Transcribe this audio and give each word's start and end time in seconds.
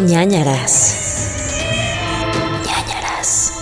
ñañaras. 0.00 1.50
ñañaras. 2.66 3.60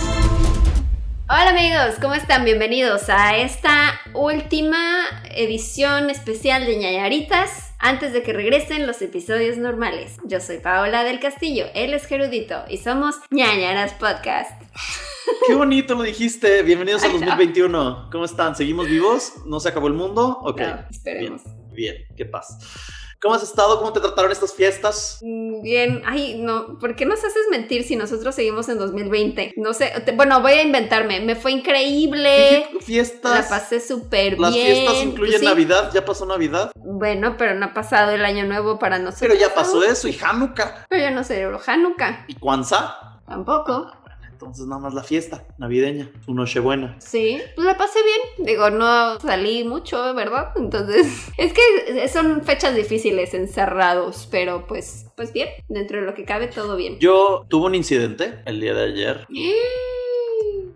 Hola 1.29 1.49
amigos, 1.49 1.99
¿cómo 2.01 2.15
están? 2.15 2.43
Bienvenidos 2.43 3.09
a 3.09 3.37
esta 3.37 3.99
última 4.13 5.03
edición 5.35 6.09
especial 6.09 6.65
de 6.65 6.77
ñañaritas. 6.77 7.73
Antes 7.79 8.13
de 8.13 8.23
que 8.23 8.31
regresen 8.31 8.87
los 8.87 9.01
episodios 9.01 9.57
normales. 9.57 10.15
Yo 10.23 10.39
soy 10.39 10.59
Paola 10.59 11.03
del 11.03 11.19
Castillo, 11.19 11.65
él 11.75 11.93
es 11.93 12.05
Gerudito 12.05 12.63
y 12.69 12.77
somos 12.77 13.15
ñañaras 13.29 13.93
podcast. 13.93 14.61
Qué 15.45 15.53
bonito 15.53 15.93
lo 15.93 16.03
dijiste. 16.03 16.63
Bienvenidos 16.63 17.03
a 17.03 17.07
Ay, 17.07 17.13
no. 17.13 17.19
2021. 17.19 18.09
¿Cómo 18.11 18.25
están? 18.25 18.55
¿Seguimos 18.55 18.87
vivos? 18.87 19.33
¿No 19.45 19.59
se 19.59 19.69
acabó 19.69 19.87
el 19.87 19.93
mundo? 19.93 20.39
Ok. 20.41 20.61
No, 20.61 20.85
esperemos. 20.89 21.41
Bien, 21.73 21.95
bien, 21.95 21.95
qué 22.15 22.25
paz. 22.25 22.57
¿Cómo 23.23 23.35
has 23.35 23.43
estado? 23.43 23.79
¿Cómo 23.79 23.93
te 23.93 24.01
trataron 24.01 24.31
estas 24.33 24.53
fiestas? 24.53 25.19
Mm, 25.21 25.61
Bien, 25.61 26.01
ay, 26.05 26.35
no, 26.41 26.77
¿por 26.77 26.93
qué 26.97 27.05
nos 27.05 27.19
haces 27.23 27.45
mentir 27.49 27.83
si 27.85 27.95
nosotros 27.95 28.35
seguimos 28.35 28.67
en 28.67 28.77
2020? 28.77 29.53
No 29.55 29.73
sé, 29.73 29.93
te- 30.05 30.11
bueno, 30.11 30.41
voy 30.41 30.51
a 30.51 30.61
inventarme, 30.61 31.21
me 31.21 31.37
fue 31.37 31.53
increíble, 31.53 32.67
fiestas. 32.81 33.49
la 33.49 33.49
pasé 33.49 33.79
súper 33.79 34.31
bien. 34.31 34.41
Las 34.41 34.53
fiestas 34.53 35.03
incluyen 35.03 35.39
Sí, 35.39 35.45
Navidad. 35.45 35.89
¿Ya 35.93 36.03
pasó 36.03 36.25
Navidad? 36.25 36.71
Bueno, 36.75 37.35
pero 37.37 37.55
no 37.55 37.67
ha 37.67 37.73
pasado 37.73 38.11
el 38.11 38.25
año 38.25 38.45
nuevo 38.45 38.77
para 38.77 38.99
nosotros. 38.99 39.21
Pero 39.21 39.35
ya 39.35 39.53
pasó 39.53 39.83
eso. 39.83 40.07
Y 40.09 40.17
Hanukkah. 40.21 40.85
Pero 40.89 41.03
yo 41.09 41.11
no 41.11 41.23
celebro 41.23 41.61
Hanukkah, 41.65 42.25
Y 42.27 42.35
Kwanzaa. 42.35 43.21
tampoco. 43.25 43.89
Entonces 44.43 44.67
nada 44.67 44.81
más 44.81 44.93
la 44.93 45.03
fiesta 45.03 45.45
navideña. 45.57 46.11
Su 46.25 46.33
Nochebuena. 46.33 46.95
Sí, 46.99 47.39
pues 47.55 47.65
la 47.65 47.77
pasé 47.77 47.99
bien. 48.03 48.47
Digo, 48.47 48.69
no 48.69 49.19
salí 49.19 49.63
mucho, 49.63 50.13
¿verdad? 50.13 50.51
Entonces, 50.55 51.29
es 51.37 51.53
que 51.53 52.07
son 52.07 52.43
fechas 52.43 52.75
difíciles 52.75 53.33
encerrados, 53.33 54.27
pero 54.29 54.67
pues, 54.67 55.07
pues 55.15 55.33
bien, 55.33 55.49
dentro 55.67 55.99
de 55.99 56.05
lo 56.05 56.13
que 56.13 56.25
cabe 56.25 56.47
todo 56.47 56.75
bien. 56.75 56.99
Yo 56.99 57.45
tuve 57.47 57.67
un 57.67 57.75
incidente 57.75 58.41
el 58.45 58.59
día 58.59 58.73
de 58.73 58.83
ayer. 58.83 59.27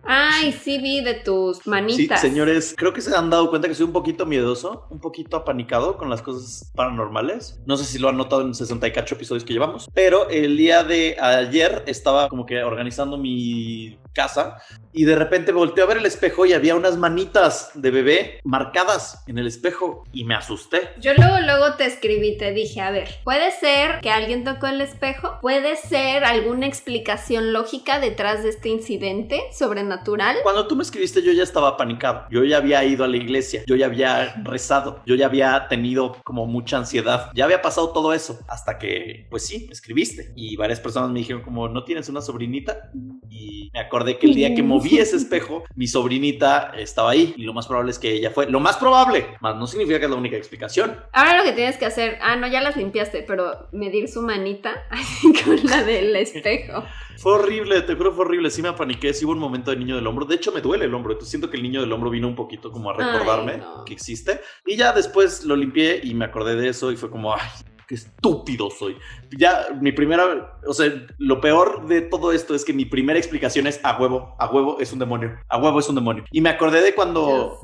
Ay, 0.07 0.51
sí 0.53 0.77
vi 0.79 1.01
de 1.01 1.15
tus 1.15 1.57
Sí, 1.57 1.69
manitas. 1.69 2.21
señores, 2.21 2.73
creo 2.77 2.93
que 2.93 3.01
se 3.01 3.15
han 3.15 3.29
dado 3.29 3.49
cuenta 3.49 3.67
que 3.67 3.75
soy 3.75 3.85
un 3.85 3.91
poquito 3.93 4.25
miedoso, 4.25 4.85
un 4.89 4.99
poquito 4.99 5.37
apanicado 5.37 5.97
con 5.97 6.09
las 6.09 6.21
cosas 6.21 6.71
paranormales. 6.75 7.59
No 7.65 7.75
sé 7.77 7.83
si 7.85 7.99
lo 7.99 8.09
han 8.09 8.17
notado 8.17 8.41
en 8.41 8.53
68 8.53 9.15
episodios 9.15 9.43
que 9.43 9.53
llevamos, 9.53 9.89
pero 9.93 10.29
el 10.29 10.55
día 10.57 10.83
de 10.83 11.17
ayer 11.19 11.83
estaba 11.87 12.29
como 12.29 12.45
que 12.45 12.63
organizando 12.63 13.17
mi 13.17 13.97
casa 14.17 14.57
y 14.93 15.05
de 15.05 15.15
repente 15.15 15.51
volteé 15.51 15.83
a 15.83 15.87
ver 15.87 15.97
el 15.97 16.07
espejo 16.07 16.47
y 16.47 16.53
había 16.53 16.73
unas 16.73 16.97
manitas 16.97 17.69
de 17.75 17.91
bebé 17.91 18.39
marcadas 18.43 19.23
en 19.27 19.37
el 19.37 19.45
espejo 19.45 20.03
y 20.11 20.23
me 20.23 20.33
asusté. 20.33 20.89
Yo 20.99 21.13
luego, 21.13 21.39
luego 21.41 21.75
te 21.75 21.85
escribí, 21.85 22.35
te 22.35 22.51
dije, 22.51 22.81
a 22.81 22.89
ver, 22.89 23.07
puede 23.23 23.51
ser 23.51 23.99
que 24.01 24.09
alguien 24.09 24.43
tocó 24.43 24.65
el 24.65 24.81
espejo, 24.81 25.37
puede 25.39 25.75
ser 25.75 26.23
alguna 26.23 26.65
explicación 26.65 27.53
lógica 27.53 27.99
detrás 27.99 28.41
de 28.41 28.49
este 28.49 28.69
incidente 28.69 29.39
sobrenatural. 29.53 30.37
Cuando 30.41 30.67
tú 30.67 30.75
me 30.75 30.81
escribiste 30.81 31.21
yo 31.21 31.31
ya 31.31 31.43
estaba 31.43 31.69
apanicado, 31.69 32.25
yo 32.31 32.43
ya 32.43 32.57
había 32.57 32.83
ido 32.83 33.03
a 33.03 33.07
la 33.07 33.17
iglesia, 33.17 33.61
yo 33.67 33.75
ya 33.75 33.85
había 33.85 34.33
rezado, 34.43 35.03
yo 35.05 35.13
ya 35.13 35.27
había 35.27 35.67
tenido 35.67 36.17
como 36.23 36.47
mucha 36.47 36.77
ansiedad, 36.77 37.29
ya 37.35 37.45
había 37.45 37.61
pasado 37.61 37.91
todo 37.91 38.13
eso 38.13 38.39
hasta 38.47 38.79
que 38.79 39.27
pues 39.29 39.45
sí, 39.45 39.65
me 39.67 39.73
escribiste. 39.73 40.33
Y 40.35 40.55
varias 40.55 40.79
personas 40.79 41.11
me 41.11 41.19
dijeron 41.19 41.43
como 41.43 41.69
no 41.69 41.83
tienes 41.83 42.09
una 42.09 42.21
sobrinita 42.21 42.89
y 43.29 43.69
me 43.73 43.79
acordé 43.79 44.06
que 44.15 44.27
el 44.27 44.35
día 44.35 44.55
que 44.55 44.63
moví 44.63 44.97
ese 44.97 45.15
espejo 45.17 45.65
mi 45.75 45.87
sobrinita 45.87 46.71
estaba 46.77 47.11
ahí 47.11 47.33
y 47.35 47.43
lo 47.43 47.53
más 47.53 47.67
probable 47.67 47.91
es 47.91 47.99
que 47.99 48.13
ella 48.13 48.31
fue, 48.31 48.49
lo 48.49 48.59
más 48.59 48.77
probable, 48.77 49.25
más 49.41 49.55
no 49.57 49.67
significa 49.67 49.99
que 49.99 50.05
es 50.05 50.11
la 50.11 50.17
única 50.17 50.37
explicación. 50.37 50.97
Ahora 51.11 51.37
lo 51.37 51.43
que 51.43 51.51
tienes 51.51 51.77
que 51.77 51.85
hacer, 51.85 52.17
ah, 52.21 52.35
no, 52.35 52.47
ya 52.47 52.61
las 52.61 52.77
limpiaste, 52.77 53.23
pero 53.27 53.67
medir 53.71 54.07
su 54.07 54.21
manita 54.21 54.85
así 54.89 55.33
con 55.43 55.57
la 55.65 55.83
del 55.83 56.15
espejo. 56.15 56.83
Fue 57.17 57.33
horrible, 57.33 57.81
te 57.81 57.95
juro 57.95 58.13
fue 58.13 58.25
horrible, 58.25 58.51
sí 58.51 58.61
me 58.61 58.69
apaniqué, 58.69 59.13
sí 59.13 59.25
hubo 59.25 59.31
un 59.31 59.39
momento 59.39 59.71
de 59.71 59.77
niño 59.77 59.95
del 59.95 60.05
hombro, 60.05 60.25
de 60.25 60.35
hecho 60.35 60.51
me 60.51 60.61
duele 60.61 60.85
el 60.85 60.93
hombro, 60.93 61.13
entonces 61.13 61.31
siento 61.31 61.49
que 61.49 61.57
el 61.57 61.63
niño 61.63 61.81
del 61.81 61.91
hombro 61.91 62.11
vino 62.11 62.27
un 62.27 62.35
poquito 62.35 62.71
como 62.71 62.91
a 62.91 62.93
recordarme 62.93 63.53
Ay, 63.53 63.57
no. 63.59 63.85
que 63.85 63.93
existe 63.93 64.39
y 64.65 64.75
ya 64.75 64.93
después 64.93 65.43
lo 65.43 65.55
limpié 65.55 65.99
y 66.03 66.13
me 66.13 66.25
acordé 66.25 66.55
de 66.55 66.69
eso 66.69 66.91
y 66.91 66.95
fue 66.95 67.09
como, 67.09 67.33
ay, 67.33 67.41
qué 67.87 67.95
estúpido 67.95 68.69
soy. 68.69 68.97
Ya 69.37 69.67
mi 69.79 69.91
primera, 69.91 70.59
o 70.67 70.73
sea, 70.73 70.91
lo 71.17 71.39
peor 71.41 71.87
de 71.87 72.01
todo 72.01 72.31
esto 72.31 72.53
es 72.53 72.65
que 72.65 72.73
mi 72.73 72.85
primera 72.85 73.17
explicación 73.17 73.65
es 73.67 73.79
a 73.83 73.97
huevo, 73.99 74.35
a 74.39 74.47
huevo 74.51 74.79
es 74.79 74.91
un 74.93 74.99
demonio, 74.99 75.37
a 75.47 75.57
huevo 75.57 75.79
es 75.79 75.87
un 75.89 75.95
demonio. 75.95 76.23
Y 76.31 76.41
me 76.41 76.49
acordé 76.49 76.81
de 76.81 76.93
cuando... 76.93 77.59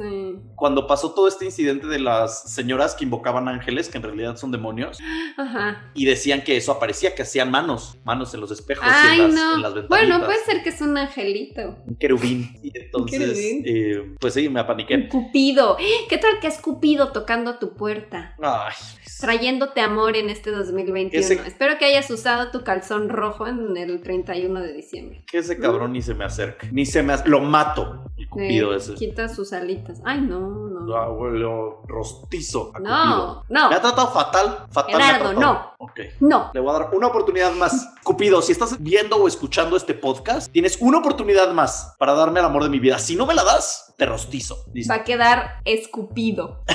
Cuando 0.55 0.87
pasó 0.87 1.13
todo 1.13 1.27
este 1.27 1.45
incidente 1.45 1.87
de 1.87 1.99
las 1.99 2.53
señoras 2.53 2.95
que 2.95 3.03
invocaban 3.03 3.47
ángeles, 3.47 3.89
que 3.89 3.97
en 3.97 4.03
realidad 4.03 4.37
son 4.37 4.51
demonios, 4.51 4.97
Ajá. 5.37 5.91
y 5.93 6.05
decían 6.05 6.43
que 6.43 6.55
eso 6.55 6.71
aparecía, 6.71 7.15
que 7.15 7.23
hacían 7.23 7.51
manos, 7.51 7.97
manos 8.05 8.33
en 8.33 8.39
los 8.39 8.51
espejos 8.51 8.85
y 8.85 9.13
en 9.19 9.23
las, 9.23 9.33
no. 9.33 9.55
en 9.55 9.61
las 9.61 9.73
ventanitas 9.73 9.89
bueno, 10.09 10.25
puede 10.25 10.39
ser 10.45 10.63
que 10.63 10.69
es 10.69 10.79
un 10.81 10.97
angelito. 10.97 11.77
un 11.85 11.95
querubín. 11.95 12.57
Y 12.63 12.71
entonces, 12.77 13.19
querubín. 13.19 13.63
eh, 13.65 14.15
pues 14.19 14.33
sí, 14.35 14.43
me 14.43 14.49
Un 14.49 14.57
apaniqué. 14.59 15.09
cupido. 15.09 15.77
¿Qué 16.07 16.17
tal 16.17 16.39
que 16.39 16.47
es 16.47 16.59
Cupido 16.59 17.11
tocando 17.11 17.51
a 17.51 17.59
tu 17.59 17.73
puerta? 17.73 18.35
Ay, 18.41 18.73
Trayéndote 19.19 19.81
amor 19.81 20.12
en 20.15 20.29
este 20.29 20.51
2021. 20.51 21.19
Ese- 21.25 21.41
Espero 21.47 21.77
que 21.77 21.85
hayas 21.85 22.09
usado 22.09 22.51
tu 22.51 22.63
calzón 22.63 23.09
rojo 23.09 23.47
en 23.47 23.75
el 23.77 24.01
31 24.01 24.61
de 24.61 24.73
diciembre. 24.73 25.23
que 25.27 25.39
ese 25.39 25.57
cabrón 25.59 25.93
ni 25.93 26.01
se 26.01 26.13
me 26.13 26.25
acerque. 26.25 26.69
Ni 26.71 26.85
se 26.85 27.01
me. 27.03 27.13
Lo 27.25 27.39
mato. 27.41 28.05
El 28.17 28.29
cupido 28.29 28.73
Eh, 28.73 28.77
ese. 28.77 28.93
Quita 28.95 29.27
sus 29.29 29.53
alitas. 29.53 29.99
Ay, 30.05 30.21
no, 30.21 30.39
no. 30.69 30.79
Lo, 30.85 31.29
lo 31.29 31.81
rostizo 31.87 32.71
a 32.73 32.79
No, 32.79 32.89
Cupido. 32.89 33.45
no. 33.49 33.69
Me 33.69 33.75
ha 33.75 33.81
tratado 33.81 34.07
fatal, 34.11 34.65
fatal. 34.71 35.01
Gerardo, 35.01 35.33
no. 35.33 35.73
Ok. 35.79 35.99
No. 36.19 36.51
Le 36.53 36.59
voy 36.59 36.69
a 36.75 36.79
dar 36.79 36.89
una 36.93 37.07
oportunidad 37.07 37.51
más. 37.53 37.89
Cupido, 38.03 38.41
si 38.41 38.51
estás 38.51 38.81
viendo 38.81 39.17
o 39.17 39.27
escuchando 39.27 39.75
este 39.77 39.93
podcast, 39.93 40.51
tienes 40.51 40.77
una 40.81 40.99
oportunidad 40.99 41.51
más 41.53 41.95
para 41.97 42.13
darme 42.13 42.39
el 42.39 42.45
amor 42.45 42.63
de 42.63 42.69
mi 42.69 42.79
vida. 42.79 42.99
Si 42.99 43.15
no 43.15 43.25
me 43.25 43.33
la 43.33 43.43
das, 43.43 43.93
te 43.97 44.05
rostizo. 44.05 44.65
Listo. 44.73 44.93
Va 44.93 44.99
a 44.99 45.03
quedar 45.03 45.59
escupido. 45.65 46.63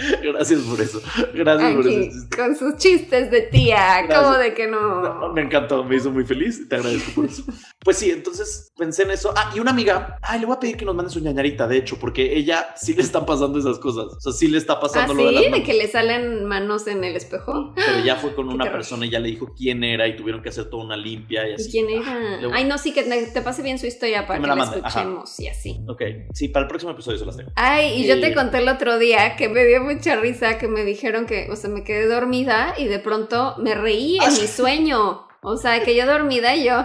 Gracias 0.22 0.60
por 0.60 0.80
eso. 0.80 1.00
Gracias 1.34 1.74
por 1.74 1.86
eso. 1.88 2.26
con 2.36 2.56
sus 2.56 2.76
chistes 2.76 3.30
de 3.30 3.42
tía. 3.42 4.02
Gracias. 4.02 4.18
¿Cómo 4.22 4.38
de 4.38 4.54
que 4.54 4.66
No, 4.66 5.20
no? 5.20 5.32
me 5.32 5.42
encantó, 5.42 5.84
me 5.84 5.96
hizo 5.96 6.10
muy 6.10 6.24
feliz. 6.24 6.68
Te 6.68 6.76
agradezco 6.76 7.12
por 7.14 7.24
eso. 7.26 7.44
Pues 7.82 7.96
sí, 7.98 8.10
entonces 8.10 8.72
pensé 8.76 9.02
en 9.04 9.10
eso. 9.12 9.32
Ah, 9.36 9.52
y 9.54 9.60
una 9.60 9.70
amiga, 9.70 10.18
ay, 10.22 10.40
le 10.40 10.46
voy 10.46 10.56
a 10.56 10.60
pedir 10.60 10.76
que 10.76 10.84
nos 10.84 10.94
mande 10.94 11.10
su 11.10 11.20
ñañarita, 11.20 11.66
de 11.66 11.76
hecho, 11.78 11.98
porque 11.98 12.36
ella 12.36 12.68
sí 12.76 12.94
le 12.94 13.02
están 13.02 13.26
pasando 13.26 13.58
esas 13.58 13.78
cosas. 13.78 14.06
O 14.16 14.20
sea, 14.20 14.32
sí 14.32 14.48
le 14.48 14.58
está 14.58 14.74
¿Ah, 14.74 14.80
pasando 14.80 15.12
sí? 15.14 15.18
lo 15.20 15.26
de 15.26 15.32
las 15.32 15.42
¿De 15.44 15.50
manos. 15.50 15.66
que 15.66 15.74
le 15.74 15.88
salen 15.88 16.44
manos 16.44 16.86
en 16.86 17.04
el 17.04 17.16
espejo? 17.16 17.72
Pero 17.74 18.04
ya 18.04 18.16
fue 18.16 18.34
con 18.34 18.48
una 18.48 18.70
persona 18.70 19.06
y 19.06 19.10
ya 19.10 19.18
le 19.20 19.28
dijo 19.28 19.54
quién 19.56 19.82
era 19.84 20.06
y 20.08 20.16
tuvieron 20.16 20.42
que 20.42 20.48
hacer 20.50 20.66
toda 20.70 20.84
una 20.84 20.96
limpia 20.96 21.46
y 21.48 21.52
¿Y 21.52 21.54
así. 21.54 21.70
quién 21.70 21.88
era? 21.90 22.38
Le- 22.40 22.50
Ay, 22.52 22.64
no, 22.64 22.78
sí, 22.78 22.92
que 22.92 23.02
te 23.02 23.42
pase 23.42 23.62
bien 23.62 23.78
su 23.78 23.86
historia 23.86 24.26
para 24.26 24.40
Que 24.40 24.46
la 24.46 24.54
la 24.54 24.62
ajá. 24.64 24.76
escuchemos 24.76 25.40
y 25.40 25.48
así. 25.48 25.80
Ok, 25.88 26.02
sí, 26.34 26.48
para 26.48 26.64
el 26.64 26.68
próximo 26.68 26.92
episodio 26.92 27.18
se 27.18 27.26
las 27.26 27.36
tengo. 27.36 27.50
Ay, 27.56 28.02
y 28.02 28.06
yo 28.06 28.16
Y- 28.16 28.20
te 28.20 28.34
conté 28.34 28.58
el 28.58 28.68
otro 28.68 28.98
día 28.98 29.36
que 29.36 29.48
me 29.48 29.64
dio 29.64 29.82
mucha 29.94 30.16
risa 30.16 30.58
que 30.58 30.68
me 30.68 30.84
dijeron 30.84 31.26
que, 31.26 31.48
o 31.50 31.56
sea, 31.56 31.68
me 31.70 31.82
quedé 31.84 32.06
dormida 32.06 32.74
y 32.78 32.86
de 32.86 32.98
pronto 32.98 33.56
me 33.58 33.74
reí 33.74 34.16
en 34.16 34.22
Ah, 34.22 34.30
mi 34.30 34.46
sueño. 34.46 35.26
O 35.42 35.56
sea, 35.56 35.82
que 35.82 35.96
yo 35.96 36.04
dormida 36.06 36.54
y 36.54 36.64
yo 36.64 36.84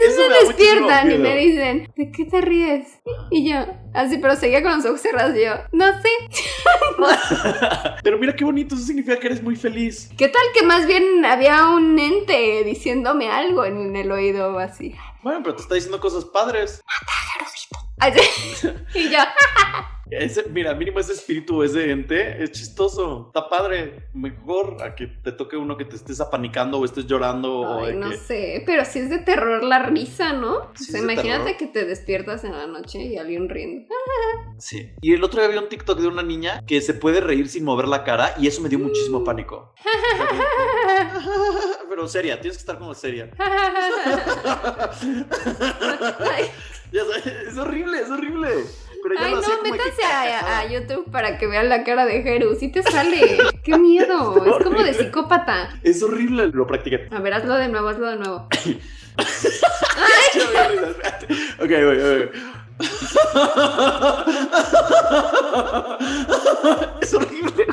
Eso 0.00 0.22
me 0.28 0.46
despiertan 0.46 1.10
y 1.12 1.18
me 1.18 1.36
dicen, 1.36 1.92
¿de 1.94 2.10
qué 2.10 2.24
te 2.24 2.40
ríes? 2.40 2.88
Y 3.30 3.50
yo, 3.50 3.58
así, 3.94 4.16
pero 4.18 4.34
seguía 4.36 4.62
con 4.62 4.76
los 4.76 4.84
ojos 4.86 5.00
cerrados 5.02 5.36
y 5.36 5.44
yo, 5.44 5.52
no 5.72 5.86
sé. 6.00 6.08
Pero 8.02 8.18
mira 8.18 8.34
qué 8.34 8.44
bonito, 8.44 8.74
eso 8.74 8.84
significa 8.84 9.18
que 9.20 9.26
eres 9.28 9.42
muy 9.42 9.54
feliz. 9.56 10.10
¿Qué 10.16 10.28
tal 10.28 10.42
que 10.54 10.64
más 10.64 10.86
bien 10.86 11.24
había 11.24 11.68
un 11.68 11.98
ente 11.98 12.64
diciéndome 12.64 13.30
algo 13.30 13.64
en 13.64 13.94
el 13.96 14.10
oído 14.10 14.54
o 14.54 14.58
así? 14.58 14.94
Bueno, 15.22 15.40
pero 15.42 15.56
te 15.56 15.62
está 15.62 15.74
diciendo 15.74 16.00
cosas 16.00 16.24
padres. 16.24 16.80
Así. 17.98 18.20
Y 18.94 19.10
yo, 19.10 19.18
Ese, 20.10 20.44
mira, 20.50 20.74
mínimo 20.74 20.98
ese 21.00 21.12
espíritu, 21.12 21.62
ese 21.62 21.90
ente, 21.90 22.42
es 22.42 22.52
chistoso, 22.52 23.26
está 23.28 23.48
padre. 23.48 24.08
Mejor 24.14 24.82
a 24.82 24.94
que 24.94 25.06
te 25.06 25.32
toque 25.32 25.56
uno 25.56 25.76
que 25.76 25.84
te 25.84 25.96
estés 25.96 26.20
apanicando 26.20 26.78
o 26.78 26.84
estés 26.84 27.06
llorando 27.06 27.60
o 27.60 27.84
Ay, 27.84 27.92
de 27.92 27.98
no 27.98 28.10
que... 28.10 28.16
sé, 28.16 28.62
pero 28.64 28.84
sí 28.84 29.00
es 29.00 29.10
de 29.10 29.18
terror 29.18 29.62
la 29.62 29.80
risa, 29.84 30.32
¿no? 30.32 30.70
Sí 30.74 30.84
o 30.84 30.92
sea, 30.92 31.00
es 31.00 31.06
de 31.06 31.12
imagínate 31.12 31.44
terror. 31.52 31.56
que 31.58 31.66
te 31.66 31.84
despiertas 31.84 32.44
en 32.44 32.52
la 32.52 32.66
noche 32.66 33.00
y 33.02 33.16
alguien 33.18 33.48
riendo. 33.48 33.94
Sí. 34.58 34.90
Y 35.02 35.12
el 35.14 35.22
otro 35.22 35.40
día 35.42 35.50
vi 35.50 35.58
un 35.58 35.68
TikTok 35.68 35.98
de 36.00 36.08
una 36.08 36.22
niña 36.22 36.62
que 36.66 36.80
se 36.80 36.94
puede 36.94 37.20
reír 37.20 37.48
sin 37.48 37.64
mover 37.64 37.86
la 37.88 38.04
cara 38.04 38.34
y 38.38 38.46
eso 38.46 38.62
me 38.62 38.68
dio 38.68 38.78
Mm. 38.78 38.82
muchísimo 38.82 39.24
pánico. 39.24 39.74
Pero 41.88 42.06
seria, 42.08 42.40
tienes 42.40 42.56
que 42.56 42.60
estar 42.60 42.78
como 42.78 42.94
seria. 42.94 43.30
Es 46.90 47.58
horrible, 47.58 48.00
es 48.00 48.10
horrible. 48.10 48.48
Pero 49.08 49.20
ay, 49.24 49.32
no, 49.32 49.40
de 49.40 49.46
que 49.46 49.70
métanse 49.70 50.02
a. 50.04 50.68
YouTube 50.68 51.10
para 51.10 51.38
que 51.38 51.46
vean 51.46 51.68
la 51.68 51.84
cara 51.84 52.04
de 52.04 52.22
Jeru. 52.22 52.54
Sí 52.58 52.68
te 52.68 52.82
sale. 52.82 53.38
¡Qué 53.64 53.78
miedo! 53.78 54.44
Es 54.58 54.64
como 54.64 54.82
de 54.82 54.94
psicópata. 54.94 55.70
Es 55.82 56.02
horrible, 56.02 56.48
lo 56.48 56.66
practiqué. 56.66 57.08
A 57.10 57.20
ver, 57.20 57.34
hazlo 57.34 57.54
de 57.54 57.68
nuevo, 57.68 57.88
hazlo 57.88 58.10
de 58.10 58.16
nuevo. 58.16 58.36
ok, 61.58 61.68
voy, 61.68 61.98
voy. 61.98 62.30
es 67.00 67.14
horrible. 67.14 67.66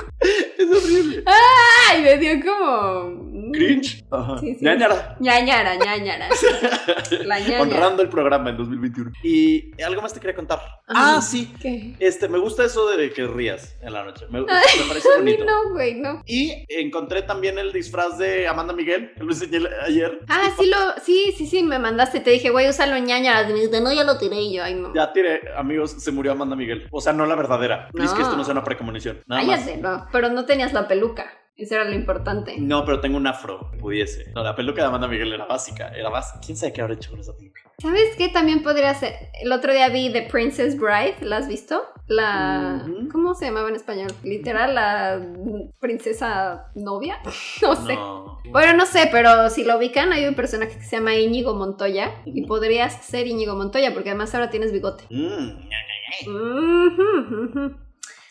me 2.01 2.17
dio 2.17 2.39
como... 2.43 3.34
Cringe. 3.55 4.03
Ajá. 4.11 4.37
Sí, 4.39 4.55
sí. 4.55 4.65
Ñañara. 4.65 5.15
ñañara, 5.19 5.75
ñañara. 5.75 6.29
La 7.25 7.39
ñaña. 7.39 7.61
Honrando 7.61 8.01
el 8.01 8.09
programa 8.09 8.49
en 8.49 8.57
2021. 8.57 9.11
Y 9.23 9.81
algo 9.83 10.01
más 10.01 10.13
te 10.13 10.19
quería 10.19 10.35
contar. 10.35 10.59
Ajá. 10.87 11.17
Ah, 11.17 11.21
sí. 11.21 11.53
¿Qué? 11.61 11.95
Este, 11.99 12.27
me 12.27 12.37
gusta 12.37 12.63
eso 12.65 12.89
de 12.89 13.11
que 13.11 13.25
rías 13.27 13.75
en 13.81 13.93
la 13.93 14.03
noche. 14.03 14.25
Me, 14.29 14.41
me 14.41 14.45
parece 14.87 15.07
A 15.15 15.21
mí 15.21 15.33
bonito. 15.33 15.45
no, 15.45 15.73
güey, 15.73 15.95
no. 15.95 16.21
Y 16.25 16.65
encontré 16.69 17.21
también 17.23 17.57
el 17.57 17.71
disfraz 17.71 18.17
de 18.17 18.47
Amanda 18.47 18.73
Miguel, 18.73 19.11
que 19.15 19.23
lo 19.23 19.31
enseñé 19.31 19.59
ayer. 19.85 20.19
Ah, 20.27 20.49
sí, 20.57 20.65
lo, 20.67 20.77
sí, 21.03 21.33
sí, 21.37 21.47
sí, 21.47 21.63
me 21.63 21.79
mandaste. 21.79 22.19
Te 22.19 22.31
dije, 22.31 22.49
güey, 22.49 22.69
úsalo 22.69 22.97
ñañaras. 22.97 23.43
Y 23.49 23.53
me 23.53 23.53
dijiste, 23.55 23.81
no, 23.81 23.91
ya 23.93 24.03
lo 24.03 24.17
tiré. 24.17 24.41
Y 24.41 24.53
yo, 24.55 24.63
ay, 24.63 24.75
no. 24.75 24.93
Ya 24.93 25.11
tiré, 25.13 25.41
amigos, 25.57 25.91
se 25.99 26.11
murió 26.11 26.31
Amanda 26.33 26.55
Miguel. 26.55 26.87
O 26.91 27.01
sea, 27.01 27.13
no 27.13 27.25
la 27.25 27.35
verdadera. 27.35 27.89
Please, 27.91 28.11
No. 28.13 28.17
que 28.17 28.23
esto 28.23 28.35
no 28.37 28.43
sea 28.43 28.51
una 28.53 28.63
precomonición. 28.63 29.21
Nada 29.27 29.43
más. 29.43 29.59
Cállate, 29.59 29.77
no. 29.81 30.07
Pero 30.11 30.29
no 30.29 30.45
tenías 30.45 30.73
la 30.73 30.87
peluca. 30.87 31.31
Eso 31.57 31.75
era 31.75 31.85
lo 31.85 31.93
importante. 31.93 32.55
No, 32.57 32.83
pero 32.83 32.99
tengo 32.99 33.15
un 33.15 33.27
afro, 33.27 33.71
pudiese. 33.79 34.31
No, 34.35 34.43
la 34.43 34.55
peluca 34.55 34.81
de 34.81 34.87
Amanda 34.89 35.07
Miguel 35.07 35.31
era 35.31 35.45
básica. 35.45 35.89
Era 35.89 36.09
básica. 36.09 36.41
¿Quién 36.45 36.57
sabe 36.57 36.73
qué 36.73 36.81
habrá 36.81 36.95
hecho 36.95 37.11
con 37.11 37.19
esa 37.21 37.35
peluca? 37.35 37.61
¿Sabes 37.77 38.15
qué 38.17 38.29
también 38.29 38.61
podría 38.63 38.93
ser? 38.93 39.13
El 39.41 39.51
otro 39.51 39.73
día 39.73 39.89
vi 39.89 40.11
The 40.11 40.23
Princess 40.23 40.77
Bride, 40.77 41.17
¿la 41.21 41.37
has 41.37 41.47
visto? 41.47 41.83
La... 42.07 42.85
¿Cómo 43.11 43.35
se 43.35 43.45
llamaba 43.45 43.69
en 43.69 43.75
español? 43.75 44.11
Literal, 44.23 44.75
la 44.75 45.21
princesa 45.79 46.71
novia. 46.75 47.19
No 47.61 47.75
sé. 47.75 47.95
No. 47.95 48.39
Bueno, 48.51 48.73
no 48.73 48.85
sé, 48.85 49.09
pero 49.11 49.49
si 49.49 49.63
lo 49.63 49.77
ubican, 49.77 50.13
hay 50.13 50.27
un 50.27 50.35
personaje 50.35 50.77
que 50.77 50.83
se 50.83 50.97
llama 50.97 51.15
Íñigo 51.15 51.55
Montoya 51.55 52.11
y 52.25 52.45
podrías 52.45 53.03
ser 53.03 53.27
Íñigo 53.27 53.55
Montoya 53.55 53.93
porque 53.93 54.09
además 54.09 54.35
ahora 54.35 54.49
tienes 54.49 54.71
bigote. 54.71 55.05
Mm. 55.09 55.49
Ujú, 56.27 57.45
ujú. 57.45 57.75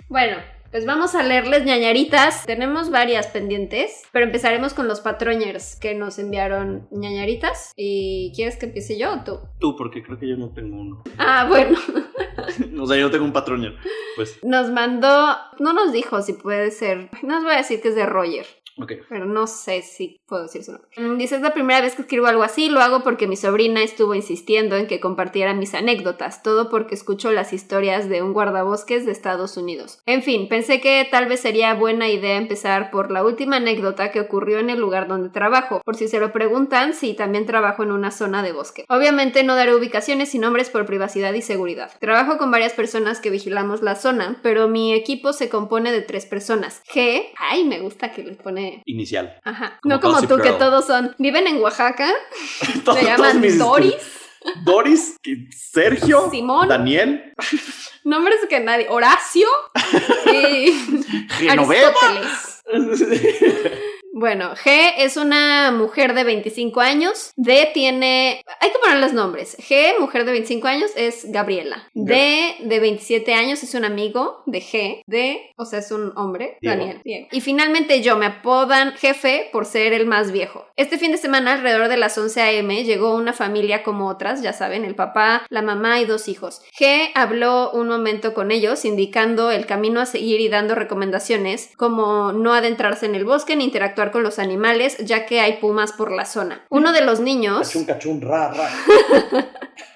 Bueno, 0.09 0.37
pues 0.75 0.87
vamos 0.87 1.15
a 1.15 1.23
leerles 1.23 1.65
ñañaritas. 1.65 2.45
Tenemos 2.47 2.91
varias 2.91 3.29
pendientes, 3.29 4.03
pero 4.11 4.27
empezaremos 4.27 4.75
con 4.75 4.89
los 4.89 5.01
patroñers 5.01 5.77
que 5.77 5.95
nos 5.95 6.19
enviaron 6.19 6.89
ñañaritas. 6.91 7.73
¿Y 7.77 8.33
quieres 8.35 8.57
que 8.57 8.67
empiece 8.67 8.99
yo 8.99 9.13
o 9.13 9.23
tú? 9.23 9.39
Tú, 9.61 9.77
porque 9.77 10.03
creo 10.03 10.19
que 10.19 10.27
yo 10.29 10.37
no 10.37 10.53
tengo 10.53 10.77
uno. 10.81 11.05
Ah, 11.17 11.47
bueno, 11.49 11.79
o 12.83 12.87
sea, 12.89 12.97
yo 12.97 13.05
no 13.05 13.11
tengo 13.13 13.25
un 13.25 13.33
patrón. 13.33 13.63
ya. 13.63 13.69
Pues, 14.17 14.43
nos 14.43 14.73
mandó, 14.73 15.37
no 15.61 15.75
nos 15.75 15.93
dijo 15.93 16.21
si 16.23 16.33
puede 16.33 16.73
ser, 16.73 17.09
no 17.23 17.39
os 17.39 17.45
voy 17.45 17.53
a 17.53 17.59
decir 17.59 17.81
que 17.81 17.91
es 17.91 17.95
de 17.95 18.07
Roger. 18.07 18.47
Ok. 18.79 18.93
Pero 19.09 19.25
no 19.27 19.47
sé 19.47 19.83
si 19.83 20.21
puedo 20.27 20.43
decir 20.45 20.65
su 20.65 20.73
nombre. 20.73 20.91
Mm, 20.97 21.19
Dice, 21.19 21.37
es 21.37 21.43
la 21.43 21.55
primera 21.55 21.81
vez 21.81 21.95
que 21.95 22.03
escribo 22.03 22.27
algo 22.27 22.43
así, 22.43 22.69
lo 22.69 22.81
hago 22.81 23.03
porque 23.03 23.27
mi 23.27 23.37
sobrina 23.37 23.83
estuvo 23.83 24.15
insistiendo 24.15 24.77
en 24.77 24.87
que 24.87 25.01
compartiera 25.01 25.55
mis 25.55 25.75
anécdotas, 25.75 26.43
todo 26.43 26.69
porque 26.71 26.95
escucho 26.95 27.31
las 27.33 27.53
historias 27.53 28.09
de 28.09 28.23
un 28.23 28.33
guardabosques 28.33 29.07
de 29.07 29.13
Estados 29.13 29.57
Unidos. 29.57 30.01
En 30.07 30.23
fin, 30.23 30.49
pensé 30.49 30.81
que 30.81 31.07
tal 31.11 31.27
vez 31.27 31.41
sería 31.41 31.75
buena 31.75 32.09
idea 32.09 32.37
empezar 32.37 32.91
por 32.91 33.11
la 33.11 33.25
última 33.25 33.57
anécdota 33.57 34.11
que 34.11 34.21
ocurrió 34.21 34.59
en 34.59 34.71
el 34.71 34.81
lugar 34.81 35.09
donde 35.09 35.31
trabajo, 35.31 35.81
por 35.85 35.97
si 35.97 36.09
se 36.09 36.21
lo 36.21 36.33
preguntan 36.33 36.95
si 36.95 37.15
también 37.15 37.47
trabajo 37.47 37.83
en 37.83 37.93
una 37.93 38.11
zona 38.11 38.43
de 38.43 38.53
bosque. 38.53 38.85
Obviamente 38.89 39.43
no 39.45 39.55
daré 39.55 39.75
ubicaciones 39.75 40.35
y 40.35 40.39
nombres 40.39 40.71
por 40.71 40.87
privacidad 40.87 41.33
y 41.35 41.43
seguridad. 41.43 41.93
Trabajo 42.01 42.39
con 42.39 42.51
varias 42.51 42.73
personas 42.73 43.21
que 43.21 43.31
vigilamos 43.31 43.83
la 43.83 43.95
zona, 43.95 44.39
pero 44.43 44.69
mi 44.69 44.93
equipo 44.93 45.33
se 45.33 45.49
compone 45.49 45.93
de 45.93 46.03
tres 46.03 46.27
personas. 46.27 46.83
G, 46.93 47.27
ay, 47.39 47.65
me 47.65 47.81
gusta 47.81 48.13
que 48.13 48.23
les 48.23 48.37
pone 48.37 48.64
Inicial. 48.87 49.41
Ajá. 49.45 49.79
Como 49.83 49.95
no 49.95 50.01
como 50.01 50.15
Gossip 50.15 50.29
tú, 50.31 50.37
que 50.39 50.51
todos 50.53 50.87
son. 50.87 51.15
Viven 51.19 51.47
en 51.47 51.57
Oaxaca. 51.63 52.13
Todos- 52.85 52.99
se 52.99 53.05
llaman 53.05 53.41
mis- 53.41 53.59
Doris. 53.59 53.95
Doris, 54.63 55.17
Sergio, 55.51 56.29
Simón. 56.31 56.69
Daniel, 56.69 57.33
Nombres 58.05 58.41
que 58.49 58.61
nadie. 58.61 58.87
Horacio. 58.91 59.49
y 60.33 60.71
Genoveva. 61.39 61.93
Bueno, 64.17 64.55
G 64.55 64.93
es 64.99 65.17
una 65.17 65.73
mujer 65.73 66.15
de 66.15 66.23
25 66.23 66.81
años. 66.81 67.33
D 67.35 67.69
tiene. 67.75 68.45
Hay 68.61 68.71
que 68.71 68.79
poner 68.79 69.01
los 69.01 69.13
nombres. 69.13 69.57
G, 69.59 69.99
mujer 69.99 70.25
de 70.25 70.31
25 70.31 70.69
años, 70.69 70.93
es 70.95 71.33
Gabriela. 71.33 71.89
D, 71.95 72.55
de 72.61 72.79
27 72.79 73.35
años, 73.35 73.65
es 73.65 73.75
un 73.75 73.85
amigo 73.85 74.45
de 74.47 74.61
G. 74.61 75.03
D, 75.09 75.53
o 75.57 75.65
sea, 75.65 75.81
es 75.81 75.91
un 75.91 76.13
hombre. 76.17 76.59
Diego. 76.61 76.79
Daniel. 76.79 77.01
Diego. 77.05 77.27
Y 77.33 77.41
finalmente 77.41 78.03
yo 78.03 78.17
me 78.17 78.27
apodan 78.27 78.93
jefe 78.93 79.49
por 79.53 79.67
ser 79.67 79.93
el 79.93 80.07
más 80.07 80.31
viejo. 80.31 80.65
Este 80.77 80.97
fin 80.97 81.11
de 81.11 81.19
semana, 81.19 81.55
alrededor 81.55 81.89
de 81.89 81.97
las 81.97 82.17
11 82.17 82.41
a.m., 82.41 82.85
llegó 82.85 83.17
una 83.17 83.33
familia 83.33 83.83
como 83.83 84.07
otras, 84.07 84.43
ya 84.43 84.53
saben, 84.53 84.85
el 84.85 84.95
papá, 84.95 85.45
la 85.49 85.63
mamá 85.63 86.01
y 86.01 86.05
dos 86.05 86.29
hijos. 86.29 86.63
G 86.79 87.11
habló 87.17 87.73
un 87.73 87.89
momento 87.89 88.33
con 88.33 88.53
ellos, 88.53 88.85
indicando 88.85 89.51
el 89.51 89.67
camino 89.67 90.01
a 90.01 90.07
seguir 90.07 90.41
y 90.41 90.49
dando 90.49 90.77
recomendaciones, 90.77 91.73
como 91.77 92.33
no 92.33 92.55
adentrarse 92.55 93.07
en 93.07 93.17
el 93.17 93.25
bosque 93.25 93.57
ni 93.57 93.65
interactuar 93.65 94.04
con 94.11 94.23
los 94.23 94.39
animales, 94.39 94.97
ya 94.99 95.27
que 95.27 95.41
hay 95.41 95.55
pumas 95.59 95.93
por 95.93 96.13
la 96.13 96.25
zona. 96.25 96.65
Uno 96.69 96.93
de 96.93 97.03
los 97.03 97.21
niños, 97.21 97.67
Cachún, 97.69 97.85
cachún, 97.85 98.21
ra, 98.21 98.53
ra. 98.53 98.69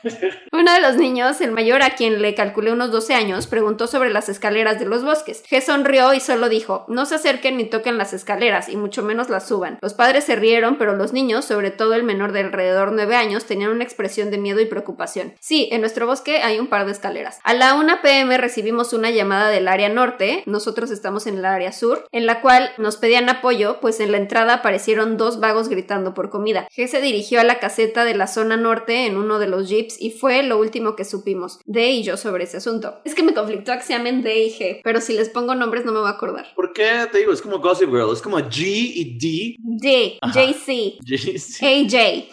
uno 0.53 0.73
de 0.73 0.81
los 0.81 0.97
niños, 0.97 1.41
el 1.41 1.53
mayor 1.53 1.83
a 1.83 1.91
quien 1.91 2.23
le 2.23 2.35
calculé 2.35 2.73
unos 2.73 2.91
12 2.91 3.15
años, 3.15 3.47
preguntó 3.47 3.87
sobre 3.87 4.11
las 4.11 4.29
escaleras 4.29 4.79
de 4.79 4.87
los 4.87 5.05
bosques. 5.05 5.43
G 5.45 5.61
sonrió 5.61 6.15
y 6.15 6.21
solo 6.21 6.49
dijo, 6.49 6.85
no 6.89 7.07
se 7.07 7.17
acerquen 7.17 7.57
ni 7.57 7.65
toquen 7.65 7.99
las 7.99 8.13
escaleras, 8.13 8.69
y 8.69 8.77
mucho 8.77 9.03
menos 9.03 9.29
las 9.29 9.47
suban. 9.49 9.79
Los 9.81 9.95
padres 9.95 10.25
se 10.25 10.37
rieron, 10.37 10.79
pero 10.79 10.95
los 10.95 11.13
niños, 11.13 11.45
sobre 11.45 11.71
todo 11.71 11.95
el 11.95 12.03
menor 12.03 12.33
de 12.33 12.41
alrededor 12.41 12.93
9 12.93 13.17
años, 13.17 13.45
tenían 13.45 13.71
una 13.71 13.85
expresión 13.85 14.31
de 14.31 14.39
miedo 14.39 14.61
y 14.61 14.67
preocupación. 14.67 15.35
Sí, 15.41 15.69
en 15.73 15.81
nuestro 15.81 16.07
bosque 16.07 16.43
hay 16.43 16.59
un 16.59 16.69
par 16.69 16.87
de 16.87 16.93
escaleras. 16.93 17.41
A 17.45 17.55
la 17.55 17.75
1 17.75 18.01
pm 18.03 18.39
recibimos 18.39 18.93
una 18.93 19.11
llamada 19.11 19.51
del 19.51 19.69
área 19.69 19.89
norte, 19.89 20.43
nosotros 20.47 20.91
estamos 20.91 21.27
en 21.27 21.39
el 21.39 21.45
área 21.45 21.73
sur, 21.73 22.07
en 22.13 22.27
la 22.27 22.41
cual 22.41 22.71
nos 22.79 22.97
pedían 22.97 23.29
apoyo, 23.29 23.81
pues 23.81 24.01
en 24.01 24.13
la 24.13 24.19
entrada 24.19 24.55
aparecieron 24.55 25.17
dos 25.17 25.41
vagos 25.41 25.69
gritando 25.69 26.15
por 26.15 26.31
comida. 26.31 26.69
G 26.75 26.87
se 26.87 27.01
dirigió 27.01 27.41
a 27.41 27.45
la 27.45 27.59
caseta 27.59 28.05
de 28.05 28.15
la 28.15 28.27
zona 28.27 28.57
norte 28.57 29.07
en 29.07 29.17
uno 29.17 29.39
de 29.39 29.47
los 29.47 29.68
jeeps 29.69 30.01
y 30.01 30.11
fue 30.11 30.43
lo 30.43 30.59
último 30.59 30.97
que 30.97 31.05
supimos, 31.05 31.61
D 31.67 31.91
y 31.91 32.03
yo, 32.03 32.17
sobre 32.17 32.45
ese 32.45 32.57
asunto. 32.59 32.97
Es 33.05 33.15
que 33.15 33.23
me 33.23 33.35
conflictó 33.35 33.73
que 33.73 33.83
se 33.83 33.93
llamen 33.93 34.23
D 34.23 34.45
y 34.45 34.51
G, 34.51 34.81
pero 34.83 35.01
si 35.01 35.15
les 35.15 35.29
pongo 35.29 35.55
nombres 35.55 35.85
no 35.85 35.93
me 35.93 36.01
voy 36.01 36.09
a 36.09 36.13
acordar. 36.13 36.47
¿Por 36.55 36.73
qué 36.73 37.07
te 37.11 37.19
digo? 37.19 37.33
Es 37.33 37.43
como 37.43 37.59
Gossip 37.59 37.89
Girl. 37.91 38.13
Es 38.13 38.23
como 38.23 38.39
G 38.39 38.63
y 38.65 39.19
D. 39.19 39.57
D, 39.59 40.19
Ajá. 40.21 40.47
JC, 40.47 40.99
sí. 41.39 41.65
AJ. 41.65 42.29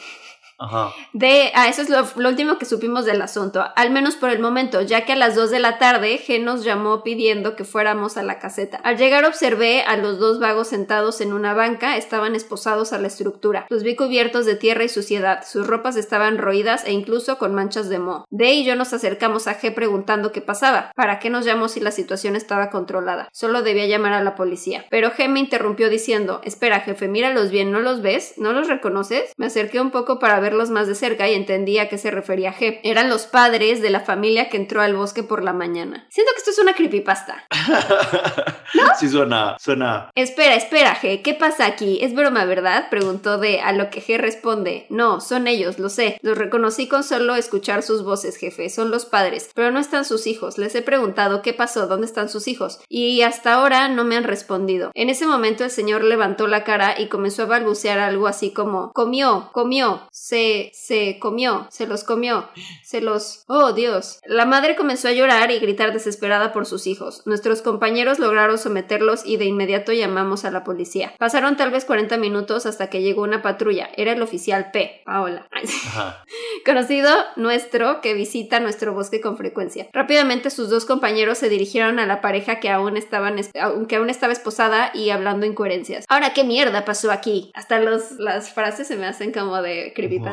Ajá. 0.57 0.93
De, 1.13 1.51
ah, 1.53 1.67
eso 1.67 1.81
es 1.81 1.89
lo, 1.89 2.29
último 2.29 2.57
que 2.57 2.65
supimos 2.65 3.05
del 3.05 3.21
asunto, 3.21 3.63
al 3.75 3.91
menos 3.91 4.15
por 4.15 4.29
el 4.29 4.39
momento, 4.39 4.81
ya 4.81 5.05
que 5.05 5.13
a 5.13 5.15
las 5.15 5.35
2 5.35 5.51
de 5.51 5.59
la 5.59 5.77
tarde 5.77 6.19
G 6.19 6.41
nos 6.41 6.63
llamó 6.63 7.03
pidiendo 7.03 7.55
que 7.55 7.63
fuéramos 7.63 8.17
a 8.17 8.23
la 8.23 8.39
caseta. 8.39 8.77
Al 8.83 8.97
llegar 8.97 9.25
observé 9.25 9.81
a 9.81 9.97
los 9.97 10.19
dos 10.19 10.39
vagos 10.39 10.69
sentados 10.69 11.21
en 11.21 11.33
una 11.33 11.53
banca, 11.53 11.97
estaban 11.97 12.35
esposados 12.35 12.93
a 12.93 12.99
la 12.99 13.07
estructura. 13.07 13.65
Los 13.69 13.83
vi 13.83 13.95
cubiertos 13.95 14.45
de 14.45 14.55
tierra 14.55 14.83
y 14.83 14.89
suciedad, 14.89 15.43
sus 15.45 15.67
ropas 15.67 15.95
estaban 15.97 16.37
roídas 16.37 16.85
e 16.85 16.91
incluso 16.91 17.37
con 17.37 17.53
manchas 17.53 17.89
de 17.89 17.99
moho. 17.99 18.25
D 18.29 18.53
y 18.53 18.65
yo 18.65 18.75
nos 18.75 18.93
acercamos 18.93 19.47
a 19.47 19.59
G 19.59 19.73
preguntando 19.73 20.31
qué 20.31 20.41
pasaba, 20.41 20.91
para 20.95 21.19
qué 21.19 21.29
nos 21.29 21.45
llamó 21.45 21.67
si 21.67 21.79
la 21.79 21.91
situación 21.91 22.35
estaba 22.35 22.69
controlada. 22.69 23.29
Solo 23.31 23.61
debía 23.61 23.87
llamar 23.87 24.13
a 24.13 24.23
la 24.23 24.35
policía. 24.35 24.85
Pero 24.89 25.11
G 25.11 25.27
me 25.27 25.39
interrumpió 25.39 25.89
diciendo, 25.89 26.41
espera 26.43 26.79
jefe, 26.79 27.07
míralos 27.07 27.51
bien, 27.51 27.71
¿no 27.71 27.79
los 27.79 28.01
ves? 28.01 28.35
¿No 28.37 28.53
los 28.53 28.67
reconoces? 28.67 29.33
Me 29.37 29.47
acerqué 29.47 29.81
un 29.81 29.91
poco 29.91 30.19
para 30.19 30.39
verlos 30.45 30.69
más 30.69 30.87
de 30.87 30.93
cerca 30.93 31.27
y 31.27 31.33
entendí 31.33 31.79
a 31.79 31.89
qué 31.89 31.97
se 31.97 32.11
refería 32.11 32.53
G. 32.53 32.79
Eran 32.83 33.09
los 33.09 33.25
padres 33.25 33.81
de 33.81 33.89
la 33.89 34.01
familia 34.01 34.47
que 34.47 34.57
entró 34.57 34.83
al 34.83 34.95
bosque 34.95 35.23
por 35.23 35.43
la 35.43 35.53
mañana. 35.53 36.05
Siento 36.09 36.31
que 36.33 36.37
esto 36.37 36.51
es 36.51 36.59
una 36.59 36.75
creepypasta. 36.75 37.45
Sí 38.99 39.09
suena, 39.09 39.57
suena. 39.59 40.09
Espera, 40.15 40.55
espera, 40.55 40.95
G, 40.95 41.21
¿qué 41.21 41.33
pasa 41.33 41.65
aquí? 41.65 41.99
¿Es 42.01 42.13
broma, 42.13 42.45
verdad? 42.45 42.87
Preguntó 42.89 43.37
D, 43.37 43.59
a 43.59 43.73
lo 43.73 43.89
que 43.89 44.01
G 44.01 44.17
responde, 44.17 44.85
no, 44.89 45.19
son 45.21 45.47
ellos, 45.47 45.79
lo 45.79 45.89
sé. 45.89 46.17
Los 46.21 46.37
reconocí 46.37 46.87
con 46.87 47.03
solo 47.03 47.35
escuchar 47.35 47.83
sus 47.83 48.03
voces, 48.03 48.37
jefe, 48.37 48.69
son 48.69 48.91
los 48.91 49.05
padres, 49.05 49.49
pero 49.53 49.71
no 49.71 49.79
están 49.79 50.05
sus 50.05 50.27
hijos. 50.27 50.57
Les 50.57 50.75
he 50.75 50.81
preguntado 50.81 51.41
qué 51.41 51.53
pasó, 51.53 51.87
dónde 51.87 52.05
están 52.05 52.29
sus 52.29 52.47
hijos, 52.47 52.79
y 52.87 53.21
hasta 53.21 53.53
ahora 53.53 53.87
no 53.89 54.03
me 54.03 54.15
han 54.15 54.23
respondido. 54.23 54.91
En 54.93 55.09
ese 55.09 55.25
momento 55.25 55.63
el 55.63 55.71
señor 55.71 56.03
levantó 56.03 56.47
la 56.47 56.63
cara 56.63 56.99
y 56.99 57.07
comenzó 57.07 57.43
a 57.43 57.47
balbucear 57.47 57.99
algo 57.99 58.27
así 58.27 58.51
como, 58.51 58.91
comió, 58.93 59.49
comió, 59.51 60.07
se, 60.11 60.34
se 60.73 61.19
comió, 61.19 61.67
se 61.69 61.87
los 61.87 62.03
comió, 62.03 62.49
se 62.83 63.01
los... 63.01 63.43
Oh, 63.47 63.73
Dios. 63.73 64.19
La 64.25 64.45
madre 64.45 64.75
comenzó 64.75 65.07
a 65.07 65.11
llorar 65.13 65.51
y 65.51 65.59
gritar 65.59 65.93
desesperada 65.93 66.53
por 66.53 66.65
sus 66.65 66.87
hijos. 66.87 67.21
Nuestros 67.25 67.61
compañeros 67.61 68.19
lograron 68.19 68.57
someterlos 68.57 69.25
y 69.25 69.37
de 69.37 69.45
inmediato 69.45 69.93
llamamos 69.93 70.45
a 70.45 70.51
la 70.51 70.63
policía. 70.63 71.13
Pasaron 71.17 71.57
tal 71.57 71.71
vez 71.71 71.85
40 71.85 72.17
minutos 72.17 72.65
hasta 72.65 72.89
que 72.89 73.01
llegó 73.01 73.23
una 73.23 73.41
patrulla. 73.41 73.89
Era 73.95 74.13
el 74.13 74.21
oficial 74.21 74.71
P. 74.71 75.01
Paola. 75.05 75.47
Ajá. 75.87 76.23
Conocido 76.65 77.09
nuestro 77.35 78.01
que 78.01 78.13
visita 78.13 78.59
nuestro 78.59 78.93
bosque 78.93 79.21
con 79.21 79.37
frecuencia. 79.37 79.87
Rápidamente 79.93 80.49
sus 80.49 80.69
dos 80.69 80.85
compañeros 80.85 81.37
se 81.37 81.49
dirigieron 81.49 81.99
a 81.99 82.05
la 82.05 82.21
pareja 82.21 82.59
que 82.59 82.69
aún 82.69 82.97
estaban 82.97 83.39
aunque 83.61 83.95
aún 83.95 84.09
estaba 84.09 84.33
esposada 84.33 84.91
y 84.93 85.09
hablando 85.09 85.45
incoherencias. 85.45 86.05
Ahora 86.09 86.33
qué 86.33 86.43
mierda 86.43 86.85
pasó 86.85 87.11
aquí. 87.11 87.51
Hasta 87.53 87.79
los, 87.79 88.11
las 88.19 88.51
frases 88.51 88.87
se 88.87 88.95
me 88.95 89.05
hacen 89.05 89.31
como 89.31 89.61
de 89.61 89.93
creepypasta. 89.95 90.24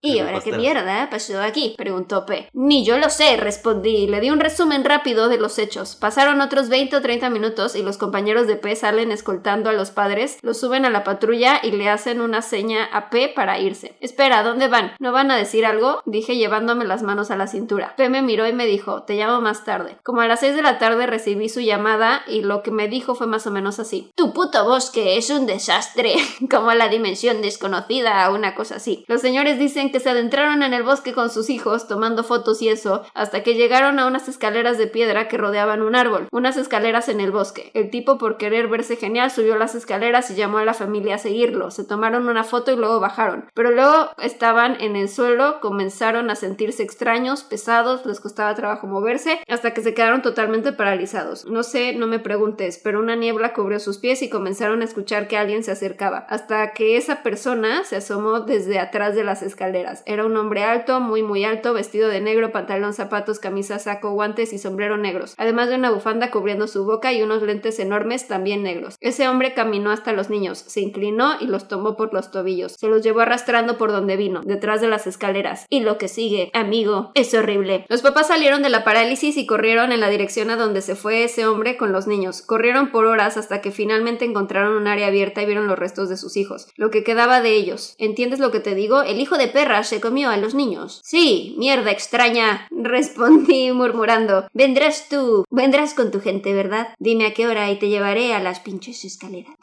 ¿Y 0.00 0.20
ahora 0.20 0.40
qué 0.40 0.52
mierda 0.52 1.08
pasó 1.10 1.40
aquí? 1.42 1.74
preguntó 1.76 2.24
P. 2.24 2.48
Ni 2.52 2.84
yo 2.84 2.98
lo 2.98 3.10
sé, 3.10 3.36
respondí. 3.36 4.06
Le 4.06 4.20
di 4.20 4.30
un 4.30 4.38
resumen 4.38 4.84
rápido 4.84 5.28
de 5.28 5.38
los 5.38 5.58
hechos. 5.58 5.96
Pasaron 5.96 6.40
otros 6.40 6.68
20 6.68 6.96
o 6.96 7.02
30 7.02 7.30
minutos 7.30 7.74
y 7.74 7.82
los 7.82 7.98
compañeros 7.98 8.46
de 8.46 8.56
P 8.56 8.76
salen 8.76 9.10
escoltando 9.10 9.70
a 9.70 9.72
los 9.72 9.90
padres, 9.90 10.38
los 10.42 10.60
suben 10.60 10.84
a 10.84 10.90
la 10.90 11.02
patrulla 11.02 11.60
y 11.62 11.72
le 11.72 11.88
hacen 11.88 12.20
una 12.20 12.42
seña 12.42 12.84
a 12.84 13.10
P 13.10 13.32
para 13.34 13.58
irse. 13.58 13.96
Espera, 14.00 14.42
¿dónde 14.42 14.68
van? 14.68 14.92
¿No 15.00 15.10
van 15.10 15.30
a 15.30 15.36
decir 15.36 15.66
algo? 15.66 16.00
Dije 16.06 16.36
llevándome 16.36 16.84
las 16.84 17.02
manos 17.02 17.30
a 17.30 17.36
la 17.36 17.48
cintura. 17.48 17.94
P 17.96 18.08
me 18.08 18.22
miró 18.22 18.46
y 18.46 18.52
me 18.52 18.66
dijo, 18.66 19.02
te 19.02 19.14
llamo 19.14 19.40
más 19.40 19.64
tarde. 19.64 19.96
Como 20.04 20.20
a 20.20 20.28
las 20.28 20.40
6 20.40 20.54
de 20.54 20.62
la 20.62 20.78
tarde 20.78 21.06
recibí 21.06 21.48
su 21.48 21.60
llamada 21.60 22.22
y 22.28 22.42
lo 22.42 22.62
que 22.62 22.70
me 22.70 22.88
dijo 22.88 23.14
fue 23.16 23.26
más 23.26 23.46
o 23.46 23.50
menos 23.50 23.80
así. 23.80 24.12
Tu 24.14 24.32
puto 24.32 24.64
bosque 24.64 25.16
es 25.16 25.30
un 25.30 25.46
desastre, 25.46 26.14
como 26.50 26.72
la 26.72 26.88
dimensión 26.88 27.42
desconocida, 27.42 28.30
una 28.30 28.54
cosa 28.54 28.76
así. 28.76 29.04
Los 29.08 29.20
señores 29.20 29.37
dicen 29.44 29.90
que 29.92 30.00
se 30.00 30.10
adentraron 30.10 30.62
en 30.62 30.74
el 30.74 30.82
bosque 30.82 31.12
con 31.12 31.30
sus 31.30 31.50
hijos, 31.50 31.88
tomando 31.88 32.24
fotos 32.24 32.60
y 32.62 32.68
eso, 32.68 33.02
hasta 33.14 33.42
que 33.42 33.54
llegaron 33.54 33.98
a 33.98 34.06
unas 34.06 34.28
escaleras 34.28 34.78
de 34.78 34.86
piedra 34.86 35.28
que 35.28 35.38
rodeaban 35.38 35.82
un 35.82 35.94
árbol, 35.94 36.28
unas 36.32 36.56
escaleras 36.56 37.08
en 37.08 37.20
el 37.20 37.30
bosque. 37.30 37.70
El 37.74 37.90
tipo, 37.90 38.18
por 38.18 38.36
querer 38.36 38.68
verse 38.68 38.96
genial, 38.96 39.30
subió 39.30 39.56
las 39.56 39.74
escaleras 39.74 40.30
y 40.30 40.34
llamó 40.34 40.58
a 40.58 40.64
la 40.64 40.74
familia 40.74 41.14
a 41.14 41.18
seguirlo. 41.18 41.70
Se 41.70 41.84
tomaron 41.84 42.28
una 42.28 42.44
foto 42.44 42.72
y 42.72 42.76
luego 42.76 43.00
bajaron. 43.00 43.46
Pero 43.54 43.70
luego 43.70 44.10
estaban 44.18 44.80
en 44.80 44.96
el 44.96 45.08
suelo, 45.08 45.60
comenzaron 45.60 46.30
a 46.30 46.34
sentirse 46.34 46.82
extraños, 46.82 47.44
pesados, 47.44 48.04
les 48.06 48.20
costaba 48.20 48.54
trabajo 48.54 48.86
moverse, 48.86 49.40
hasta 49.48 49.72
que 49.72 49.82
se 49.82 49.94
quedaron 49.94 50.22
totalmente 50.22 50.72
paralizados. 50.72 51.46
No 51.46 51.62
sé, 51.62 51.94
no 51.94 52.06
me 52.06 52.18
preguntes, 52.18 52.80
pero 52.82 53.00
una 53.00 53.16
niebla 53.16 53.52
cubrió 53.52 53.78
sus 53.78 53.98
pies 53.98 54.22
y 54.22 54.28
comenzaron 54.28 54.82
a 54.82 54.84
escuchar 54.84 55.28
que 55.28 55.36
alguien 55.36 55.62
se 55.62 55.70
acercaba, 55.70 56.26
hasta 56.28 56.72
que 56.72 56.96
esa 56.96 57.22
persona 57.22 57.84
se 57.84 57.96
asomó 57.96 58.40
desde 58.40 58.78
atrás 58.78 59.14
de 59.14 59.24
las 59.28 59.42
escaleras. 59.42 60.02
Era 60.06 60.24
un 60.24 60.36
hombre 60.36 60.64
alto, 60.64 61.00
muy 61.00 61.22
muy 61.22 61.44
alto, 61.44 61.74
vestido 61.74 62.08
de 62.08 62.20
negro, 62.20 62.50
pantalón, 62.50 62.94
zapatos, 62.94 63.38
camisa, 63.38 63.78
saco, 63.78 64.12
guantes 64.12 64.52
y 64.52 64.58
sombrero 64.58 64.96
negros, 64.96 65.34
además 65.36 65.68
de 65.68 65.76
una 65.76 65.90
bufanda 65.90 66.30
cubriendo 66.30 66.66
su 66.66 66.84
boca 66.84 67.12
y 67.12 67.22
unos 67.22 67.42
lentes 67.42 67.78
enormes 67.78 68.26
también 68.26 68.62
negros. 68.62 68.96
Ese 69.00 69.28
hombre 69.28 69.54
caminó 69.54 69.90
hasta 69.90 70.12
los 70.12 70.30
niños, 70.30 70.58
se 70.58 70.80
inclinó 70.80 71.34
y 71.40 71.46
los 71.46 71.68
tomó 71.68 71.96
por 71.96 72.12
los 72.14 72.30
tobillos. 72.30 72.72
Se 72.78 72.88
los 72.88 73.02
llevó 73.02 73.20
arrastrando 73.20 73.76
por 73.76 73.92
donde 73.92 74.16
vino, 74.16 74.40
detrás 74.44 74.80
de 74.80 74.88
las 74.88 75.06
escaleras. 75.06 75.66
Y 75.68 75.80
lo 75.80 75.98
que 75.98 76.08
sigue, 76.08 76.50
amigo, 76.54 77.12
es 77.14 77.34
horrible. 77.34 77.84
Los 77.88 78.02
papás 78.02 78.28
salieron 78.28 78.62
de 78.62 78.70
la 78.70 78.84
parálisis 78.84 79.36
y 79.36 79.46
corrieron 79.46 79.92
en 79.92 80.00
la 80.00 80.08
dirección 80.08 80.50
a 80.50 80.56
donde 80.56 80.80
se 80.80 80.94
fue 80.94 81.24
ese 81.24 81.46
hombre 81.46 81.76
con 81.76 81.92
los 81.92 82.06
niños. 82.06 82.40
Corrieron 82.42 82.90
por 82.90 83.04
horas 83.04 83.36
hasta 83.36 83.60
que 83.60 83.70
finalmente 83.70 84.24
encontraron 84.24 84.76
un 84.76 84.86
área 84.86 85.08
abierta 85.08 85.42
y 85.42 85.46
vieron 85.46 85.66
los 85.66 85.78
restos 85.78 86.08
de 86.08 86.16
sus 86.16 86.36
hijos, 86.36 86.68
lo 86.76 86.90
que 86.90 87.04
quedaba 87.04 87.40
de 87.42 87.52
ellos. 87.52 87.94
¿Entiendes 87.98 88.38
lo 88.38 88.50
que 88.50 88.60
te 88.60 88.74
digo? 88.74 89.02
El 89.02 89.17
hijo 89.20 89.38
de 89.38 89.48
perra 89.48 89.84
se 89.84 90.00
comió 90.00 90.30
a 90.30 90.36
los 90.36 90.54
niños. 90.54 91.00
Sí, 91.04 91.54
mierda 91.58 91.90
extraña, 91.90 92.68
respondí 92.70 93.72
murmurando. 93.72 94.48
Vendrás 94.52 95.08
tú, 95.08 95.44
vendrás 95.50 95.94
con 95.94 96.10
tu 96.10 96.20
gente, 96.20 96.52
¿verdad? 96.52 96.88
Dime 96.98 97.26
a 97.26 97.34
qué 97.34 97.46
hora 97.46 97.70
y 97.70 97.78
te 97.78 97.88
llevaré 97.88 98.34
a 98.34 98.40
las 98.40 98.60
pinches 98.60 99.04
escaleras. 99.04 99.56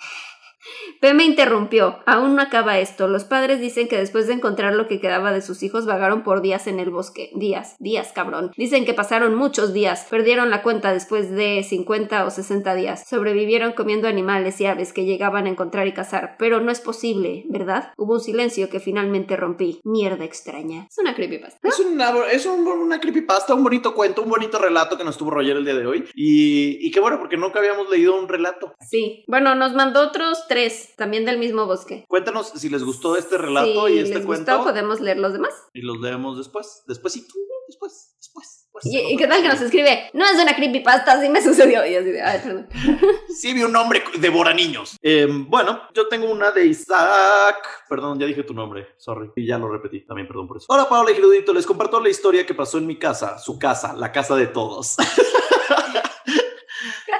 P 1.02 1.14
me 1.14 1.24
interrumpió. 1.26 2.00
Aún 2.06 2.36
no 2.36 2.42
acaba 2.42 2.80
esto. 2.80 3.08
Los 3.08 3.24
padres 3.26 3.60
dicen 3.60 3.88
que 3.88 3.98
después 3.98 4.28
de 4.28 4.34
encontrar 4.34 4.74
lo 4.74 4.88
que 4.88 5.00
quedaba 5.00 5.32
de 5.32 5.42
sus 5.42 5.62
hijos 5.64 5.86
vagaron 5.86 6.24
por 6.24 6.42
días 6.42 6.68
en 6.68 6.80
el 6.80 6.90
bosque. 6.90 7.32
Días, 7.36 7.76
días, 7.80 8.12
cabrón. 8.14 8.52
Dicen 8.58 8.86
que 8.86 8.94
pasaron 8.94 9.36
muchos 9.36 9.74
días. 9.74 10.08
Perdieron 10.10 10.50
la 10.50 10.62
cuenta 10.64 10.94
después 10.94 11.32
de 11.32 11.64
50 11.64 12.26
o 12.26 12.30
60 12.32 12.76
días. 12.76 13.06
Sobrevivieron 13.08 13.74
comiendo 13.74 14.08
animales 14.08 14.60
y 14.62 14.66
aves 14.66 14.94
que 14.94 15.06
llegaban 15.06 15.46
a 15.46 15.50
encontrar 15.50 15.88
y 15.88 15.94
cazar. 15.94 16.36
Pero 16.40 16.60
no 16.62 16.72
es 16.72 16.82
posible, 16.82 17.44
¿verdad? 17.50 17.92
Hubo 17.98 18.14
un 18.14 18.22
silencio 18.22 18.70
que 18.70 18.80
finalmente 18.80 19.36
rompí. 19.36 19.80
Mierda 19.84 20.24
extraña. 20.26 20.88
Es 20.90 20.98
una 20.98 21.14
creepypasta. 21.16 21.68
Es 21.68 21.80
una, 21.80 22.12
es 22.32 22.46
un- 22.46 22.66
una 22.66 23.00
creepypasta, 23.00 23.54
un 23.54 23.64
bonito 23.64 23.94
cuento, 23.94 24.22
un 24.24 24.30
bonito 24.30 24.58
relato 24.60 24.98
que 24.98 25.04
nos 25.04 25.18
tuvo 25.18 25.32
Roger 25.32 25.58
el 25.58 25.66
día 25.66 25.76
de 25.76 25.86
hoy. 25.86 26.06
Y, 26.16 26.86
y 26.86 26.92
qué 26.92 27.00
bueno, 27.00 27.20
porque 27.20 27.38
nunca 27.38 27.60
habíamos 27.60 27.90
leído 27.90 28.20
un 28.20 28.28
relato. 28.28 28.74
Sí. 28.82 29.24
Bueno, 29.28 29.56
nos 29.56 29.74
mandó 29.74 30.02
otros 30.02 30.46
tres, 30.48 30.55
también 30.96 31.26
del 31.26 31.38
mismo 31.38 31.66
bosque. 31.66 32.06
Cuéntanos 32.08 32.50
si 32.56 32.70
les 32.70 32.84
gustó 32.84 33.16
este 33.18 33.38
relato 33.38 33.88
si 33.88 33.94
y 33.94 34.00
este 34.00 34.16
les 34.16 34.26
cuento. 34.26 34.56
gustó, 34.58 34.70
podemos 34.72 35.00
leer 35.02 35.18
los 35.18 35.34
demás. 35.34 35.52
Y 35.74 35.82
los 35.82 36.00
leemos 36.00 36.38
después. 36.38 36.84
Después 36.88 37.14
sí, 37.14 37.28
tú, 37.28 37.38
después, 37.68 38.16
después. 38.18 38.68
después. 38.74 38.86
¿Y, 38.86 39.14
y 39.14 39.18
qué 39.18 39.28
tal 39.28 39.42
que 39.42 39.48
nos 39.50 39.62
escribe? 39.62 40.10
No 40.14 40.26
es 40.26 40.42
una 40.42 40.56
creepypasta, 40.56 41.14
así 41.14 41.30
me 41.30 41.42
sucedió. 41.44 41.86
Y 41.86 41.96
así 41.96 42.12
de, 42.12 42.22
ay, 42.22 42.40
perdón. 42.44 42.68
Sí, 43.36 43.54
vi 43.54 43.64
un 43.64 43.76
hombre 43.76 44.02
devora 44.20 44.54
niños. 44.54 44.96
Eh, 45.02 45.28
bueno, 45.30 45.82
yo 45.94 46.08
tengo 46.08 46.32
una 46.32 46.52
de 46.52 46.66
Isaac. 46.68 47.58
Perdón, 47.90 48.18
ya 48.18 48.26
dije 48.26 48.44
tu 48.44 48.54
nombre. 48.54 48.88
Sorry. 48.98 49.30
Y 49.36 49.46
ya 49.46 49.58
lo 49.58 49.68
repetí. 49.70 50.06
También 50.06 50.26
perdón 50.28 50.48
por 50.48 50.58
eso. 50.58 50.68
Hola, 50.70 50.88
Paola 50.88 51.12
y 51.12 51.16
Gerudito. 51.16 51.54
Les 51.54 51.66
comparto 51.66 52.00
la 52.00 52.08
historia 52.10 52.46
que 52.46 52.54
pasó 52.54 52.78
en 52.78 52.88
mi 52.88 52.98
casa. 52.98 53.38
Su 53.40 53.60
casa, 53.60 53.94
la 53.94 54.12
casa 54.14 54.36
de 54.38 54.48
todos. 54.48 54.96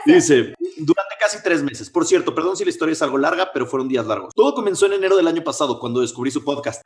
Dice, 0.06 0.54
casi 1.25 1.41
tres 1.41 1.63
meses. 1.63 1.89
Por 1.89 2.05
cierto, 2.05 2.36
perdón 2.36 2.55
si 2.55 2.63
la 2.63 2.70
historia 2.70 2.94
es 2.94 3.01
algo 3.01 3.17
larga, 3.17 3.50
pero 3.51 3.65
fueron 3.65 3.88
días 3.88 4.05
largos. 4.05 4.32
Todo 4.36 4.53
comenzó 4.53 4.86
en 4.86 4.94
enero 4.94 5.17
del 5.17 5.27
año 5.27 5.44
pasado 5.44 5.79
cuando 5.79 6.01
descubrí 6.01 6.29
su 6.29 6.44
podcast. 6.44 6.82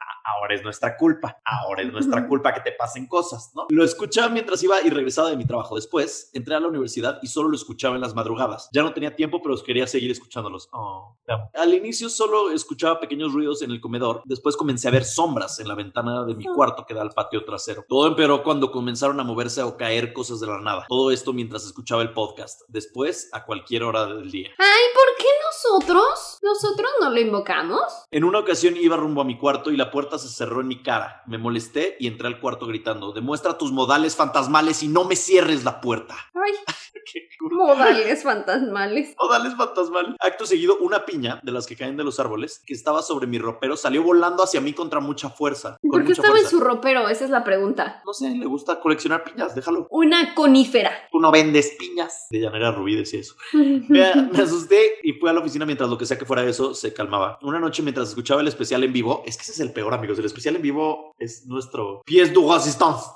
Ahora 0.49 0.57
es 0.57 0.63
nuestra 0.63 0.97
culpa. 0.97 1.39
Ahora 1.45 1.83
es 1.83 1.91
nuestra 1.91 2.27
culpa 2.27 2.51
que 2.51 2.61
te 2.61 2.71
pasen 2.71 3.05
cosas, 3.05 3.51
¿no? 3.53 3.67
Lo 3.69 3.83
escuchaba 3.83 4.29
mientras 4.29 4.63
iba 4.63 4.81
y 4.81 4.89
regresaba 4.89 5.29
de 5.29 5.37
mi 5.37 5.45
trabajo. 5.45 5.75
Después 5.75 6.31
entré 6.33 6.55
a 6.55 6.59
la 6.59 6.67
universidad 6.67 7.19
y 7.21 7.27
solo 7.27 7.49
lo 7.49 7.55
escuchaba 7.55 7.93
en 7.93 8.01
las 8.01 8.15
madrugadas. 8.15 8.67
Ya 8.73 8.81
no 8.81 8.91
tenía 8.91 9.15
tiempo, 9.15 9.43
pero 9.43 9.55
quería 9.63 9.85
seguir 9.85 10.09
escuchándolos. 10.09 10.67
Oh. 10.71 11.15
Al 11.53 11.73
inicio 11.75 12.09
solo 12.09 12.49
escuchaba 12.49 12.99
pequeños 12.99 13.31
ruidos 13.31 13.61
en 13.61 13.69
el 13.69 13.79
comedor. 13.79 14.23
Después 14.25 14.57
comencé 14.57 14.87
a 14.87 14.91
ver 14.91 15.05
sombras 15.05 15.59
en 15.59 15.67
la 15.67 15.75
ventana 15.75 16.25
de 16.25 16.33
mi 16.33 16.45
cuarto 16.45 16.83
que 16.87 16.95
da 16.95 17.03
al 17.03 17.11
patio 17.11 17.45
trasero. 17.45 17.85
Todo 17.87 18.07
empeoró 18.07 18.41
cuando 18.41 18.71
comenzaron 18.71 19.19
a 19.19 19.23
moverse 19.23 19.61
o 19.61 19.77
caer 19.77 20.13
cosas 20.13 20.39
de 20.39 20.47
la 20.47 20.59
nada. 20.59 20.87
Todo 20.89 21.11
esto 21.11 21.31
mientras 21.31 21.63
escuchaba 21.63 22.01
el 22.01 22.13
podcast. 22.13 22.61
Después, 22.67 23.29
a 23.33 23.45
cualquier 23.45 23.83
hora 23.83 24.07
del 24.07 24.31
día. 24.31 24.49
Ay, 24.57 24.83
¿por 24.95 25.17
qué 25.19 25.27
nosotros? 25.63 26.39
¿Nosotros 26.41 26.89
no 27.01 27.09
lo 27.09 27.19
invocamos? 27.19 27.81
En 28.11 28.23
una 28.23 28.39
ocasión 28.39 28.75
iba 28.77 28.95
rumbo 28.95 29.21
a 29.21 29.25
mi 29.25 29.37
cuarto 29.37 29.71
y 29.71 29.77
la 29.77 29.91
puerta 29.91 30.17
se 30.17 30.29
cerró 30.29 30.61
en 30.61 30.67
mi 30.67 30.81
cara. 30.81 31.23
Me 31.27 31.37
molesté 31.37 31.97
y 31.99 32.07
entré 32.07 32.27
al 32.27 32.39
cuarto 32.39 32.65
gritando, 32.65 33.11
demuestra 33.11 33.57
tus 33.57 33.71
modales 33.71 34.15
fantasmales 34.15 34.83
y 34.83 34.87
no 34.87 35.03
me 35.03 35.15
cierres 35.15 35.63
la 35.63 35.81
puerta. 35.81 36.15
Ay, 36.33 36.53
modales 37.51 38.23
fantasmales. 38.23 39.15
Modales 39.19 39.55
fantasmales. 39.55 40.15
Acto 40.19 40.45
seguido, 40.45 40.77
una 40.79 41.05
piña 41.05 41.39
de 41.43 41.51
las 41.51 41.67
que 41.67 41.75
caen 41.75 41.97
de 41.97 42.03
los 42.03 42.19
árboles 42.19 42.61
que 42.65 42.73
estaba 42.73 43.01
sobre 43.01 43.27
mi 43.27 43.37
ropero 43.37 43.75
salió 43.75 44.03
volando 44.03 44.43
hacia 44.43 44.61
mí 44.61 44.73
contra 44.73 44.99
mucha 44.99 45.29
fuerza. 45.29 45.77
¿Y 45.81 45.89
con 45.89 45.99
¿Por 45.99 46.07
qué 46.07 46.13
estaba 46.13 46.39
en 46.39 46.47
su 46.47 46.59
ropero? 46.59 47.09
Esa 47.09 47.25
es 47.25 47.31
la 47.31 47.43
pregunta. 47.43 48.01
No 48.05 48.13
sé, 48.13 48.29
le 48.29 48.45
gusta 48.45 48.79
coleccionar 48.79 49.23
piñas, 49.23 49.55
déjalo. 49.55 49.87
Una 49.89 50.33
conífera. 50.35 50.91
Tú 51.11 51.19
no 51.19 51.31
vendes 51.31 51.75
piñas. 51.77 52.27
De 52.29 52.39
llanera 52.39 52.71
Rubí 52.71 52.95
decía 52.95 53.19
eso. 53.19 53.35
Me, 53.53 54.13
me 54.31 54.39
asusté 54.39 54.99
y 55.03 55.13
fui 55.13 55.29
a 55.29 55.33
la 55.33 55.39
oficina 55.39 55.48
mientras 55.65 55.89
lo 55.89 55.97
que 55.97 56.05
sea 56.05 56.17
que 56.17 56.25
fuera 56.25 56.43
eso 56.43 56.73
se 56.73 56.93
calmaba. 56.93 57.39
Una 57.41 57.59
noche 57.59 57.81
mientras 57.83 58.09
escuchaba 58.09 58.41
el 58.41 58.47
especial 58.47 58.83
en 58.83 58.93
vivo, 58.93 59.23
es 59.25 59.35
que 59.37 59.43
ese 59.43 59.51
es 59.53 59.59
el 59.59 59.71
peor, 59.73 59.93
amigos. 59.93 60.19
El 60.19 60.25
especial 60.25 60.55
en 60.55 60.61
vivo 60.61 61.13
es 61.17 61.45
nuestro 61.45 62.01
pièce 62.05 62.31
de 62.33 62.47
résistance. 62.53 63.07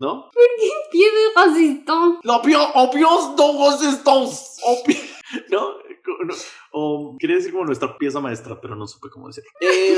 ¿No? 0.00 0.30
Pie 0.90 1.06
de 1.10 1.42
resistón. 1.44 2.18
La 2.22 2.40
pie- 2.42 2.56
oh, 2.74 2.90
pièce 2.90 3.34
de 3.36 3.70
résistance. 3.70 4.60
Oh, 4.64 4.76
¿No? 5.50 5.74
O 6.76 7.16
quería 7.20 7.36
decir 7.36 7.52
como 7.52 7.64
nuestra 7.64 7.96
pieza 7.96 8.18
maestra, 8.18 8.60
pero 8.60 8.74
no 8.74 8.88
supe 8.88 9.08
cómo 9.08 9.28
decirlo. 9.28 9.48
Eh, 9.60 9.96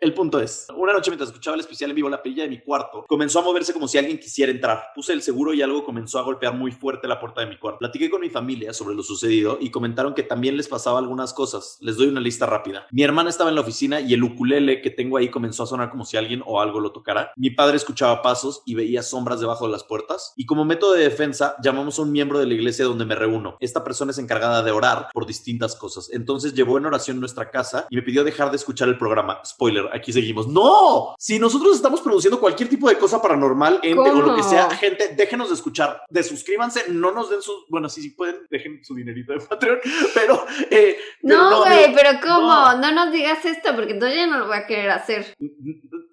el 0.00 0.14
punto 0.14 0.40
es, 0.40 0.66
una 0.74 0.92
noche 0.92 1.10
mientras 1.10 1.28
escuchaba 1.28 1.56
el 1.56 1.60
especial 1.60 1.90
en 1.90 1.96
vivo, 1.96 2.08
la 2.08 2.22
perilla 2.22 2.44
de 2.44 2.48
mi 2.48 2.60
cuarto 2.60 3.04
comenzó 3.06 3.40
a 3.40 3.42
moverse 3.42 3.74
como 3.74 3.88
si 3.88 3.98
alguien 3.98 4.18
quisiera 4.18 4.50
entrar. 4.50 4.84
Puse 4.94 5.12
el 5.12 5.20
seguro 5.20 5.52
y 5.52 5.60
algo 5.60 5.84
comenzó 5.84 6.18
a 6.18 6.22
golpear 6.22 6.54
muy 6.54 6.70
fuerte 6.70 7.08
la 7.08 7.20
puerta 7.20 7.42
de 7.42 7.48
mi 7.48 7.58
cuarto. 7.58 7.80
Platiqué 7.80 8.08
con 8.08 8.20
mi 8.22 8.30
familia 8.30 8.72
sobre 8.72 8.94
lo 8.94 9.02
sucedido 9.02 9.58
y 9.60 9.70
comentaron 9.70 10.14
que 10.14 10.22
también 10.22 10.56
les 10.56 10.68
pasaba 10.68 10.98
algunas 10.98 11.34
cosas. 11.34 11.78
Les 11.80 11.96
doy 11.96 12.06
una 12.06 12.20
lista 12.20 12.46
rápida. 12.46 12.86
Mi 12.90 13.02
hermana 13.02 13.28
estaba 13.28 13.50
en 13.50 13.56
la 13.56 13.60
oficina 13.60 14.00
y 14.00 14.14
el 14.14 14.22
ukulele 14.22 14.80
que 14.80 14.90
tengo 14.90 15.18
ahí 15.18 15.30
comenzó 15.30 15.64
a 15.64 15.66
sonar 15.66 15.90
como 15.90 16.04
si 16.04 16.16
alguien 16.16 16.42
o 16.46 16.60
algo 16.60 16.80
lo 16.80 16.92
tocara. 16.92 17.32
Mi 17.36 17.50
padre 17.50 17.76
escuchaba 17.76 18.22
pasos 18.22 18.62
y 18.64 18.76
veía 18.76 19.02
sombras 19.02 19.40
debajo 19.40 19.66
de 19.66 19.72
las 19.72 19.84
puertas. 19.84 20.32
Y 20.36 20.46
como 20.46 20.64
método 20.64 20.92
de 20.92 21.02
defensa, 21.02 21.56
llamamos 21.62 21.98
a 21.98 22.02
un 22.02 22.12
miembro 22.12 22.38
de 22.38 22.46
la 22.46 22.54
iglesia 22.54 22.84
donde 22.84 23.04
me 23.04 23.16
reúno. 23.16 23.56
Esta 23.60 23.82
persona 23.82 24.12
es 24.12 24.18
encargada 24.18 24.62
de 24.62 24.70
orar 24.70 25.08
por 25.12 25.26
distintas 25.26 25.74
cosas. 25.74 25.97
Entonces 26.12 26.54
llevó 26.54 26.78
en 26.78 26.86
oración 26.86 27.18
nuestra 27.20 27.50
casa 27.50 27.86
y 27.90 27.96
me 27.96 28.02
pidió 28.02 28.24
dejar 28.24 28.50
de 28.50 28.56
escuchar 28.56 28.88
el 28.88 28.98
programa. 28.98 29.40
Spoiler, 29.44 29.86
aquí 29.92 30.12
seguimos. 30.12 30.46
¡No! 30.46 31.14
Si 31.18 31.38
nosotros 31.38 31.74
estamos 31.76 32.00
produciendo 32.00 32.38
cualquier 32.40 32.68
tipo 32.68 32.88
de 32.88 32.98
cosa 32.98 33.20
paranormal, 33.20 33.80
ente 33.82 34.10
o 34.10 34.22
lo 34.22 34.36
que 34.36 34.42
sea, 34.42 34.70
gente, 34.70 35.14
déjenos 35.16 35.48
de 35.48 35.54
escuchar. 35.54 36.02
Desuscríbanse, 36.08 36.84
no 36.88 37.12
nos 37.12 37.30
den 37.30 37.42
sus. 37.42 37.64
Bueno, 37.68 37.88
sí, 37.88 38.02
sí 38.02 38.10
pueden, 38.10 38.46
dejen 38.50 38.84
su 38.84 38.94
dinerito 38.94 39.32
de 39.32 39.40
Patreon, 39.40 39.78
pero. 40.14 40.44
eh, 40.70 40.96
pero 41.22 41.36
No, 41.36 41.58
güey, 41.64 41.86
digo, 41.88 41.92
pero 41.94 42.20
¿cómo? 42.22 42.48
no. 42.48 42.78
No. 42.78 42.92
nos 42.92 43.12
digas 43.12 43.44
esto 43.44 43.74
porque 43.74 43.92
entonces 43.92 44.18
ya 44.18 44.26
no 44.26 44.38
lo 44.38 44.46
voy 44.46 44.56
a 44.56 44.66
querer 44.66 44.90
hacer. 44.90 45.34